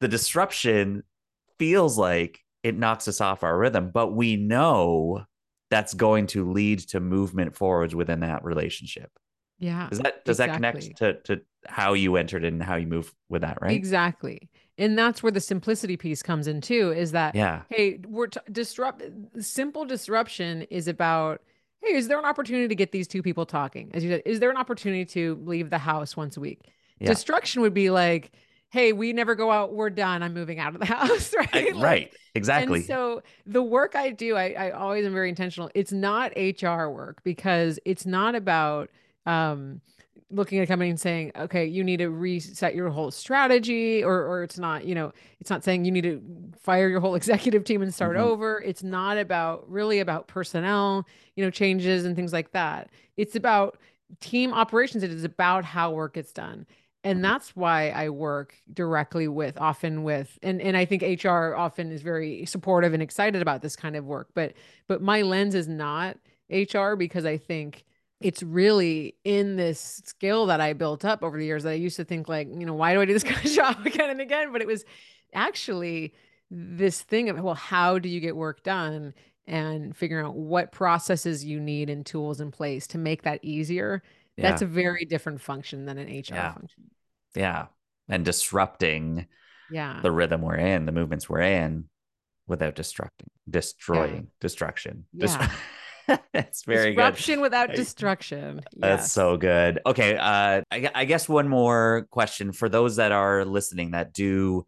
the 0.00 0.08
disruption 0.08 1.02
feels 1.58 1.98
like 1.98 2.40
it 2.62 2.76
knocks 2.76 3.08
us 3.08 3.20
off 3.20 3.42
our 3.42 3.56
rhythm, 3.56 3.90
but 3.92 4.12
we 4.12 4.36
know 4.36 5.24
that's 5.70 5.94
going 5.94 6.26
to 6.28 6.50
lead 6.50 6.80
to 6.80 7.00
movement 7.00 7.56
forwards 7.56 7.94
within 7.94 8.20
that 8.20 8.44
relationship. 8.44 9.10
Yeah. 9.58 9.88
Does 9.88 9.98
that 10.00 10.24
does 10.24 10.40
exactly. 10.40 10.60
that 10.60 10.72
connect 10.74 10.96
to 11.26 11.36
to 11.36 11.42
how 11.66 11.92
you 11.92 12.16
entered 12.16 12.44
and 12.44 12.62
how 12.62 12.76
you 12.76 12.86
move 12.86 13.12
with 13.28 13.42
that, 13.42 13.60
right? 13.60 13.72
Exactly. 13.72 14.50
And 14.78 14.98
that's 14.98 15.22
where 15.22 15.30
the 15.30 15.40
simplicity 15.40 15.98
piece 15.98 16.22
comes 16.22 16.46
in 16.46 16.62
too 16.62 16.92
is 16.92 17.12
that 17.12 17.34
yeah. 17.34 17.62
hey, 17.68 18.00
we're 18.06 18.28
t- 18.28 18.40
disrupt 18.50 19.02
simple 19.38 19.84
disruption 19.84 20.62
is 20.62 20.88
about 20.88 21.42
hey, 21.82 21.94
is 21.94 22.08
there 22.08 22.18
an 22.18 22.24
opportunity 22.24 22.68
to 22.68 22.74
get 22.74 22.92
these 22.92 23.08
two 23.08 23.22
people 23.22 23.46
talking? 23.46 23.90
As 23.94 24.04
you 24.04 24.10
said, 24.10 24.22
is 24.24 24.40
there 24.40 24.50
an 24.50 24.56
opportunity 24.56 25.04
to 25.06 25.40
leave 25.44 25.70
the 25.70 25.78
house 25.78 26.16
once 26.16 26.36
a 26.36 26.40
week? 26.40 26.60
Yeah. 26.98 27.08
Destruction 27.08 27.62
would 27.62 27.74
be 27.74 27.90
like, 27.90 28.32
hey, 28.70 28.92
we 28.92 29.12
never 29.12 29.34
go 29.34 29.50
out. 29.50 29.72
We're 29.72 29.90
done. 29.90 30.22
I'm 30.22 30.34
moving 30.34 30.58
out 30.58 30.74
of 30.74 30.80
the 30.80 30.86
house. 30.94 31.34
Right. 31.36 31.48
I, 31.54 31.70
like, 31.70 31.82
right. 31.82 32.12
Exactly. 32.34 32.82
so 32.82 33.22
the 33.46 33.62
work 33.62 33.96
I 33.96 34.10
do, 34.10 34.36
I, 34.36 34.52
I 34.52 34.70
always 34.70 35.04
am 35.04 35.12
very 35.12 35.28
intentional. 35.28 35.70
It's 35.74 35.92
not 35.92 36.32
HR 36.36 36.88
work 36.88 37.22
because 37.24 37.80
it's 37.84 38.06
not 38.06 38.34
about, 38.34 38.90
um, 39.26 39.80
looking 40.30 40.58
at 40.58 40.64
a 40.64 40.66
company 40.66 40.90
and 40.90 41.00
saying, 41.00 41.32
okay, 41.36 41.66
you 41.66 41.82
need 41.82 41.98
to 41.98 42.08
reset 42.08 42.74
your 42.74 42.90
whole 42.90 43.10
strategy, 43.10 44.02
or 44.02 44.26
or 44.26 44.42
it's 44.42 44.58
not, 44.58 44.84
you 44.84 44.94
know, 44.94 45.12
it's 45.40 45.50
not 45.50 45.64
saying 45.64 45.84
you 45.84 45.90
need 45.90 46.04
to 46.04 46.22
fire 46.60 46.88
your 46.88 47.00
whole 47.00 47.14
executive 47.16 47.64
team 47.64 47.82
and 47.82 47.92
start 47.92 48.16
mm-hmm. 48.16 48.26
over. 48.26 48.60
It's 48.60 48.82
not 48.82 49.18
about 49.18 49.68
really 49.70 50.00
about 50.00 50.28
personnel, 50.28 51.06
you 51.36 51.44
know, 51.44 51.50
changes 51.50 52.04
and 52.04 52.14
things 52.14 52.32
like 52.32 52.52
that. 52.52 52.90
It's 53.16 53.36
about 53.36 53.78
team 54.20 54.52
operations. 54.52 55.02
It 55.02 55.10
is 55.10 55.24
about 55.24 55.64
how 55.64 55.92
work 55.92 56.14
gets 56.14 56.32
done. 56.32 56.66
And 57.02 57.16
mm-hmm. 57.16 57.22
that's 57.22 57.56
why 57.56 57.90
I 57.90 58.10
work 58.10 58.54
directly 58.72 59.28
with 59.28 59.58
often 59.60 60.02
with 60.02 60.38
and 60.42 60.60
and 60.60 60.76
I 60.76 60.84
think 60.84 61.02
HR 61.02 61.54
often 61.54 61.90
is 61.90 62.02
very 62.02 62.46
supportive 62.46 62.94
and 62.94 63.02
excited 63.02 63.42
about 63.42 63.62
this 63.62 63.76
kind 63.76 63.96
of 63.96 64.04
work. 64.04 64.28
But 64.34 64.54
but 64.86 65.02
my 65.02 65.22
lens 65.22 65.54
is 65.54 65.68
not 65.68 66.16
HR 66.50 66.94
because 66.94 67.24
I 67.24 67.36
think 67.36 67.84
it's 68.20 68.42
really 68.42 69.16
in 69.24 69.56
this 69.56 70.02
skill 70.04 70.46
that 70.46 70.60
I 70.60 70.74
built 70.74 71.04
up 71.04 71.22
over 71.22 71.38
the 71.38 71.44
years 71.44 71.62
that 71.62 71.70
I 71.70 71.74
used 71.74 71.96
to 71.96 72.04
think 72.04 72.28
like, 72.28 72.48
you 72.48 72.66
know, 72.66 72.74
why 72.74 72.92
do 72.92 73.00
I 73.00 73.04
do 73.04 73.12
this 73.12 73.24
kind 73.24 73.44
of 73.44 73.50
job 73.50 73.86
again 73.86 74.10
and 74.10 74.20
again? 74.20 74.52
But 74.52 74.60
it 74.60 74.66
was 74.66 74.84
actually 75.34 76.14
this 76.50 77.00
thing 77.00 77.28
of, 77.28 77.40
well, 77.40 77.54
how 77.54 77.98
do 77.98 78.08
you 78.08 78.20
get 78.20 78.36
work 78.36 78.62
done 78.62 79.14
and 79.46 79.96
figuring 79.96 80.24
out 80.24 80.36
what 80.36 80.70
processes 80.70 81.44
you 81.44 81.58
need 81.58 81.90
and 81.90 82.06
tools 82.06 82.40
in 82.40 82.52
place 82.52 82.86
to 82.86 82.98
make 82.98 83.22
that 83.22 83.40
easier. 83.42 84.02
Yeah. 84.36 84.48
That's 84.48 84.62
a 84.62 84.66
very 84.66 85.04
different 85.04 85.40
function 85.40 85.86
than 85.86 85.98
an 85.98 86.06
HR 86.06 86.34
yeah. 86.34 86.52
function. 86.52 86.84
Yeah. 87.34 87.66
And 88.08 88.24
disrupting 88.24 89.26
yeah 89.72 90.00
the 90.02 90.10
rhythm 90.10 90.42
we're 90.42 90.56
in, 90.56 90.84
the 90.86 90.92
movements 90.92 91.28
we're 91.28 91.40
in 91.40 91.84
without 92.46 92.74
destructing, 92.74 93.28
destroying, 93.48 94.14
yeah. 94.14 94.40
destruction. 94.40 95.04
Yeah. 95.12 95.50
it's 96.34 96.64
very 96.64 96.90
disruption 96.90 97.36
good. 97.36 97.42
without 97.42 97.74
destruction. 97.74 98.60
That's 98.76 99.02
yes. 99.02 99.12
so 99.12 99.36
good. 99.36 99.80
Okay, 99.86 100.16
uh, 100.16 100.62
I, 100.70 100.90
I 100.94 101.04
guess 101.04 101.28
one 101.28 101.48
more 101.48 102.06
question 102.10 102.52
for 102.52 102.68
those 102.68 102.96
that 102.96 103.12
are 103.12 103.44
listening 103.44 103.92
that 103.92 104.12
do 104.12 104.66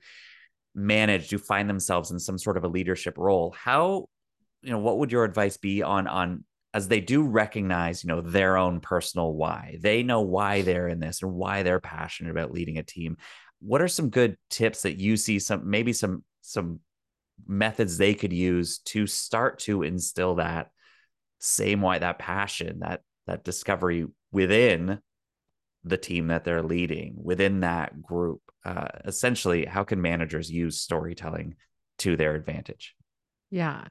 manage 0.75 1.29
do 1.29 1.39
find 1.39 1.69
themselves 1.69 2.11
in 2.11 2.19
some 2.19 2.39
sort 2.39 2.57
of 2.57 2.65
a 2.65 2.69
leadership 2.69 3.19
role. 3.19 3.55
How, 3.57 4.07
you 4.63 4.71
know, 4.71 4.79
what 4.79 4.99
would 4.99 5.13
your 5.13 5.25
advice 5.25 5.57
be 5.57 5.83
on 5.83 6.07
on 6.07 6.45
as 6.75 6.89
they 6.89 7.01
do 7.01 7.23
recognize, 7.23 8.03
you 8.03 8.09
know, 8.09 8.21
their 8.21 8.57
own 8.57 8.81
personal 8.81 9.33
why? 9.33 9.79
They 9.81 10.03
know 10.03 10.23
why 10.23 10.63
they're 10.63 10.89
in 10.89 11.01
this 11.01 11.23
and 11.23 11.33
why 11.33 11.63
they're 11.63 11.81
passionate 11.81 12.31
about 12.31 12.53
leading 12.53 12.79
a 12.79 12.83
team. 12.83 13.17
What 13.61 13.83
are 13.83 13.89
some 13.89 14.09
good 14.09 14.37
tips 14.51 14.83
that 14.83 14.99
you 14.99 15.17
see? 15.17 15.39
Some 15.39 15.69
maybe 15.69 15.93
some 15.93 16.25
some 16.41 16.81
methods 17.47 17.99
they 17.99 18.15
could 18.15 18.33
use 18.33 18.79
to 18.79 19.07
start 19.07 19.59
to 19.61 19.83
instill 19.83 20.37
that 20.37 20.71
same 21.43 21.81
why 21.81 21.99
that 21.99 22.21
passion, 22.21 22.79
that 22.81 23.03
that 23.27 23.45
discovery 23.45 24.07
within 24.31 25.01
the 25.85 25.97
team 25.97 26.29
that 26.29 26.45
they're 26.45 26.63
leading, 26.63 27.15
within 27.21 27.61
that 27.61 28.01
group. 28.01 28.41
Uh, 28.65 28.87
essentially, 29.05 29.65
how 29.65 29.83
can 29.83 30.01
managers 30.01 30.51
use 30.51 30.79
storytelling 30.79 31.57
to 31.99 32.17
their 32.17 32.37
advantage? 32.37 32.95
Yeah. 33.51 33.85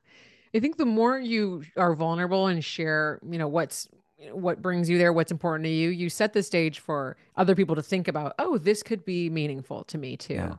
I 0.56 0.60
think 0.60 0.78
the 0.78 0.86
more 0.86 1.20
you 1.20 1.64
are 1.76 1.94
vulnerable 1.94 2.48
and 2.48 2.64
share, 2.64 3.20
you 3.30 3.38
know, 3.38 3.50
what's 3.50 3.88
what 4.32 4.62
brings 4.62 4.90
you 4.90 4.98
there, 4.98 5.12
what's 5.12 5.32
important 5.32 5.66
to 5.66 5.72
you, 5.72 5.90
you 5.90 6.10
set 6.10 6.32
the 6.32 6.44
stage 6.44 6.80
for 6.80 7.18
other 7.36 7.56
people 7.56 7.76
to 7.76 7.82
think 7.82 8.08
about, 8.08 8.34
oh, 8.38 8.58
this 8.58 8.84
could 8.84 9.04
be 9.04 9.30
meaningful 9.30 9.84
to 9.86 9.98
me 9.98 10.16
too. 10.16 10.36
Yeah. 10.36 10.56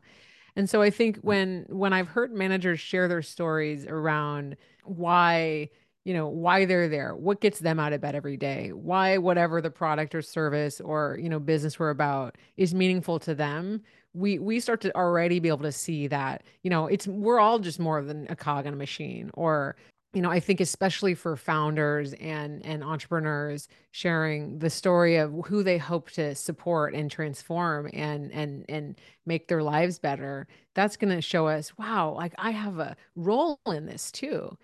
And 0.56 0.68
so 0.68 0.82
I 0.82 0.90
think 0.90 1.18
when 1.18 1.64
when 1.68 1.94
I've 1.94 2.08
heard 2.08 2.32
managers 2.32 2.80
share 2.80 3.08
their 3.08 3.22
stories 3.22 3.86
around 3.86 4.56
why 4.84 5.70
you 6.04 6.12
know 6.12 6.26
why 6.26 6.64
they're 6.64 6.88
there 6.88 7.14
what 7.14 7.40
gets 7.40 7.60
them 7.60 7.78
out 7.78 7.92
of 7.92 8.00
bed 8.00 8.14
every 8.14 8.36
day 8.36 8.72
why 8.72 9.18
whatever 9.18 9.60
the 9.60 9.70
product 9.70 10.14
or 10.14 10.22
service 10.22 10.80
or 10.80 11.18
you 11.20 11.28
know 11.28 11.38
business 11.38 11.78
we're 11.78 11.90
about 11.90 12.36
is 12.56 12.74
meaningful 12.74 13.18
to 13.18 13.34
them 13.34 13.82
we 14.14 14.38
we 14.38 14.60
start 14.60 14.80
to 14.80 14.94
already 14.96 15.38
be 15.38 15.48
able 15.48 15.58
to 15.58 15.72
see 15.72 16.06
that 16.06 16.42
you 16.62 16.70
know 16.70 16.86
it's 16.86 17.06
we're 17.06 17.40
all 17.40 17.58
just 17.58 17.78
more 17.78 18.02
than 18.02 18.26
a 18.28 18.36
cog 18.36 18.66
in 18.66 18.74
a 18.74 18.76
machine 18.76 19.30
or 19.34 19.76
you 20.12 20.20
know 20.20 20.30
i 20.30 20.38
think 20.38 20.60
especially 20.60 21.14
for 21.14 21.36
founders 21.36 22.12
and 22.14 22.64
and 22.66 22.84
entrepreneurs 22.84 23.68
sharing 23.92 24.58
the 24.58 24.68
story 24.68 25.16
of 25.16 25.32
who 25.46 25.62
they 25.62 25.78
hope 25.78 26.10
to 26.10 26.34
support 26.34 26.94
and 26.94 27.10
transform 27.10 27.88
and 27.92 28.30
and 28.32 28.64
and 28.68 29.00
make 29.24 29.48
their 29.48 29.62
lives 29.62 29.98
better 29.98 30.46
that's 30.74 30.96
going 30.96 31.14
to 31.14 31.22
show 31.22 31.46
us 31.46 31.76
wow 31.78 32.12
like 32.14 32.34
i 32.38 32.50
have 32.50 32.78
a 32.78 32.96
role 33.16 33.58
in 33.66 33.86
this 33.86 34.10
too 34.12 34.56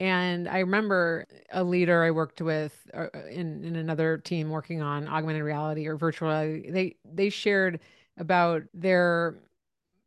and 0.00 0.48
I 0.48 0.60
remember 0.60 1.26
a 1.52 1.62
leader 1.62 2.02
I 2.02 2.10
worked 2.10 2.40
with 2.40 2.74
uh, 2.94 3.08
in, 3.30 3.62
in 3.62 3.76
another 3.76 4.16
team 4.16 4.48
working 4.48 4.80
on 4.80 5.06
augmented 5.06 5.42
reality 5.42 5.86
or 5.86 5.96
virtual 5.96 6.28
reality. 6.28 6.70
They 6.70 6.96
they 7.04 7.28
shared 7.28 7.80
about 8.16 8.62
their 8.72 9.36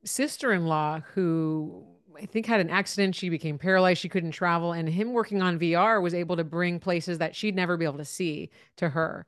sister-in-law 0.04 1.02
who 1.14 1.86
I 2.20 2.26
think 2.26 2.48
had 2.48 2.60
an 2.60 2.72
accident. 2.72 3.16
She 3.16 3.30
became 3.30 3.60
paralyzed. 3.60 4.02
She 4.02 4.10
couldn't 4.10 4.32
travel, 4.32 4.74
and 4.74 4.90
him 4.90 5.14
working 5.14 5.44
on 5.44 5.60
VR 5.60 6.02
was 6.02 6.16
able 6.16 6.38
to 6.38 6.44
bring 6.44 6.80
places 6.80 7.20
that 7.20 7.36
she'd 7.36 7.56
never 7.56 7.78
be 7.78 7.86
able 7.86 8.00
to 8.00 8.06
see 8.06 8.50
to 8.78 8.90
her. 8.90 9.28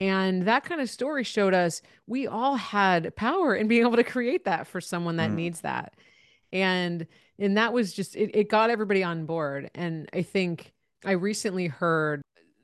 And 0.00 0.48
that 0.48 0.64
kind 0.64 0.80
of 0.80 0.90
story 0.90 1.22
showed 1.22 1.54
us 1.54 1.80
we 2.08 2.26
all 2.26 2.56
had 2.56 3.14
power 3.14 3.54
in 3.54 3.68
being 3.68 3.82
able 3.82 3.96
to 3.96 4.04
create 4.04 4.46
that 4.46 4.66
for 4.66 4.80
someone 4.80 5.16
that 5.18 5.30
mm. 5.30 5.36
needs 5.36 5.60
that. 5.60 5.94
And 6.52 7.06
and 7.42 7.56
that 7.56 7.72
was 7.72 7.92
just 7.92 8.16
it, 8.16 8.30
it 8.34 8.48
got 8.48 8.70
everybody 8.70 9.02
on 9.02 9.26
board. 9.26 9.70
And 9.74 10.08
i 10.12 10.22
think 10.22 10.72
i 11.04 11.12
recently 11.12 11.66
heard 11.66 12.22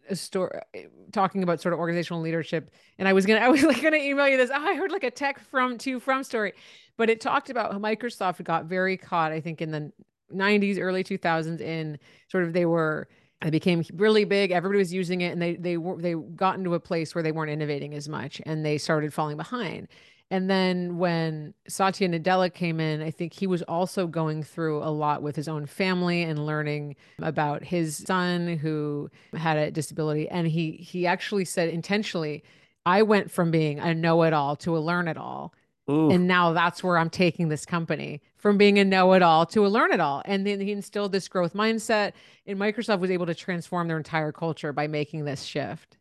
a 0.09 0.17
story 0.17 0.59
eh, 0.75 0.85
talking 1.13 1.43
about 1.43 1.61
sort 1.61 1.75
of 1.75 1.81
organizational 1.81 2.23
leadership. 2.23 2.71
And 2.99 3.09
i 3.09 3.13
was 3.13 3.27
gonna 3.27 3.41
i 3.47 3.49
was 3.49 3.63
like 3.63 3.83
gonna 3.83 3.97
email 3.97 4.29
you 4.29 4.37
this. 4.37 4.51
Oh, 4.53 4.67
i 4.67 4.75
heard 4.75 4.93
like 4.93 5.05
a 5.05 5.11
tech 5.11 5.39
from 5.39 5.79
to 5.79 6.01
from 6.01 6.25
story. 6.25 6.53
But 6.97 7.11
it 7.11 7.21
talked 7.21 7.51
about 7.51 7.73
how 7.73 7.79
microsoft 7.79 8.43
got 8.45 8.67
very 8.67 8.97
caught 8.97 9.33
i 9.33 9.41
think 9.41 9.61
in 9.61 9.71
the 9.71 9.93
90s 10.33 10.79
early 10.79 11.03
2000s 11.03 11.61
in 11.61 11.99
sort 12.29 12.45
of 12.45 12.53
they 12.53 12.67
were 12.67 13.09
they 13.41 13.51
became 13.51 13.85
really 13.95 14.25
big. 14.25 14.51
Everybody 14.51 14.79
was 14.79 14.93
using 14.93 15.21
it. 15.21 15.33
And 15.33 15.41
they 15.41 15.55
they 15.55 15.77
were 15.77 16.01
they 16.01 16.15
got 16.15 16.57
into 16.57 16.75
a 16.75 16.81
place 16.81 17.15
where 17.15 17.23
they 17.23 17.33
weren't 17.33 17.51
innovating 17.51 17.95
as 17.95 18.09
much. 18.09 18.43
And 18.47 18.65
they 18.65 18.79
started 18.79 19.15
falling 19.15 19.37
behind 19.37 19.89
and 20.31 20.51
then 20.51 20.99
when 20.99 21.55
Satya 21.69 22.09
Nadella 22.09 22.53
came 22.53 22.81
in, 22.81 23.01
I 23.01 23.11
think 23.11 23.33
he 23.33 23.47
was 23.47 23.63
also 23.63 24.07
going 24.07 24.43
through 24.43 24.83
a 24.83 24.91
lot 24.91 25.23
with 25.23 25.37
his 25.37 25.49
own 25.49 25.65
family 25.65 26.23
and 26.23 26.45
learning 26.45 26.97
about 27.21 27.65
his 27.65 27.97
son 27.97 28.59
who 28.59 29.11
had 29.35 29.57
a 29.57 29.71
disability. 29.71 30.29
And 30.29 30.47
he 30.47 30.73
he 30.73 31.07
actually 31.07 31.47
said 31.47 31.71
intentionally, 31.71 32.45
I 32.85 33.03
went 33.03 33.31
from 33.31 33.51
being 33.51 33.79
a 33.79 33.95
know-it-all 33.95 34.57
to 34.57 34.77
a 34.77 34.81
learn-it-all. 34.81 35.55
And 35.89 36.29
now 36.29 36.53
that's 36.53 36.85
where 36.85 36.99
I'm 36.99 37.09
taking 37.09 37.49
this 37.49 37.65
company 37.65 38.21
from 38.37 38.59
being 38.59 38.79
a 38.79 38.85
know 38.85 39.15
it 39.15 39.23
all 39.23 39.47
to 39.47 39.65
a 39.65 39.69
learn 39.69 39.91
it 39.91 40.01
all. 40.01 40.21
And 40.27 40.47
then 40.47 40.61
he 40.61 40.71
instilled 40.71 41.13
this 41.13 41.29
growth 41.29 41.55
mindset. 41.55 42.13
And 42.47 42.59
Microsoft 42.59 43.01
was 43.01 43.11
able 43.11 43.25
to 43.25 43.35
transform 43.35 43.89
their 43.89 43.97
entire 43.97 44.31
culture 44.31 44.75
by 44.75 44.87
making 44.87 45.25
this 45.25 45.45
shift. 45.45 45.97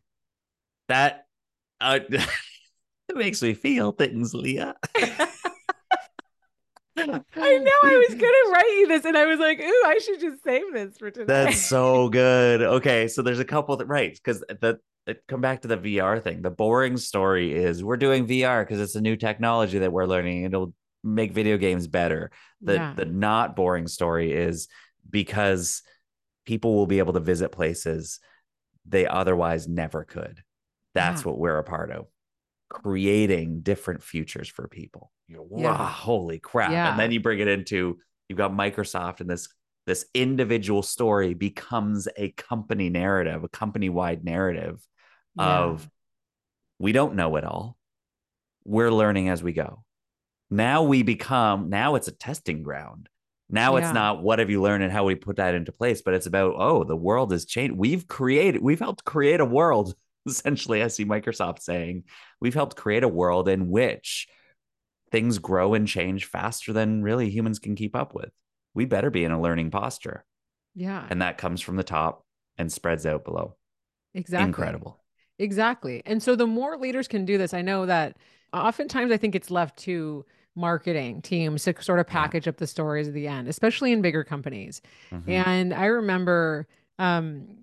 That 0.88 1.26
uh, 1.80 2.00
It 3.08 3.16
makes 3.16 3.42
me 3.42 3.54
feel 3.54 3.92
things, 3.92 4.34
Lia. 4.34 4.74
I 7.36 7.58
know 7.58 7.72
I 7.84 8.06
was 8.08 8.14
gonna 8.14 8.52
write 8.52 8.76
you 8.78 8.88
this, 8.88 9.04
and 9.04 9.16
I 9.16 9.26
was 9.26 9.38
like, 9.38 9.60
"Ooh, 9.60 9.82
I 9.86 9.98
should 9.98 10.20
just 10.20 10.42
save 10.42 10.72
this 10.72 10.98
for 10.98 11.10
today." 11.10 11.26
That's 11.26 11.58
so 11.68 12.08
good. 12.08 12.62
Okay, 12.62 13.08
so 13.08 13.22
there's 13.22 13.38
a 13.38 13.44
couple 13.44 13.76
that 13.76 13.86
right 13.86 14.12
because 14.12 14.40
the 14.40 14.80
uh, 15.06 15.14
come 15.26 15.40
back 15.40 15.62
to 15.62 15.68
the 15.68 15.78
VR 15.78 16.22
thing. 16.22 16.42
The 16.42 16.50
boring 16.50 16.96
story 16.96 17.54
is 17.54 17.82
we're 17.82 17.96
doing 17.96 18.26
VR 18.26 18.62
because 18.62 18.80
it's 18.80 18.94
a 18.94 19.00
new 19.00 19.16
technology 19.16 19.78
that 19.78 19.92
we're 19.92 20.06
learning. 20.06 20.44
It'll 20.44 20.74
make 21.04 21.32
video 21.32 21.56
games 21.56 21.86
better. 21.86 22.30
The 22.60 22.74
yeah. 22.74 22.94
the 22.94 23.04
not 23.04 23.56
boring 23.56 23.86
story 23.86 24.32
is 24.32 24.68
because 25.08 25.82
people 26.46 26.74
will 26.74 26.86
be 26.86 26.98
able 26.98 27.12
to 27.12 27.20
visit 27.20 27.52
places 27.52 28.20
they 28.86 29.06
otherwise 29.06 29.68
never 29.68 30.04
could. 30.04 30.42
That's 30.94 31.22
yeah. 31.22 31.28
what 31.28 31.38
we're 31.38 31.58
a 31.58 31.64
part 31.64 31.90
of. 31.90 32.06
Creating 32.68 33.60
different 33.60 34.02
futures 34.02 34.48
for 34.48 34.68
people. 34.68 35.10
You're, 35.26 35.42
wow, 35.42 35.60
yeah. 35.62 35.90
holy 35.90 36.38
crap. 36.38 36.70
Yeah. 36.70 36.90
And 36.90 36.98
then 36.98 37.12
you 37.12 37.20
bring 37.20 37.38
it 37.38 37.48
into 37.48 37.98
you've 38.28 38.38
got 38.38 38.52
Microsoft 38.52 39.20
and 39.20 39.28
this 39.30 39.48
this 39.86 40.04
individual 40.12 40.82
story 40.82 41.32
becomes 41.32 42.08
a 42.18 42.30
company 42.32 42.90
narrative, 42.90 43.42
a 43.42 43.48
company 43.48 43.88
wide 43.88 44.22
narrative 44.22 44.86
of 45.38 45.88
we 46.78 46.92
don't 46.92 47.14
know 47.14 47.36
it 47.36 47.44
all. 47.44 47.78
We're 48.64 48.90
learning 48.90 49.30
as 49.30 49.42
we 49.42 49.54
go. 49.54 49.84
Now 50.50 50.82
we 50.82 51.02
become, 51.02 51.70
now 51.70 51.94
it's 51.94 52.08
a 52.08 52.12
testing 52.12 52.62
ground. 52.62 53.08
Now 53.48 53.76
yeah. 53.76 53.84
it's 53.84 53.94
not 53.94 54.22
what 54.22 54.40
have 54.40 54.50
you 54.50 54.60
learned 54.60 54.84
and 54.84 54.92
how 54.92 55.04
we 55.04 55.14
put 55.14 55.36
that 55.36 55.54
into 55.54 55.72
place, 55.72 56.02
but 56.02 56.12
it's 56.12 56.26
about, 56.26 56.56
oh, 56.58 56.84
the 56.84 56.96
world 56.96 57.32
has 57.32 57.46
changed. 57.46 57.74
We've 57.74 58.06
created, 58.06 58.62
we've 58.62 58.78
helped 58.78 59.04
create 59.04 59.40
a 59.40 59.46
world. 59.46 59.94
Essentially, 60.26 60.82
I 60.82 60.88
see 60.88 61.04
Microsoft 61.04 61.60
saying, 61.60 62.04
we've 62.40 62.54
helped 62.54 62.76
create 62.76 63.02
a 63.02 63.08
world 63.08 63.48
in 63.48 63.68
which 63.68 64.28
things 65.10 65.38
grow 65.38 65.74
and 65.74 65.88
change 65.88 66.26
faster 66.26 66.72
than 66.72 67.02
really 67.02 67.30
humans 67.30 67.58
can 67.58 67.74
keep 67.74 67.96
up 67.96 68.14
with. 68.14 68.30
We 68.74 68.84
better 68.84 69.10
be 69.10 69.24
in 69.24 69.32
a 69.32 69.40
learning 69.40 69.70
posture. 69.70 70.24
Yeah. 70.74 71.06
And 71.08 71.22
that 71.22 71.38
comes 71.38 71.60
from 71.60 71.76
the 71.76 71.84
top 71.84 72.24
and 72.58 72.70
spreads 72.70 73.06
out 73.06 73.24
below. 73.24 73.56
Exactly. 74.14 74.46
Incredible. 74.46 75.02
Exactly. 75.38 76.02
And 76.04 76.22
so 76.22 76.36
the 76.36 76.46
more 76.46 76.76
leaders 76.76 77.08
can 77.08 77.24
do 77.24 77.38
this, 77.38 77.54
I 77.54 77.62
know 77.62 77.86
that 77.86 78.16
oftentimes 78.52 79.12
I 79.12 79.16
think 79.16 79.34
it's 79.34 79.50
left 79.50 79.78
to 79.80 80.24
marketing 80.54 81.22
teams 81.22 81.64
to 81.64 81.74
sort 81.80 82.00
of 82.00 82.06
package 82.06 82.46
yeah. 82.46 82.50
up 82.50 82.56
the 82.56 82.66
stories 82.66 83.08
at 83.08 83.14
the 83.14 83.28
end, 83.28 83.48
especially 83.48 83.92
in 83.92 84.02
bigger 84.02 84.24
companies. 84.24 84.82
Mm-hmm. 85.12 85.30
And 85.30 85.72
I 85.72 85.86
remember 85.86 86.66
um, 86.98 87.58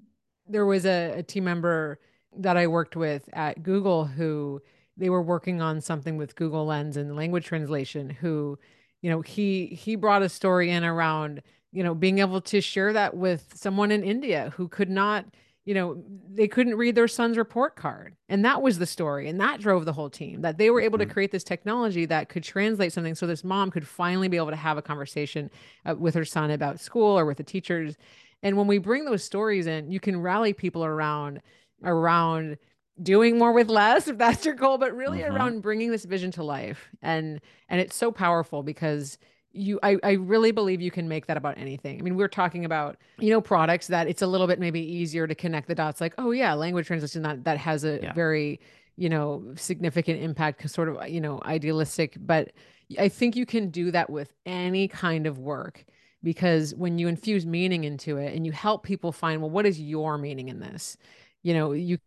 there 0.47 0.65
was 0.65 0.85
a, 0.85 1.15
a 1.17 1.23
team 1.23 1.43
member 1.43 1.99
that 2.38 2.57
I 2.57 2.67
worked 2.67 2.95
with 2.95 3.29
at 3.33 3.63
Google 3.63 4.05
who 4.05 4.61
they 4.97 5.09
were 5.09 5.21
working 5.21 5.61
on 5.61 5.81
something 5.81 6.17
with 6.17 6.36
Google 6.36 6.65
Lens 6.65 6.97
and 6.97 7.15
language 7.15 7.45
translation 7.45 8.09
who, 8.09 8.57
you 9.01 9.09
know, 9.09 9.21
he 9.21 9.67
he 9.67 9.95
brought 9.95 10.21
a 10.21 10.29
story 10.29 10.71
in 10.71 10.83
around, 10.83 11.41
you 11.71 11.83
know, 11.83 11.93
being 11.93 12.19
able 12.19 12.41
to 12.41 12.61
share 12.61 12.93
that 12.93 13.15
with 13.15 13.53
someone 13.55 13.91
in 13.91 14.03
India 14.03 14.53
who 14.55 14.67
could 14.67 14.89
not 14.89 15.25
you 15.65 15.73
know, 15.73 16.03
they 16.31 16.47
couldn't 16.47 16.75
read 16.75 16.93
their 16.93 17.07
son's 17.07 17.38
report 17.38 17.75
card. 17.75 18.15
And 18.29 18.45
that 18.45 18.61
was 18.61 18.77
the 18.77 18.86
story. 18.86 19.27
And 19.27 19.41
that 19.41 19.59
drove 19.59 19.86
the 19.86 19.93
whole 19.93 20.11
team 20.11 20.41
that 20.41 20.59
they 20.59 20.69
were 20.69 20.79
able 20.79 20.99
mm-hmm. 20.99 21.07
to 21.07 21.13
create 21.13 21.31
this 21.31 21.43
technology 21.43 22.05
that 22.05 22.29
could 22.29 22.43
translate 22.43 22.93
something 22.93 23.15
so 23.15 23.25
this 23.25 23.43
mom 23.43 23.71
could 23.71 23.88
finally 23.88 24.27
be 24.27 24.38
able 24.38 24.51
to 24.51 24.55
have 24.55 24.77
a 24.77 24.83
conversation 24.83 25.49
uh, 25.89 25.95
with 25.95 26.13
her 26.13 26.23
son 26.23 26.51
about 26.51 26.79
school 26.79 27.17
or 27.17 27.25
with 27.25 27.38
the 27.38 27.43
teachers. 27.43 27.97
And 28.43 28.57
when 28.57 28.67
we 28.67 28.77
bring 28.77 29.05
those 29.05 29.23
stories 29.23 29.65
in, 29.65 29.89
you 29.89 29.99
can 29.99 30.21
rally 30.21 30.53
people 30.53 30.86
around 30.86 31.41
around 31.84 32.57
doing 33.01 33.38
more 33.38 33.51
with 33.51 33.69
less 33.69 34.07
if 34.07 34.17
that's 34.17 34.45
your 34.45 34.55
goal 34.55 34.78
but 34.78 34.95
really 34.95 35.19
mm-hmm. 35.19 35.36
around 35.36 35.61
bringing 35.61 35.91
this 35.91 36.05
vision 36.05 36.32
to 36.32 36.43
life 36.43 36.89
and 37.01 37.41
and 37.67 37.82
it's 37.82 37.95
so 37.95 38.11
powerful 38.11 38.63
because 38.63 39.17
you 39.55 39.80
I, 39.82 39.97
I 40.03 40.11
really 40.13 40.51
believe 40.51 40.82
you 40.82 40.91
can 40.91 41.07
make 41.07 41.28
that 41.28 41.38
about 41.38 41.57
anything. 41.57 41.99
I 41.99 42.03
mean, 42.03 42.15
we're 42.15 42.28
talking 42.28 42.65
about, 42.65 42.97
you 43.19 43.30
know, 43.30 43.41
products 43.41 43.88
that 43.88 44.07
it's 44.07 44.21
a 44.21 44.28
little 44.28 44.47
bit 44.47 44.59
maybe 44.59 44.82
easier 44.82 45.28
to 45.28 45.34
connect 45.34 45.67
the 45.67 45.76
dots, 45.76 46.01
like, 46.01 46.13
oh 46.17 46.32
yeah, 46.32 46.53
language 46.53 46.88
translation 46.88 47.21
that 47.23 47.43
that 47.45 47.57
has 47.57 47.84
a 47.84 47.99
yeah. 48.01 48.13
very, 48.13 48.59
you 48.97 49.09
know, 49.09 49.43
significant 49.55 50.21
impact, 50.21 50.69
sort 50.69 50.89
of, 50.89 51.07
you 51.07 51.21
know, 51.21 51.39
idealistic. 51.45 52.17
But 52.19 52.51
I 52.99 53.09
think 53.09 53.36
you 53.36 53.45
can 53.45 53.69
do 53.69 53.91
that 53.91 54.09
with 54.09 54.34
any 54.45 54.88
kind 54.88 55.26
of 55.26 55.39
work 55.39 55.86
because 56.21 56.76
when 56.76 56.97
you 56.97 57.07
infuse 57.07 57.45
meaning 57.45 57.84
into 57.84 58.17
it 58.17 58.36
and 58.36 58.45
you 58.45 58.51
help 58.51 58.84
people 58.84 59.11
find, 59.11 59.41
well, 59.41 59.49
what 59.49 59.65
is 59.65 59.80
your 59.80 60.17
meaning 60.17 60.49
in 60.49 60.59
this? 60.59 60.97
You 61.45 61.53
know, 61.53 61.73
you 61.73 61.99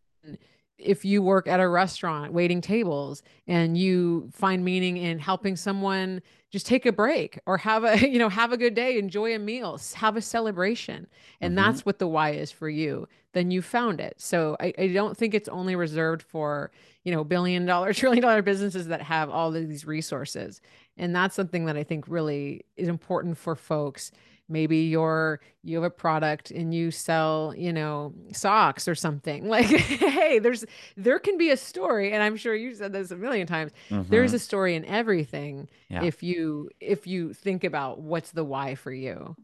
if 0.78 1.05
you 1.05 1.22
work 1.22 1.47
at 1.47 1.61
a 1.61 1.68
restaurant 1.68 2.32
waiting 2.32 2.61
tables 2.61 3.22
and 3.47 3.78
you 3.78 4.28
find 4.32 4.64
meaning 4.64 4.97
in 4.97 5.20
helping 5.20 5.55
someone 5.55 6.20
just 6.51 6.66
take 6.66 6.86
a 6.86 6.93
break 6.93 7.39
or 7.47 7.57
have 7.57 7.84
a 7.84 8.09
you 8.11 8.18
know 8.18 8.28
have 8.28 8.53
a 8.53 8.57
good 8.57 8.74
day 8.74 8.99
enjoy 8.99 9.32
a 9.32 9.39
meal 9.39 9.80
have 9.95 10.16
a 10.16 10.20
celebration. 10.20 11.07
And 11.41 11.57
mm-hmm. 11.57 11.70
that's 11.70 11.86
what 11.86 12.01
the 12.01 12.09
why 12.09 12.30
is 12.30 12.51
for 12.51 12.68
you. 12.68 13.07
Then 13.32 13.53
you 13.53 13.62
found 13.62 14.01
it. 14.01 14.14
So 14.18 14.57
I, 14.59 14.74
I 14.76 14.89
don't 14.89 15.16
think 15.16 15.34
it's 15.34 15.49
only 15.49 15.76
reserved 15.76 16.22
for 16.22 16.72
you 17.05 17.12
know 17.12 17.22
billion 17.22 17.64
dollar 17.64 17.93
trillion 18.01 18.22
dollar 18.22 18.43
businesses 18.43 18.89
that 18.89 19.03
have 19.03 19.30
all 19.30 19.55
of 19.55 19.68
these 19.68 19.86
resources. 19.86 20.61
And 20.97 21.14
that's 21.14 21.36
something 21.36 21.66
that 21.66 21.76
i 21.76 21.84
think 21.84 22.07
really 22.09 22.64
is 22.76 22.89
important 22.89 23.39
for 23.39 23.55
folks 23.55 24.11
maybe 24.49 24.78
you're 24.78 25.40
you 25.62 25.76
have 25.76 25.84
a 25.84 25.90
product 25.90 26.51
and 26.51 26.74
you 26.74 26.90
sell 26.90 27.55
you 27.57 27.72
know 27.72 28.12
socks 28.32 28.88
or 28.88 28.94
something 28.94 29.49
like 29.49 29.66
hey 29.66 30.38
there's 30.38 30.64
there 30.96 31.18
can 31.18 31.36
be 31.36 31.51
a 31.51 31.57
story 31.57 32.12
and 32.12 32.22
i'm 32.22 32.36
sure 32.36 32.55
you 32.55 32.74
said 32.74 32.92
this 32.92 33.11
a 33.11 33.16
million 33.16 33.46
times 33.46 33.72
mm-hmm. 33.90 34.09
there's 34.11 34.32
a 34.32 34.38
story 34.38 34.74
in 34.74 34.84
everything 34.86 35.68
yeah. 35.88 36.03
if 36.03 36.22
you 36.22 36.68
if 36.80 37.07
you 37.07 37.32
think 37.32 37.64
about 37.64 38.01
what's 38.01 38.32
the 38.32 38.44
why 38.44 38.74
for 38.74 38.92
you 38.92 39.36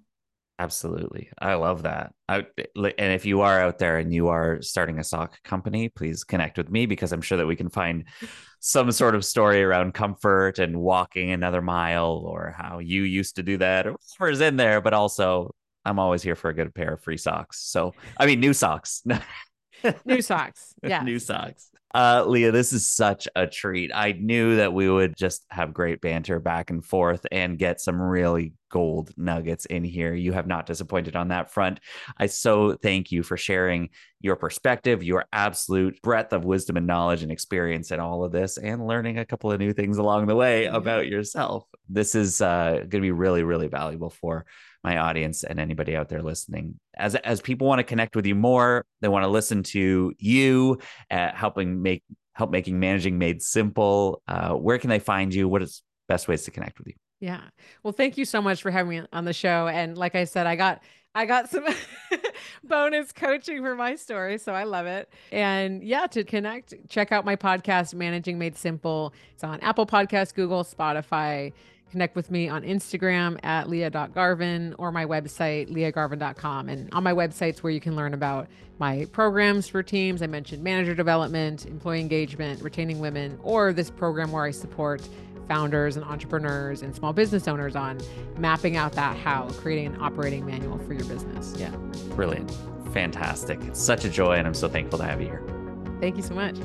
Absolutely. 0.58 1.30
I 1.38 1.54
love 1.54 1.82
that. 1.82 2.12
I, 2.28 2.46
eh, 2.58 2.90
and 2.98 3.12
if 3.12 3.26
you 3.26 3.40
are 3.40 3.60
out 3.60 3.78
there 3.78 3.98
and 3.98 4.14
you 4.14 4.28
are 4.28 4.62
starting 4.62 4.98
a 4.98 5.04
sock 5.04 5.42
company, 5.42 5.88
please 5.88 6.22
connect 6.22 6.58
with 6.58 6.70
me 6.70 6.86
because 6.86 7.12
I'm 7.12 7.22
sure 7.22 7.38
that 7.38 7.46
we 7.46 7.56
can 7.56 7.68
find 7.68 8.04
some 8.60 8.92
sort 8.92 9.16
of 9.16 9.24
story 9.24 9.62
around 9.62 9.94
comfort 9.94 10.60
and 10.60 10.80
walking 10.80 11.32
another 11.32 11.60
mile 11.60 12.22
or 12.24 12.54
how 12.56 12.78
you 12.78 13.02
used 13.02 13.36
to 13.36 13.42
do 13.42 13.58
that 13.58 13.86
or 13.86 13.92
whatever's 13.92 14.40
in 14.40 14.56
there. 14.56 14.80
But 14.80 14.94
also, 14.94 15.54
I'm 15.84 15.98
always 15.98 16.22
here 16.22 16.36
for 16.36 16.50
a 16.50 16.54
good 16.54 16.72
pair 16.74 16.94
of 16.94 17.02
free 17.02 17.16
socks. 17.16 17.60
So, 17.60 17.92
I 18.16 18.26
mean, 18.26 18.38
new 18.38 18.52
socks. 18.52 19.02
new 20.04 20.22
socks. 20.22 20.74
Yeah. 20.82 21.02
new 21.04 21.18
socks. 21.18 21.70
Uh, 21.94 22.24
Lia, 22.26 22.50
this 22.50 22.72
is 22.72 22.88
such 22.88 23.28
a 23.36 23.46
treat. 23.46 23.92
I 23.94 24.12
knew 24.12 24.56
that 24.56 24.72
we 24.72 24.90
would 24.90 25.16
just 25.16 25.46
have 25.50 25.72
great 25.72 26.00
banter 26.00 26.40
back 26.40 26.70
and 26.70 26.84
forth 26.84 27.24
and 27.30 27.56
get 27.56 27.80
some 27.80 28.02
really 28.02 28.54
gold 28.68 29.12
nuggets 29.16 29.64
in 29.66 29.84
here. 29.84 30.12
You 30.12 30.32
have 30.32 30.48
not 30.48 30.66
disappointed 30.66 31.14
on 31.14 31.28
that 31.28 31.52
front. 31.52 31.78
I 32.18 32.26
so 32.26 32.76
thank 32.82 33.12
you 33.12 33.22
for 33.22 33.36
sharing 33.36 33.90
your 34.20 34.34
perspective, 34.34 35.04
your 35.04 35.26
absolute 35.32 36.02
breadth 36.02 36.32
of 36.32 36.44
wisdom 36.44 36.76
and 36.76 36.88
knowledge 36.88 37.22
and 37.22 37.30
experience 37.30 37.92
in 37.92 38.00
all 38.00 38.24
of 38.24 38.32
this, 38.32 38.58
and 38.58 38.88
learning 38.88 39.18
a 39.18 39.24
couple 39.24 39.52
of 39.52 39.60
new 39.60 39.72
things 39.72 39.98
along 39.98 40.26
the 40.26 40.34
way 40.34 40.64
about 40.64 41.06
yourself. 41.06 41.64
This 41.88 42.16
is 42.16 42.40
uh, 42.40 42.78
going 42.78 42.90
to 42.90 43.00
be 43.00 43.12
really, 43.12 43.44
really 43.44 43.68
valuable 43.68 44.10
for 44.10 44.46
my 44.84 44.98
audience 44.98 45.42
and 45.42 45.58
anybody 45.58 45.96
out 45.96 46.08
there 46.08 46.22
listening. 46.22 46.78
As 46.96 47.14
as 47.16 47.40
people 47.40 47.66
want 47.66 47.80
to 47.80 47.84
connect 47.84 48.14
with 48.14 48.26
you 48.26 48.34
more, 48.34 48.84
they 49.00 49.08
want 49.08 49.24
to 49.24 49.28
listen 49.28 49.62
to 49.64 50.12
you, 50.18 50.78
uh, 51.10 51.30
helping 51.34 51.82
make 51.82 52.04
help 52.34 52.50
making 52.50 52.78
managing 52.78 53.18
made 53.18 53.42
simple. 53.42 54.22
Uh, 54.28 54.50
where 54.50 54.78
can 54.78 54.90
they 54.90 54.98
find 54.98 55.32
you? 55.34 55.48
What 55.48 55.62
is 55.62 55.82
best 56.08 56.28
ways 56.28 56.42
to 56.44 56.50
connect 56.50 56.78
with 56.78 56.88
you? 56.88 56.94
Yeah. 57.20 57.40
Well, 57.82 57.92
thank 57.92 58.18
you 58.18 58.24
so 58.24 58.42
much 58.42 58.60
for 58.60 58.70
having 58.70 58.90
me 58.90 59.06
on 59.12 59.24
the 59.24 59.32
show. 59.32 59.66
And 59.66 59.96
like 59.96 60.14
I 60.14 60.24
said, 60.24 60.46
I 60.46 60.56
got 60.56 60.82
I 61.14 61.26
got 61.26 61.48
some 61.48 61.64
bonus 62.64 63.12
coaching 63.12 63.62
for 63.62 63.76
my 63.76 63.94
story, 63.94 64.36
so 64.36 64.52
I 64.52 64.64
love 64.64 64.86
it. 64.86 65.08
And 65.30 65.82
yeah, 65.82 66.06
to 66.08 66.24
connect, 66.24 66.74
check 66.88 67.12
out 67.12 67.24
my 67.24 67.36
podcast, 67.36 67.94
Managing 67.94 68.36
Made 68.36 68.56
Simple. 68.56 69.14
It's 69.32 69.44
on 69.44 69.60
Apple 69.60 69.86
Podcasts, 69.86 70.34
Google, 70.34 70.64
Spotify. 70.64 71.52
Connect 71.94 72.16
with 72.16 72.28
me 72.28 72.48
on 72.48 72.62
Instagram 72.62 73.38
at 73.44 73.68
lia.garvin 73.68 74.74
or 74.80 74.90
my 74.90 75.06
website, 75.06 75.70
liagarvin.com. 75.70 76.68
And 76.68 76.92
on 76.92 77.04
my 77.04 77.12
websites 77.12 77.58
where 77.58 77.72
you 77.72 77.78
can 77.78 77.94
learn 77.94 78.14
about 78.14 78.48
my 78.80 79.06
programs 79.12 79.68
for 79.68 79.80
teams. 79.80 80.20
I 80.20 80.26
mentioned 80.26 80.64
manager 80.64 80.96
development, 80.96 81.66
employee 81.66 82.00
engagement, 82.00 82.60
retaining 82.62 82.98
women, 82.98 83.38
or 83.44 83.72
this 83.72 83.90
program 83.90 84.32
where 84.32 84.42
I 84.42 84.50
support 84.50 85.08
founders 85.46 85.94
and 85.94 86.04
entrepreneurs 86.04 86.82
and 86.82 86.96
small 86.96 87.12
business 87.12 87.46
owners 87.46 87.76
on 87.76 88.00
mapping 88.38 88.76
out 88.76 88.94
that 88.94 89.16
how, 89.16 89.48
creating 89.50 89.94
an 89.94 90.02
operating 90.02 90.44
manual 90.44 90.80
for 90.80 90.94
your 90.94 91.04
business. 91.04 91.54
Yeah. 91.56 91.70
Brilliant. 92.16 92.50
Fantastic. 92.92 93.60
It's 93.66 93.80
such 93.80 94.04
a 94.04 94.08
joy, 94.08 94.32
and 94.32 94.48
I'm 94.48 94.54
so 94.54 94.68
thankful 94.68 94.98
to 94.98 95.04
have 95.04 95.20
you 95.20 95.28
here. 95.28 95.44
Thank 96.00 96.16
you 96.16 96.24
so 96.24 96.34
much. 96.34 96.56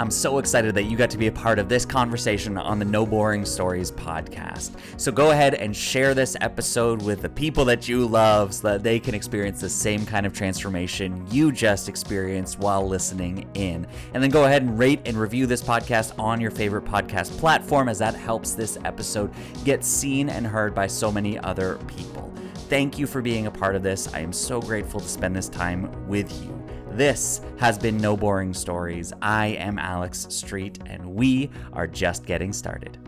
I'm 0.00 0.10
so 0.10 0.38
excited 0.38 0.74
that 0.74 0.84
you 0.84 0.96
got 0.96 1.08
to 1.10 1.18
be 1.18 1.28
a 1.28 1.32
part 1.32 1.60
of 1.60 1.68
this 1.68 1.86
conversation 1.86 2.58
on 2.58 2.80
the 2.80 2.84
No 2.84 3.06
Boring 3.06 3.44
Stories 3.44 3.92
podcast. 3.92 4.72
So 4.96 5.12
go 5.12 5.30
ahead 5.30 5.54
and 5.54 5.74
share 5.74 6.14
this 6.14 6.36
episode 6.40 7.00
with 7.02 7.22
the 7.22 7.28
people 7.28 7.64
that 7.66 7.86
you 7.88 8.04
love 8.04 8.52
so 8.54 8.68
that 8.68 8.82
they 8.82 8.98
can 8.98 9.14
experience 9.14 9.60
the 9.60 9.68
same 9.68 10.04
kind 10.04 10.26
of 10.26 10.32
transformation 10.32 11.24
you 11.30 11.52
just 11.52 11.88
experienced 11.88 12.58
while 12.58 12.86
listening 12.86 13.48
in. 13.54 13.86
And 14.14 14.22
then 14.22 14.30
go 14.30 14.46
ahead 14.46 14.62
and 14.62 14.76
rate 14.76 15.00
and 15.06 15.16
review 15.16 15.46
this 15.46 15.62
podcast 15.62 16.18
on 16.18 16.40
your 16.40 16.50
favorite 16.50 16.84
podcast 16.84 17.38
platform, 17.38 17.88
as 17.88 18.00
that 18.00 18.16
helps 18.16 18.54
this 18.54 18.76
episode 18.84 19.32
get 19.64 19.84
seen 19.84 20.28
and 20.28 20.44
heard 20.44 20.74
by 20.74 20.88
so 20.88 21.12
many 21.12 21.38
other 21.38 21.76
people. 21.86 22.32
Thank 22.68 22.98
you 22.98 23.06
for 23.06 23.22
being 23.22 23.46
a 23.46 23.50
part 23.50 23.76
of 23.76 23.84
this. 23.84 24.12
I 24.12 24.20
am 24.20 24.32
so 24.32 24.60
grateful 24.60 24.98
to 24.98 25.08
spend 25.08 25.36
this 25.36 25.48
time 25.48 26.08
with 26.08 26.32
you. 26.42 26.53
This 26.94 27.40
has 27.56 27.76
been 27.76 27.98
No 27.98 28.16
Boring 28.16 28.54
Stories. 28.54 29.12
I 29.20 29.48
am 29.48 29.80
Alex 29.80 30.28
Street, 30.30 30.78
and 30.86 31.04
we 31.04 31.50
are 31.72 31.88
just 31.88 32.24
getting 32.24 32.52
started. 32.52 33.03